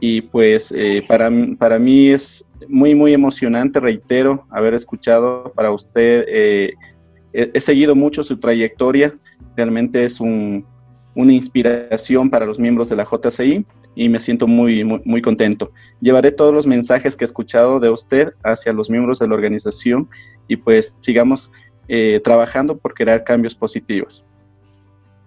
Y 0.00 0.22
pues 0.22 0.72
eh, 0.76 1.04
para, 1.06 1.30
para 1.58 1.78
mí 1.78 2.10
es 2.10 2.46
muy, 2.68 2.94
muy 2.94 3.12
emocionante, 3.12 3.80
reitero, 3.80 4.46
haber 4.50 4.74
escuchado 4.74 5.52
para 5.54 5.70
usted. 5.70 6.24
Eh, 6.28 6.74
he, 7.32 7.60
seguido 7.60 7.94
mucho 7.94 8.22
su 8.22 8.38
trayectoria, 8.38 9.14
realmente 9.56 10.04
es 10.04 10.20
un, 10.20 10.64
una 11.14 11.32
inspiración 11.32 12.30
para 12.30 12.46
los 12.46 12.58
miembros 12.58 12.88
de 12.88 12.96
la 12.96 13.04
JCI 13.04 13.64
y 13.94 14.08
me 14.08 14.20
siento 14.20 14.46
muy, 14.46 14.84
muy, 14.84 15.22
contento. 15.22 15.72
Llevaré 16.00 16.30
todos 16.30 16.52
los 16.52 16.66
mensajes 16.66 17.16
que 17.16 17.24
he 17.24 17.26
escuchado 17.26 17.80
de 17.80 17.90
usted 17.90 18.34
hacia 18.44 18.72
los 18.72 18.90
miembros 18.90 19.18
de 19.18 19.28
la 19.28 19.34
organización 19.34 20.08
y 20.48 20.56
pues 20.56 20.96
sigamos 21.00 21.52
eh, 21.88 22.20
trabajando 22.22 22.76
por 22.76 22.94
crear 22.94 23.24
cambios 23.24 23.54
positivos. 23.54 24.24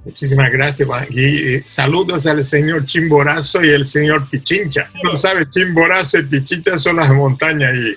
Muchísimas 0.06 0.52
gracias, 0.52 0.88
Y 1.10 1.60
saludos 1.66 2.26
al 2.26 2.44
señor 2.44 2.86
Chimborazo 2.86 3.64
y 3.64 3.70
el 3.70 3.86
señor 3.86 4.30
Pichincha. 4.30 4.90
No 5.04 5.18
sabe, 5.18 5.50
Chimborazo 5.50 6.20
y 6.20 6.24
Pichincha 6.24 6.80
son 6.80 6.96
las 6.98 7.12
montañas 7.12 7.74
ahí. 7.74 7.96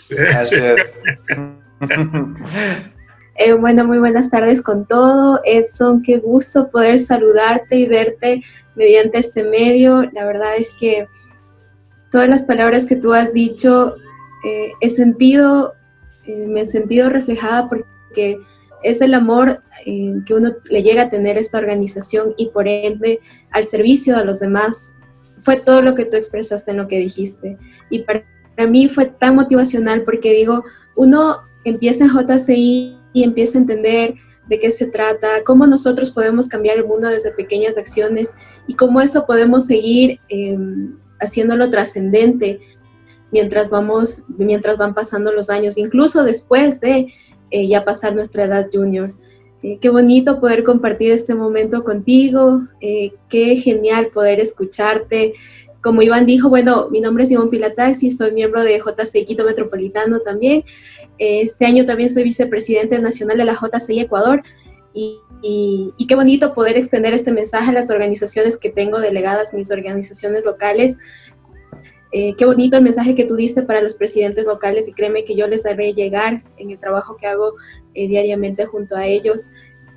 Eh, 3.35 3.55
bueno, 3.55 3.87
muy 3.87 3.99
buenas 3.99 4.31
tardes 4.31 4.61
con 4.61 4.87
todo. 4.87 5.41
Edson, 5.45 6.03
qué 6.03 6.19
gusto 6.19 6.71
poder 6.71 6.99
saludarte 6.99 7.77
y 7.77 7.87
verte 7.87 8.43
mediante 8.75 9.19
este 9.19 9.43
medio. 9.43 10.03
La 10.13 10.27
verdad 10.27 10.57
es 10.57 10.75
que 10.79 11.07
todas 12.11 12.29
las 12.29 12.43
palabras 12.43 12.85
que 12.85 12.97
tú 12.97 13.15
has 13.15 13.33
dicho 13.33 13.97
eh, 14.45 14.73
he 14.81 14.89
sentido, 14.91 15.75
eh, 16.27 16.47
me 16.47 16.61
he 16.61 16.67
sentido 16.67 17.09
reflejada 17.09 17.69
porque 17.71 18.39
es 18.83 19.01
el 19.01 19.15
amor 19.15 19.63
eh, 19.87 20.15
que 20.27 20.35
uno 20.35 20.53
le 20.71 20.83
llega 20.83 21.03
a 21.03 21.09
tener 21.09 21.39
esta 21.39 21.59
organización 21.59 22.35
y 22.37 22.51
por 22.51 22.69
ende 22.69 23.21
al 23.51 23.65
servicio 23.65 24.17
a 24.17 24.25
los 24.25 24.41
demás. 24.41 24.95
Fue 25.39 25.57
todo 25.57 25.83
lo 25.83 25.95
que 25.95 26.05
tú 26.05 26.17
expresaste 26.17 26.71
en 26.71 26.77
lo 26.79 26.89
que 26.89 26.99
dijiste. 26.99 27.59
Y 27.91 28.01
para, 28.01 28.25
mí 28.69 28.89
fue 28.89 29.07
tan 29.07 29.37
motivacional 29.37 30.03
porque 30.03 30.33
digo, 30.33 30.65
uno 30.97 31.43
empieza 31.65 32.05
en 32.05 32.11
JCI 32.11 32.99
y 33.13 33.25
empieza 33.25 33.59
a 33.59 33.63
entender 33.63 34.15
de 34.49 34.59
qué 34.59 34.71
se 34.71 34.87
trata, 34.87 35.43
cómo 35.45 35.67
nosotros 35.67 36.11
podemos 36.11 36.49
cambiar 36.49 36.77
el 36.77 36.87
mundo 36.87 37.09
desde 37.09 37.33
pequeñas 37.33 37.79
acciones 37.79 38.35
y 38.67 38.75
cómo 38.75 39.01
eso 39.01 39.25
podemos 39.27 39.67
seguir 39.67 40.21
em, 40.29 40.99
haciéndolo 41.21 41.71
trascendente 41.71 42.61
mientras 43.33 43.71
vamos, 43.71 44.23
mientras 44.29 44.77
van 44.77 44.95
pasando 44.95 45.33
los 45.33 45.51
años, 45.51 45.79
incluso 45.79 46.23
después 46.23 46.81
de 46.81 47.13
eh, 47.53 47.69
ya 47.69 47.85
pasar 47.85 48.15
nuestra 48.15 48.45
edad 48.47 48.69
junior. 48.73 49.13
Eh, 49.63 49.77
qué 49.79 49.91
bonito 49.91 50.41
poder 50.41 50.65
compartir 50.65 51.13
este 51.13 51.35
momento 51.35 51.85
contigo, 51.85 52.63
eh, 52.81 53.13
qué 53.29 53.57
genial 53.57 54.09
poder 54.09 54.41
escucharte. 54.41 55.35
Como 55.83 56.01
Iván 56.01 56.25
dijo, 56.25 56.49
bueno, 56.49 56.89
mi 56.91 57.03
nombre 57.03 57.25
es 57.25 57.31
Iván 57.31 57.51
Pilataxi, 57.51 58.11
soy 58.11 58.33
miembro 58.33 58.65
de 58.65 58.81
JCI 58.81 59.25
Quito 59.27 59.45
Metropolitano 59.45 60.21
también. 60.21 60.65
Este 61.19 61.67
año 61.67 61.85
también 61.85 62.09
soy 62.09 62.23
vicepresidente 62.23 62.99
nacional 62.99 63.37
de 63.37 63.45
la 63.45 63.55
JCI 63.55 64.01
Ecuador 64.01 64.43
y, 64.95 65.19
y, 65.43 66.07
qué 66.09 66.15
bonito 66.15 66.55
poder 66.55 66.79
extender 66.79 67.13
este 67.13 67.33
mensaje 67.33 67.69
a 67.71 67.73
las 67.75 67.91
organizaciones 67.91 68.57
que 68.57 68.71
tengo 68.71 68.99
delegadas, 68.99 69.53
mis 69.53 69.71
organizaciones 69.71 70.47
locales, 70.47 70.97
eh, 72.13 72.35
qué 72.37 72.45
bonito 72.45 72.77
el 72.77 72.83
mensaje 72.83 73.15
que 73.15 73.25
tú 73.25 73.37
diste 73.37 73.63
para 73.63 73.81
los 73.81 73.95
presidentes 73.95 74.47
locales 74.47 74.87
y 74.87 74.93
créeme 74.93 75.25
que 75.25 75.35
yo 75.35 75.49
les 75.49 75.65
haré 75.65 75.95
llegar 75.95 76.45
en 76.59 76.71
el 76.71 76.79
trabajo 76.79 77.17
que 77.17 77.27
hago 77.27 77.55
eh, 77.95 78.07
diariamente 78.07 78.67
junto 78.67 78.97
a 78.97 79.07
ellos. 79.07 79.45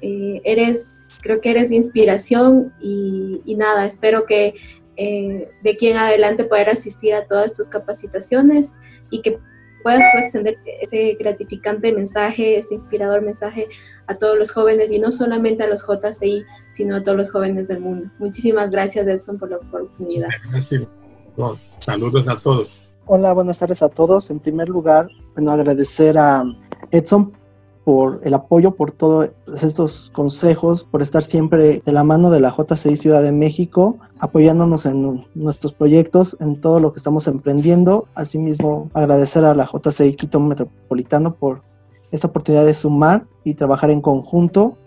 Eh, 0.01 0.41
eres, 0.45 1.09
creo 1.21 1.41
que 1.41 1.51
eres 1.51 1.73
inspiración 1.73 2.73
y, 2.79 3.55
nada, 3.57 3.85
espero 3.85 4.25
que 4.25 4.55
de 4.97 5.69
aquí 5.69 5.87
en 5.89 5.97
adelante 5.97 6.45
poder 6.45 6.69
asistir 6.69 7.13
a 7.13 7.25
todas 7.25 7.51
tus 7.51 7.67
capacitaciones 7.67 8.75
y 9.09 9.21
que 9.21 9.37
puedas 9.83 10.05
tú 10.13 10.19
extender 10.19 10.57
ese 10.81 11.17
gratificante 11.19 11.91
mensaje, 11.91 12.57
ese 12.57 12.75
inspirador 12.75 13.21
mensaje 13.21 13.67
a 14.07 14.15
todos 14.15 14.39
los 14.39 14.53
jóvenes 14.53 14.93
y 14.93 14.99
no 14.99 15.11
solamente 15.11 15.63
a 15.63 15.67
los 15.67 15.85
JCI, 15.85 16.45
sino 16.71 16.95
a 16.95 17.03
todos 17.03 17.17
los 17.17 17.29
jóvenes 17.29 17.67
del 17.67 17.81
mundo. 17.81 18.09
Muchísimas 18.19 18.71
gracias, 18.71 19.05
Edson, 19.05 19.37
por 19.37 19.51
la 19.51 19.57
oportunidad. 19.57 20.29
Gracias. 20.49 20.87
Saludos 21.79 22.27
a 22.27 22.39
todos. 22.39 22.69
Hola, 23.05 23.33
buenas 23.33 23.59
tardes 23.59 23.81
a 23.81 23.89
todos. 23.89 24.29
En 24.29 24.39
primer 24.39 24.69
lugar, 24.69 25.07
bueno, 25.33 25.51
agradecer 25.51 26.17
a 26.17 26.43
Edson 26.91 27.33
por 27.83 28.19
el 28.23 28.33
apoyo, 28.33 28.71
por 28.71 28.91
todos 28.91 29.29
estos 29.61 30.11
consejos, 30.11 30.83
por 30.83 31.03
estar 31.03 31.21
siempre 31.21 31.83
de 31.85 31.91
la 31.91 32.03
mano 32.03 32.31
de 32.31 32.39
la 32.39 32.49
JCI 32.49 32.97
Ciudad 32.97 33.21
de 33.21 33.31
México, 33.31 33.99
apoyándonos 34.17 34.87
en 34.87 35.23
nuestros 35.35 35.71
proyectos, 35.73 36.35
en 36.39 36.59
todo 36.59 36.79
lo 36.79 36.93
que 36.93 36.97
estamos 36.97 37.27
emprendiendo. 37.27 38.07
Asimismo, 38.15 38.89
agradecer 38.95 39.45
a 39.45 39.53
la 39.53 39.69
JCI 39.71 40.15
Quito 40.15 40.39
Metropolitano 40.39 41.35
por 41.35 41.61
esta 42.11 42.27
oportunidad 42.27 42.65
de 42.65 42.73
sumar 42.73 43.25
y 43.43 43.53
trabajar 43.53 43.91
en 43.91 44.01
conjunto 44.01 44.77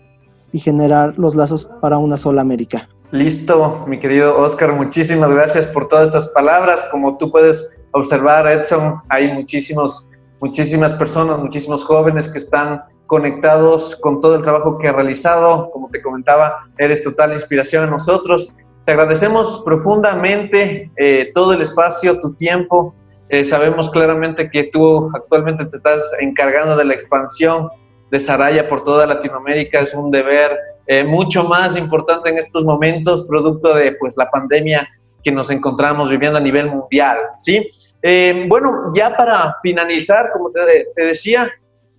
y 0.51 0.59
generar 0.59 1.17
los 1.17 1.35
lazos 1.35 1.69
para 1.79 1.99
una 1.99 2.17
sola 2.17 2.41
América. 2.41 2.89
Listo, 3.11 3.85
mi 3.87 3.97
querido 3.97 4.37
Oscar, 4.37 4.73
muchísimas 4.73 5.31
gracias 5.31 5.65
por 5.65 5.87
todas 5.87 6.09
estas 6.09 6.27
palabras. 6.27 6.87
Como 6.91 7.17
tú 7.17 7.31
puedes 7.31 7.75
observar, 7.91 8.47
Edson, 8.47 9.01
hay 9.09 9.33
muchísimos, 9.33 10.11
muchísimas 10.39 10.93
personas, 10.93 11.39
muchísimos 11.39 11.83
jóvenes 11.83 12.27
que 12.27 12.37
están 12.37 12.83
conectados 13.07 13.95
con 13.95 14.21
todo 14.21 14.35
el 14.35 14.43
trabajo 14.43 14.77
que 14.77 14.89
ha 14.89 14.91
realizado. 14.91 15.71
Como 15.71 15.89
te 15.89 16.03
comentaba, 16.03 16.67
eres 16.77 17.01
total 17.01 17.33
inspiración 17.33 17.85
a 17.85 17.87
nosotros. 17.87 18.55
Te 18.85 18.91
agradecemos 18.91 19.63
profundamente 19.65 20.91
eh, 20.95 21.31
todo 21.33 21.53
el 21.53 21.61
espacio, 21.61 22.19
tu 22.19 22.35
tiempo. 22.35 22.93
Eh, 23.29 23.43
sabemos 23.43 23.89
claramente 23.89 24.51
que 24.51 24.65
tú 24.65 25.09
actualmente 25.15 25.65
te 25.65 25.77
estás 25.77 26.13
encargando 26.19 26.77
de 26.77 26.85
la 26.85 26.93
expansión 26.93 27.69
de 28.11 28.19
Saraya 28.19 28.67
por 28.69 28.83
toda 28.83 29.05
Latinoamérica 29.05 29.79
es 29.81 29.93
un 29.93 30.11
deber 30.11 30.57
eh, 30.91 31.03
mucho 31.03 31.43
más 31.43 31.77
importante 31.77 32.31
en 32.31 32.39
estos 32.39 32.65
momentos, 32.65 33.23
producto 33.27 33.75
de 33.75 33.91
pues, 33.91 34.17
la 34.17 34.27
pandemia 34.31 34.89
que 35.23 35.31
nos 35.31 35.51
encontramos 35.51 36.09
viviendo 36.09 36.39
a 36.39 36.41
nivel 36.41 36.65
mundial. 36.65 37.19
¿sí? 37.37 37.69
Eh, 38.01 38.45
bueno, 38.49 38.91
ya 38.95 39.15
para 39.15 39.55
finalizar, 39.61 40.31
como 40.33 40.49
te, 40.49 40.87
te, 40.95 41.03
decía, 41.03 41.47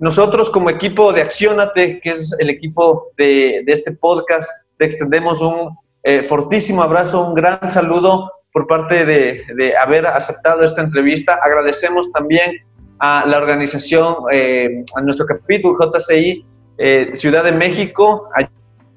nosotros 0.01 0.51
como 0.51 0.71
equipo 0.71 1.13
de 1.13 1.23
Accionate, 1.23 2.01
que 2.01 2.11
es 2.11 2.37
el 2.41 2.51
equipo 2.51 3.13
de, 3.17 3.63
de 3.65 3.73
este 3.73 3.93
podcast, 3.93 4.51
te 4.77 4.87
extendemos 4.87 5.41
un 5.41 5.77
eh, 6.03 6.25
fortísimo 6.25 6.83
abrazo, 6.83 7.25
un 7.25 7.35
gran 7.35 7.69
saludo 7.69 8.33
por 8.53 8.67
parte 8.67 9.05
de, 9.07 9.45
de, 9.57 9.77
haber 9.77 10.05
aceptado 10.09 10.65
esta 10.65 10.83
entrevista. 10.83 11.39
Agradecemos 11.45 12.11
también 12.11 12.57
a 12.99 13.25
la 13.25 13.39
organización, 13.39 14.17
eh, 14.33 14.85
a 14.97 15.01
nuestro 15.01 15.27
capítulo 15.27 15.79
JCI 15.79 16.45
eh, 16.83 17.11
Ciudad 17.13 17.45
de 17.45 17.53
México, 17.53 18.31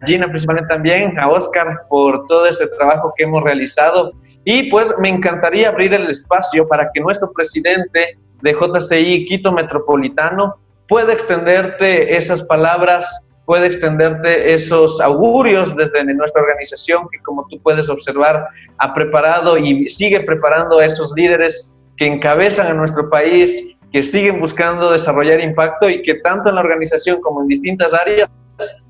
Gina 0.06 0.28
principalmente 0.28 0.74
también, 0.74 1.18
a 1.20 1.30
Oscar 1.30 1.84
por 1.90 2.26
todo 2.28 2.46
este 2.46 2.68
trabajo 2.68 3.14
que 3.16 3.24
hemos 3.24 3.44
realizado. 3.44 4.12
Y 4.46 4.70
pues 4.70 4.94
me 5.00 5.10
encantaría 5.10 5.70
abrir 5.70 5.94
el 5.94 6.10
espacio 6.10 6.68
para 6.68 6.90
que 6.94 7.02
nuestro 7.02 7.32
presidente 7.32 8.18
de 8.42 8.54
JCI 8.54 9.26
Quito 9.26 9.52
Metropolitano 9.52 10.56
pueda 10.88 11.14
extenderte 11.14 12.16
esas 12.16 12.44
palabras, 12.44 13.26
puede 13.46 13.68
extenderte 13.68 14.54
esos 14.54 15.00
augurios 15.02 15.76
desde 15.76 16.04
nuestra 16.14 16.42
organización 16.42 17.08
que 17.12 17.20
como 17.20 17.48
tú 17.48 17.62
puedes 17.62 17.90
observar 17.90 18.46
ha 18.78 18.94
preparado 18.94 19.58
y 19.58 19.88
sigue 19.90 20.20
preparando 20.22 20.80
a 20.80 20.86
esos 20.86 21.14
líderes 21.16 21.74
que 21.98 22.06
encabezan 22.08 22.68
a 22.68 22.74
nuestro 22.74 23.10
país 23.10 23.76
que 23.94 24.04
siguen 24.04 24.40
buscando 24.40 24.92
desarrollar 24.92 25.40
impacto 25.40 25.90
y 25.90 26.02
que 26.02 26.16
tanto 26.16 26.50
en 26.50 26.56
la 26.56 26.62
organización 26.62 27.22
como 27.22 27.42
en 27.42 27.48
distintas 27.48 27.94
áreas 27.94 28.30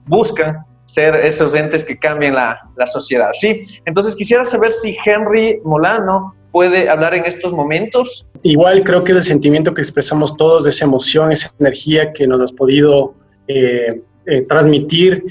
buscan 0.06 0.66
ser 0.94 1.16
esos 1.16 1.56
entes 1.56 1.84
que 1.84 1.98
cambien 1.98 2.36
la, 2.36 2.60
la 2.78 2.86
sociedad. 2.86 3.32
Sí, 3.34 3.64
entonces 3.86 4.16
quisiera 4.16 4.46
saber 4.46 4.72
si 4.72 4.96
Henry 5.04 5.60
Molano 5.64 6.36
puede 6.52 6.88
hablar 6.88 7.16
en 7.16 7.26
estos 7.26 7.52
momentos. 7.52 8.28
Igual 8.44 8.84
creo 8.84 9.04
que 9.04 9.12
es 9.12 9.18
el 9.18 9.24
sentimiento 9.24 9.74
que 9.74 9.82
expresamos 9.82 10.38
todos, 10.38 10.68
esa 10.68 10.86
emoción, 10.86 11.32
esa 11.32 11.52
energía 11.60 12.14
que 12.14 12.28
nos 12.28 12.40
has 12.42 12.52
podido 12.52 13.16
eh, 13.48 14.04
eh, 14.28 14.42
transmitir, 14.44 15.24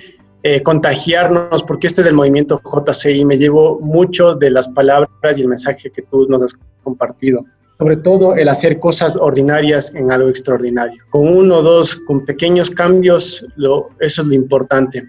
eh, 0.42 0.60
contagiarnos, 0.62 1.62
porque 1.62 1.86
este 1.86 2.00
es 2.00 2.08
el 2.08 2.14
movimiento 2.14 2.60
JCI. 2.64 3.24
Me 3.24 3.38
llevo 3.38 3.78
mucho 3.80 4.34
de 4.34 4.50
las 4.50 4.66
palabras 4.66 5.38
y 5.38 5.42
el 5.42 5.48
mensaje 5.48 5.90
que 5.92 6.02
tú 6.02 6.26
nos 6.28 6.42
has 6.42 6.54
compartido 6.82 7.40
sobre 7.78 7.96
todo 7.96 8.36
el 8.36 8.48
hacer 8.48 8.78
cosas 8.78 9.16
ordinarias 9.16 9.92
en 9.96 10.12
algo 10.12 10.28
extraordinario. 10.28 11.02
Con 11.10 11.26
uno 11.26 11.58
o 11.58 11.62
dos, 11.62 11.96
con 11.96 12.24
pequeños 12.24 12.70
cambios, 12.70 13.44
lo, 13.56 13.88
eso 13.98 14.22
es 14.22 14.28
lo 14.28 14.34
importante. 14.34 15.02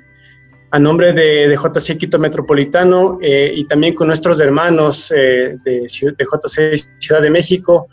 A 0.73 0.79
nombre 0.79 1.13
de, 1.13 1.47
de 1.49 1.55
JC 1.55 1.99
Quito 1.99 2.17
Metropolitano 2.17 3.19
eh, 3.21 3.53
y 3.55 3.63
también 3.65 3.93
con 3.93 4.07
nuestros 4.07 4.41
hermanos 4.41 5.13
eh, 5.15 5.55
de, 5.63 5.85
JC 5.87 6.75
Ciudad 6.97 7.21
de 7.21 7.29
México, 7.29 7.87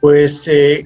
pues 0.00 0.48
eh, 0.48 0.82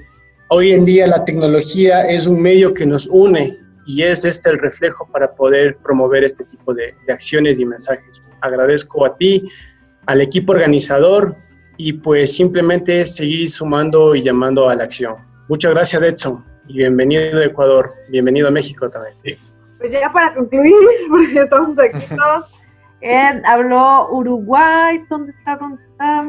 hoy 0.49 0.73
en 0.73 0.85
día 0.85 1.07
la 1.07 1.25
tecnología 1.25 2.11
es 2.11 2.27
un 2.27 2.43
medio 2.43 2.75
que 2.75 2.85
nos 2.85 3.07
une 3.07 3.57
y 3.87 4.03
es 4.03 4.25
este 4.25 4.51
el 4.51 4.59
reflejo 4.59 5.09
para 5.13 5.33
poder 5.33 5.77
promover 5.77 6.25
este 6.25 6.43
tipo 6.43 6.75
de, 6.75 6.93
acciones 7.09 7.61
y 7.61 7.67
mensajes. 7.67 8.21
Agradezco 8.41 9.07
a 9.07 9.17
ti, 9.17 9.49
al 10.07 10.21
equipo 10.21 10.55
organizador, 10.55 11.37
y 11.77 11.93
pues 11.93 12.33
simplemente 12.33 13.07
seguir 13.07 13.49
sumando 13.49 14.17
y 14.17 14.25
llamando 14.25 14.69
a 14.69 14.75
la 14.75 14.83
acción. 14.83 15.15
Muchas 15.49 15.71
gracias 15.71 16.03
Edson 16.03 16.45
y 16.67 16.79
bienvenido 16.79 17.39
a 17.39 17.45
Ecuador, 17.45 17.91
bienvenido 18.09 18.49
a 18.49 18.51
México 18.51 18.91
también. 18.91 19.39
Pues 19.79 19.93
ya 19.93 20.13
para 20.13 20.35
concluir, 20.35 20.75
porque 21.09 21.41
estamos 21.41 21.79
aquí 21.79 22.05
todos, 22.17 22.59
eh, 23.01 23.43
habló 23.45 24.09
Uruguay, 24.11 25.03
¿dónde 25.09 25.33
está? 25.33 25.57
¿Dónde 25.57 25.83
está? 25.83 26.25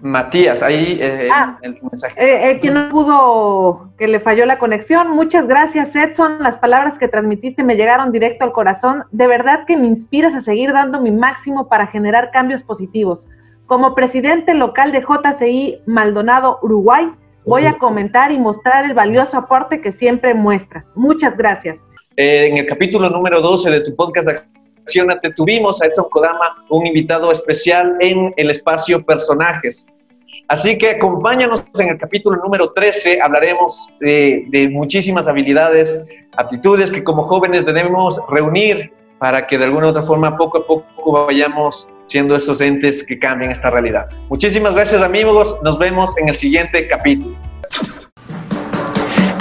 Matías, 0.00 0.62
ahí 0.62 0.98
eh, 1.00 1.28
ah, 1.32 1.58
el 1.62 1.76
mensaje. 1.82 2.22
Eh, 2.22 2.52
el 2.52 2.60
que 2.60 2.70
no 2.70 2.88
pudo, 2.90 3.90
que 3.98 4.06
le 4.06 4.20
falló 4.20 4.46
la 4.46 4.58
conexión. 4.58 5.10
Muchas 5.10 5.48
gracias, 5.48 5.94
Edson. 5.94 6.40
Las 6.40 6.58
palabras 6.58 6.98
que 6.98 7.08
transmitiste 7.08 7.64
me 7.64 7.74
llegaron 7.74 8.12
directo 8.12 8.44
al 8.44 8.52
corazón. 8.52 9.04
De 9.10 9.26
verdad 9.26 9.64
que 9.66 9.76
me 9.76 9.88
inspiras 9.88 10.34
a 10.34 10.42
seguir 10.42 10.72
dando 10.72 11.00
mi 11.00 11.10
máximo 11.10 11.68
para 11.68 11.88
generar 11.88 12.30
cambios 12.30 12.62
positivos. 12.62 13.24
Como 13.66 13.94
presidente 13.94 14.54
local 14.54 14.92
de 14.92 15.00
JCI 15.02 15.82
Maldonado, 15.86 16.60
Uruguay, 16.62 17.10
voy 17.44 17.66
a 17.66 17.78
comentar 17.78 18.30
y 18.30 18.38
mostrar 18.38 18.84
el 18.84 18.94
valioso 18.94 19.36
aporte 19.36 19.80
que 19.80 19.92
siempre 19.92 20.32
muestras. 20.32 20.84
Muchas 20.94 21.36
gracias. 21.36 21.76
Eh, 22.20 22.48
en 22.48 22.56
el 22.56 22.66
capítulo 22.66 23.08
número 23.08 23.40
12 23.40 23.70
de 23.70 23.80
tu 23.82 23.94
podcast 23.94 24.26
Accionate 24.82 25.32
tuvimos 25.34 25.80
a 25.80 25.86
Edson 25.86 26.06
Kodama, 26.10 26.64
un 26.68 26.84
invitado 26.84 27.30
especial 27.30 27.96
en 28.00 28.34
el 28.36 28.50
espacio 28.50 29.04
Personajes. 29.04 29.86
Así 30.48 30.76
que 30.76 30.90
acompáñanos 30.96 31.64
en 31.78 31.90
el 31.90 31.96
capítulo 31.96 32.36
número 32.42 32.72
13, 32.72 33.20
hablaremos 33.22 33.94
de, 34.00 34.46
de 34.48 34.68
muchísimas 34.68 35.28
habilidades, 35.28 36.08
aptitudes 36.36 36.90
que 36.90 37.04
como 37.04 37.22
jóvenes 37.22 37.64
debemos 37.64 38.20
reunir 38.28 38.92
para 39.20 39.46
que 39.46 39.56
de 39.56 39.66
alguna 39.66 39.86
u 39.86 39.90
otra 39.90 40.02
forma 40.02 40.36
poco 40.36 40.58
a 40.58 40.66
poco 40.66 41.12
vayamos 41.26 41.88
siendo 42.06 42.34
esos 42.34 42.60
entes 42.60 43.04
que 43.04 43.16
cambian 43.16 43.52
esta 43.52 43.70
realidad. 43.70 44.08
Muchísimas 44.28 44.74
gracias 44.74 45.02
amigos, 45.02 45.56
nos 45.62 45.78
vemos 45.78 46.18
en 46.18 46.30
el 46.30 46.34
siguiente 46.34 46.88
capítulo. 46.88 47.36